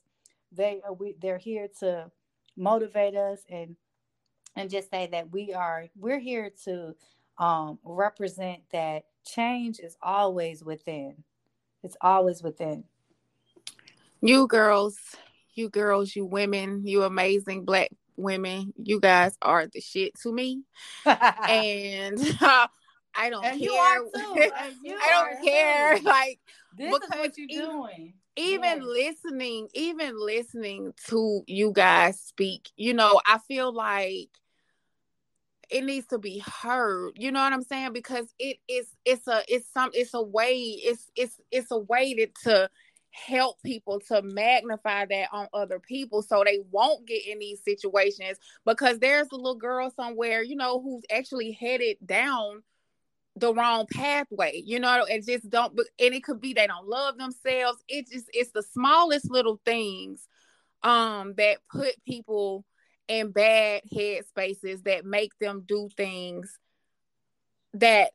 they 0.50 0.80
are, 0.84 0.92
we, 0.92 1.14
they're 1.20 1.38
here 1.38 1.68
to 1.80 2.10
motivate 2.56 3.14
us 3.14 3.40
and, 3.48 3.76
and 4.56 4.70
just 4.70 4.90
say 4.90 5.08
that 5.12 5.30
we 5.30 5.52
are, 5.52 5.86
we're 5.96 6.18
here 6.18 6.50
to 6.64 6.94
um, 7.38 7.78
represent 7.84 8.60
that 8.72 9.04
change 9.24 9.80
is 9.80 9.96
always 10.02 10.62
within. 10.64 11.24
It's 11.82 11.96
always 12.00 12.42
within. 12.42 12.84
You 14.20 14.46
girls, 14.46 14.96
you 15.54 15.68
girls, 15.68 16.16
you 16.16 16.24
women, 16.24 16.86
you 16.86 17.02
amazing 17.02 17.64
black 17.64 17.90
women, 18.16 18.72
you 18.82 19.00
guys 19.00 19.36
are 19.42 19.66
the 19.66 19.80
shit 19.80 20.18
to 20.22 20.32
me. 20.32 20.62
and 21.06 22.18
uh, 22.40 22.66
I 23.14 23.30
don't 23.30 23.44
and 23.44 23.60
care. 23.60 23.70
I 24.54 25.08
don't 25.10 25.44
care. 25.44 26.00
Like 26.00 26.40
this 26.76 26.94
is 26.94 27.10
what 27.10 27.38
you're 27.38 27.46
even, 27.50 27.70
doing. 27.70 28.14
Even 28.36 28.82
yes. 28.82 29.14
listening, 29.24 29.68
even 29.74 30.18
listening 30.18 30.92
to 31.08 31.42
you 31.46 31.70
guys 31.72 32.18
speak, 32.18 32.70
you 32.76 32.94
know, 32.94 33.20
I 33.26 33.38
feel 33.46 33.72
like 33.72 34.30
it 35.70 35.84
needs 35.84 36.06
to 36.08 36.18
be 36.18 36.42
heard. 36.62 37.12
You 37.16 37.32
know 37.32 37.40
what 37.40 37.52
I'm 37.52 37.62
saying? 37.62 37.92
Because 37.92 38.26
it 38.38 38.58
is 38.68 38.86
it's 39.04 39.26
a 39.26 39.42
it's 39.48 39.70
some 39.72 39.90
it's 39.92 40.14
a 40.14 40.22
way, 40.22 40.54
it's 40.56 41.10
it's 41.16 41.40
it's 41.50 41.70
a 41.70 41.78
way 41.78 42.14
to, 42.14 42.26
to 42.44 42.70
help 43.10 43.62
people 43.62 44.00
to 44.00 44.22
magnify 44.22 45.06
that 45.06 45.28
on 45.32 45.46
other 45.54 45.78
people 45.78 46.20
so 46.20 46.42
they 46.44 46.58
won't 46.72 47.06
get 47.06 47.24
in 47.26 47.38
these 47.38 47.62
situations 47.62 48.38
because 48.66 48.98
there's 48.98 49.28
a 49.32 49.36
little 49.36 49.54
girl 49.54 49.90
somewhere, 49.90 50.42
you 50.42 50.56
know, 50.56 50.80
who's 50.82 51.04
actually 51.10 51.52
headed 51.52 51.96
down 52.04 52.62
the 53.36 53.54
wrong 53.54 53.86
pathway, 53.92 54.62
you 54.64 54.78
know, 54.80 55.04
and 55.10 55.24
just 55.24 55.48
don't 55.48 55.78
and 55.78 56.14
it 56.14 56.24
could 56.24 56.40
be 56.40 56.52
they 56.52 56.66
don't 56.66 56.88
love 56.88 57.18
themselves. 57.18 57.82
It 57.88 58.08
just 58.10 58.28
it's 58.32 58.50
the 58.50 58.62
smallest 58.62 59.30
little 59.30 59.60
things 59.64 60.26
um 60.82 61.34
that 61.36 61.58
put 61.70 61.94
people 62.06 62.64
in 63.08 63.30
bad 63.30 63.82
head 63.94 64.26
spaces 64.26 64.82
that 64.82 65.04
make 65.04 65.38
them 65.38 65.64
do 65.66 65.88
things 65.96 66.58
that 67.74 68.12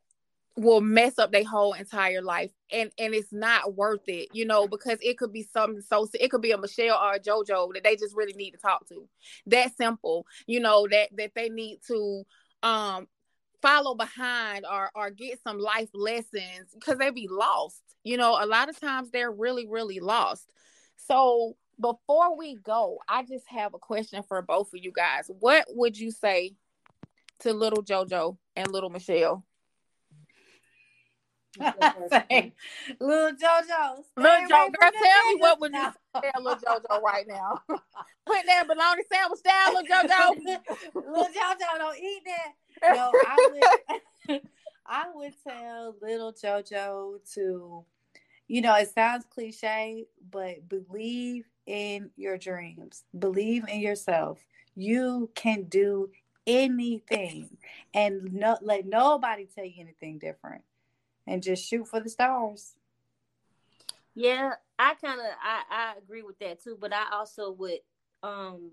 will 0.56 0.82
mess 0.82 1.18
up 1.18 1.32
their 1.32 1.46
whole 1.46 1.74
entire 1.74 2.22
life. 2.22 2.52
And 2.72 2.92
and 3.00 3.14
it's 3.14 3.32
not 3.32 3.76
worth 3.76 4.04
it 4.08 4.30
you 4.34 4.46
know 4.46 4.68
because 4.68 5.00
it 5.02 5.18
could 5.18 5.34
be 5.34 5.44
something 5.44 5.82
so 5.82 6.08
it 6.20 6.30
could 6.30 6.42
be 6.42 6.52
a 6.52 6.58
michelle 6.58 6.98
or 6.98 7.14
a 7.14 7.20
jojo 7.20 7.74
that 7.74 7.84
they 7.84 7.96
just 7.96 8.16
really 8.16 8.34
need 8.34 8.52
to 8.52 8.58
talk 8.58 8.88
to. 8.90 9.08
That 9.48 9.76
simple 9.78 10.26
you 10.46 10.60
know 10.60 10.88
that 10.92 11.10
that 11.18 11.32
they 11.36 11.50
need 11.50 11.80
to 11.88 12.24
um 12.62 13.08
follow 13.62 13.96
behind 13.96 14.66
or 14.72 14.92
or 14.96 15.10
get 15.10 15.40
some 15.44 15.60
life 15.60 15.90
lessons 15.94 16.74
because 16.74 16.98
they 16.98 17.10
be 17.10 17.28
lost. 17.30 17.82
You 18.04 18.18
know 18.18 18.38
a 18.40 18.46
lot 18.46 18.70
of 18.70 18.80
times 18.80 19.12
they're 19.12 19.32
really 19.32 19.68
really 19.68 20.00
lost. 20.00 20.52
So 20.98 21.56
before 21.80 22.38
we 22.38 22.56
go 22.56 23.00
i 23.08 23.24
just 23.24 23.48
have 23.48 23.74
a 23.74 23.80
question 23.80 24.24
for 24.24 24.42
both 24.42 24.74
of 24.74 24.84
you 24.84 24.92
guys 24.92 25.30
what 25.40 25.66
would 25.70 25.98
you 25.98 26.12
say 26.12 26.54
to 27.40 27.54
little 27.54 27.84
jojo 27.84 28.38
and 28.56 28.72
little 28.72 28.90
michelle 28.90 29.46
little 31.60 33.32
JoJo. 33.32 34.04
Little 34.16 34.48
JoJo, 34.48 34.50
girl, 34.50 34.92
tell 34.92 35.26
me 35.28 35.36
what 35.40 35.60
would 35.60 35.74
you 35.74 35.92
say, 36.22 36.32
little 36.40 36.60
JoJo, 36.60 37.02
right 37.02 37.26
now? 37.28 37.60
Put 38.26 38.46
that 38.46 38.68
bologna 38.68 39.02
sandwich 39.12 39.42
down, 39.44 39.74
little 39.74 39.88
JoJo. 39.88 40.60
little 40.96 41.26
JoJo, 41.26 41.78
don't 41.78 41.98
eat 41.98 42.22
that. 42.26 42.96
No, 42.96 43.12
I 43.28 43.50
would, 44.30 44.42
I 44.86 45.06
would 45.14 45.34
tell 45.46 45.96
little 46.02 46.34
JoJo 46.34 47.34
to, 47.34 47.84
you 48.48 48.62
know, 48.62 48.76
it 48.76 48.94
sounds 48.94 49.26
cliche, 49.30 50.06
but 50.32 50.70
believe 50.70 51.46
in 51.70 52.10
your 52.18 52.38
dreams. 52.38 53.04
Believe 53.18 53.64
in 53.70 53.80
yourself. 53.80 54.40
You 54.76 55.30
can 55.36 55.64
do 55.64 56.10
anything, 56.48 57.58
and 57.94 58.34
no, 58.34 58.58
let 58.62 58.86
nobody 58.86 59.46
tell 59.46 59.66
you 59.66 59.76
anything 59.78 60.18
different 60.18 60.64
and 61.28 61.44
just 61.44 61.64
shoot 61.64 61.88
for 61.88 62.00
the 62.00 62.10
stars. 62.10 62.74
Yeah, 64.16 64.54
I 64.80 64.96
kind 64.96 65.20
of 65.20 65.28
I, 65.42 65.62
I 65.70 65.94
agree 65.98 66.24
with 66.24 66.40
that 66.40 66.64
too, 66.64 66.76
but 66.80 66.92
I 66.92 67.06
also 67.12 67.52
would 67.52 67.80
um 68.24 68.72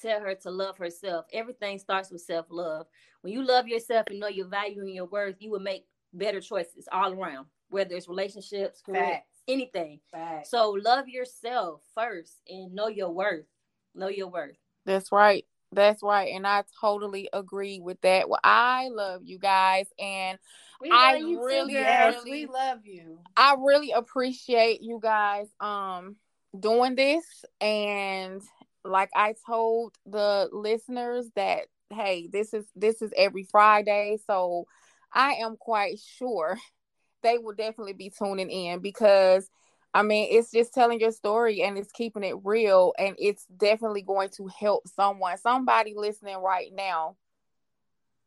tell 0.00 0.20
her 0.20 0.34
to 0.34 0.50
love 0.50 0.76
herself. 0.76 1.24
Everything 1.32 1.78
starts 1.78 2.10
with 2.10 2.20
self 2.20 2.46
love. 2.50 2.86
When 3.22 3.32
you 3.32 3.42
love 3.44 3.66
yourself 3.66 4.06
and 4.08 4.20
know 4.20 4.28
your 4.28 4.46
value 4.46 4.80
and 4.80 4.94
your 4.94 5.06
worth, 5.06 5.36
you 5.40 5.50
will 5.50 5.60
make 5.60 5.86
better 6.12 6.40
choices 6.40 6.88
all 6.92 7.12
around, 7.12 7.46
whether 7.70 7.96
it's 7.96 8.08
relationships, 8.08 8.82
career, 8.82 9.22
anything. 9.48 10.00
Facts. 10.12 10.50
So 10.50 10.70
love 10.70 11.08
yourself 11.08 11.82
first 11.94 12.34
and 12.48 12.74
know 12.74 12.88
your 12.88 13.10
worth. 13.10 13.46
Know 13.94 14.08
your 14.08 14.28
worth. 14.28 14.56
That's 14.84 15.10
right. 15.10 15.44
That's 15.72 16.02
right. 16.02 16.32
And 16.34 16.46
I 16.46 16.64
totally 16.80 17.28
agree 17.32 17.80
with 17.80 18.00
that. 18.02 18.28
Well, 18.28 18.40
I 18.42 18.88
love 18.88 19.22
you 19.24 19.38
guys 19.38 19.86
and 19.98 20.38
we 20.80 20.90
I 20.90 21.18
really, 21.18 21.74
too, 21.74 21.80
really, 21.80 22.30
we 22.30 22.46
love 22.46 22.86
you. 22.86 23.18
I 23.36 23.56
really 23.58 23.90
appreciate 23.92 24.80
you 24.82 25.00
guys 25.02 25.48
um 25.60 26.16
doing 26.58 26.94
this 26.94 27.24
and 27.60 28.40
like 28.84 29.10
I 29.14 29.34
told 29.46 29.94
the 30.06 30.48
listeners 30.52 31.26
that 31.36 31.64
hey, 31.90 32.28
this 32.32 32.54
is 32.54 32.66
this 32.76 33.02
is 33.02 33.12
every 33.16 33.44
Friday, 33.44 34.18
so 34.26 34.66
I 35.12 35.34
am 35.34 35.56
quite 35.56 35.98
sure 35.98 36.58
they 37.22 37.38
will 37.38 37.54
definitely 37.54 37.92
be 37.92 38.10
tuning 38.10 38.50
in 38.50 38.80
because 38.80 39.48
I 39.94 40.02
mean, 40.02 40.28
it's 40.30 40.50
just 40.50 40.74
telling 40.74 41.00
your 41.00 41.12
story 41.12 41.62
and 41.62 41.78
it's 41.78 41.90
keeping 41.92 42.22
it 42.22 42.36
real 42.44 42.92
and 42.98 43.16
it's 43.18 43.46
definitely 43.46 44.02
going 44.02 44.28
to 44.36 44.46
help 44.46 44.86
someone. 44.86 45.38
Somebody 45.38 45.94
listening 45.96 46.36
right 46.36 46.70
now 46.74 47.16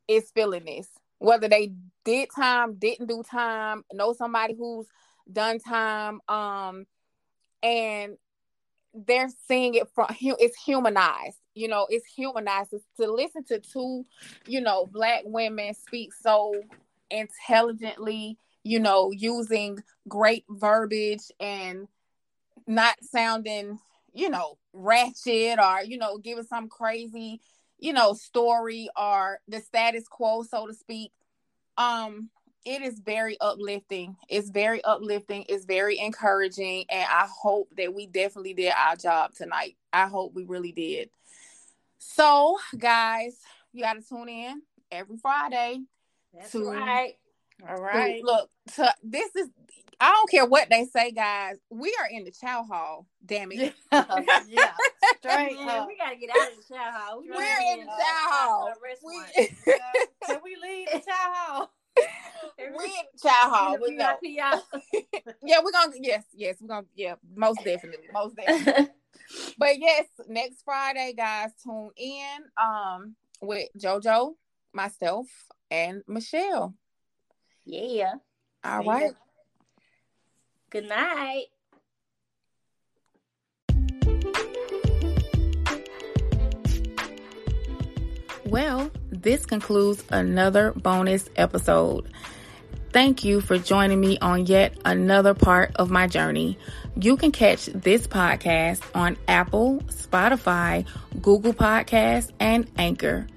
is 0.07 0.31
feeling 0.31 0.65
this 0.65 0.87
whether 1.21 1.47
they 1.47 1.71
did 2.03 2.29
time, 2.35 2.73
didn't 2.79 3.05
do 3.05 3.21
time, 3.21 3.83
know 3.93 4.11
somebody 4.11 4.55
who's 4.55 4.87
done 5.31 5.59
time, 5.59 6.19
um, 6.27 6.85
and 7.61 8.17
they're 8.95 9.29
seeing 9.47 9.75
it 9.75 9.87
from 9.93 10.07
it's 10.19 10.57
humanized. 10.57 11.37
You 11.53 11.67
know, 11.67 11.85
it's 11.89 12.07
humanized 12.07 12.73
it's 12.73 12.85
to 12.99 13.11
listen 13.11 13.43
to 13.45 13.59
two, 13.59 14.03
you 14.47 14.61
know, 14.61 14.87
black 14.87 15.21
women 15.25 15.75
speak 15.75 16.11
so 16.11 16.55
intelligently, 17.11 18.37
you 18.63 18.79
know, 18.79 19.11
using 19.11 19.79
great 20.07 20.45
verbiage 20.49 21.31
and 21.39 21.87
not 22.67 22.95
sounding, 23.01 23.79
you 24.13 24.29
know, 24.29 24.57
ratchet 24.73 25.59
or, 25.59 25.81
you 25.83 25.97
know, 25.97 26.17
giving 26.17 26.43
some 26.43 26.69
crazy 26.69 27.41
you 27.81 27.91
know, 27.91 28.13
story 28.13 28.87
or 28.95 29.39
the 29.47 29.59
status 29.59 30.07
quo, 30.07 30.43
so 30.43 30.67
to 30.67 30.73
speak. 30.73 31.11
Um, 31.77 32.29
it 32.63 32.83
is 32.83 32.99
very 32.99 33.37
uplifting. 33.41 34.15
It's 34.29 34.51
very 34.51 34.83
uplifting. 34.83 35.45
It's 35.49 35.65
very 35.65 35.97
encouraging. 35.97 36.85
And 36.89 37.07
I 37.11 37.27
hope 37.27 37.69
that 37.75 37.93
we 37.93 38.05
definitely 38.05 38.53
did 38.53 38.71
our 38.77 38.95
job 38.95 39.33
tonight. 39.33 39.75
I 39.91 40.05
hope 40.05 40.33
we 40.35 40.45
really 40.45 40.71
did. 40.71 41.09
So, 41.97 42.59
guys, 42.77 43.35
you 43.73 43.83
got 43.83 43.93
to 43.93 44.01
tune 44.07 44.29
in 44.29 44.61
every 44.91 45.17
Friday. 45.17 45.79
That's 46.33 46.51
to, 46.51 46.69
right. 46.69 47.15
All 47.67 47.81
right. 47.81 48.19
To, 48.21 48.25
look, 48.25 48.49
to, 48.75 48.93
this 49.03 49.35
is 49.35 49.49
I 49.99 50.11
don't 50.11 50.29
care 50.31 50.47
what 50.47 50.67
they 50.69 50.85
say, 50.85 51.11
guys. 51.11 51.57
We 51.69 51.95
are 51.99 52.07
in 52.11 52.23
the 52.23 52.31
chow 52.31 52.63
hall. 52.63 53.05
Damn 53.25 53.51
it. 53.51 53.73
Yeah, 53.91 54.43
yeah. 54.47 54.71
straight. 55.19 55.55
Man, 55.65 55.85
we 55.87 55.95
gotta 55.95 56.15
get 56.15 56.31
out 56.31 56.51
of 56.51 56.57
the 56.57 56.73
chow 56.73 56.91
hall. 56.91 57.21
We 57.21 57.29
are 57.29 57.73
in 57.73 57.79
the 57.81 57.85
chow 57.85 58.29
hall. 58.29 58.73
We, 59.05 59.47
can 60.25 60.39
we 60.43 60.55
leave 60.61 60.87
the 60.91 60.99
chow 60.99 61.33
hall? 61.33 61.71
we 62.57 62.65
in 62.65 63.05
the 63.13 63.19
chow 63.21 63.49
hall. 63.49 63.77
We 63.79 63.95
know. 63.95 64.17
yeah, 65.43 65.59
we're 65.63 65.71
gonna. 65.71 65.93
Yes, 66.01 66.23
yes, 66.33 66.55
we're 66.59 66.67
gonna. 66.67 66.87
Yeah, 66.95 67.15
most 67.35 67.63
definitely, 67.63 68.07
most 68.11 68.35
definitely. 68.35 68.89
but 69.57 69.77
yes, 69.77 70.05
next 70.27 70.63
Friday, 70.63 71.13
guys, 71.15 71.51
tune 71.63 71.91
in. 71.95 72.39
Um, 72.59 73.15
with 73.41 73.69
JoJo, 73.77 74.33
myself, 74.73 75.27
and 75.69 76.01
Michelle. 76.07 76.73
Yeah. 77.65 78.13
All 78.63 78.83
right. 78.83 79.11
Good 80.69 80.87
night. 80.87 81.45
Well, 88.45 88.91
this 89.09 89.45
concludes 89.45 90.03
another 90.09 90.73
bonus 90.73 91.29
episode. 91.37 92.11
Thank 92.91 93.23
you 93.23 93.39
for 93.39 93.57
joining 93.57 94.01
me 94.01 94.17
on 94.19 94.45
yet 94.45 94.77
another 94.83 95.33
part 95.33 95.71
of 95.77 95.89
my 95.89 96.07
journey. 96.07 96.57
You 96.95 97.15
can 97.15 97.31
catch 97.31 97.67
this 97.67 98.07
podcast 98.07 98.83
on 98.93 99.15
Apple, 99.29 99.79
Spotify, 99.87 100.85
Google 101.21 101.53
Podcasts, 101.53 102.31
and 102.41 102.69
Anchor. 102.77 103.27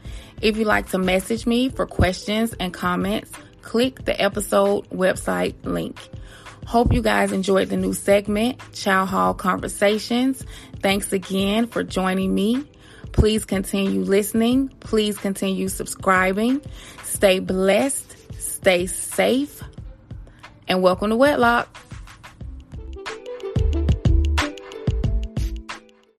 If 0.41 0.57
you'd 0.57 0.67
like 0.67 0.91
to 0.91 0.99
message 0.99 1.47
me 1.47 1.69
for 1.69 1.87
questions 1.87 2.53
and 2.59 2.75
comments, 2.75 3.31
click 3.65 4.05
the 4.05 4.21
episode 4.21 4.89
website 4.91 5.55
link. 5.65 5.99
Hope 6.67 6.93
you 6.93 7.03
guys 7.03 7.33
enjoyed 7.33 7.69
the 7.69 7.77
new 7.77 7.93
segment, 7.93 8.61
Chow 8.73 9.05
Hall 9.05 9.35
Conversations. 9.35 10.45
Thanks 10.81 11.13
again 11.13 11.67
for 11.67 11.83
joining 11.83 12.35
me. 12.35 12.65
Please 13.13 13.45
continue 13.45 14.03
listening. 14.03 14.69
Please 14.81 15.19
continue 15.19 15.69
subscribing. 15.69 16.61
Stay 17.03 17.39
blessed. 17.39 18.17
Stay 18.41 18.87
safe. 18.87 19.63
And 20.69 20.83
welcome 20.83 21.11
to 21.11 21.17
Wedlock. 21.17 21.84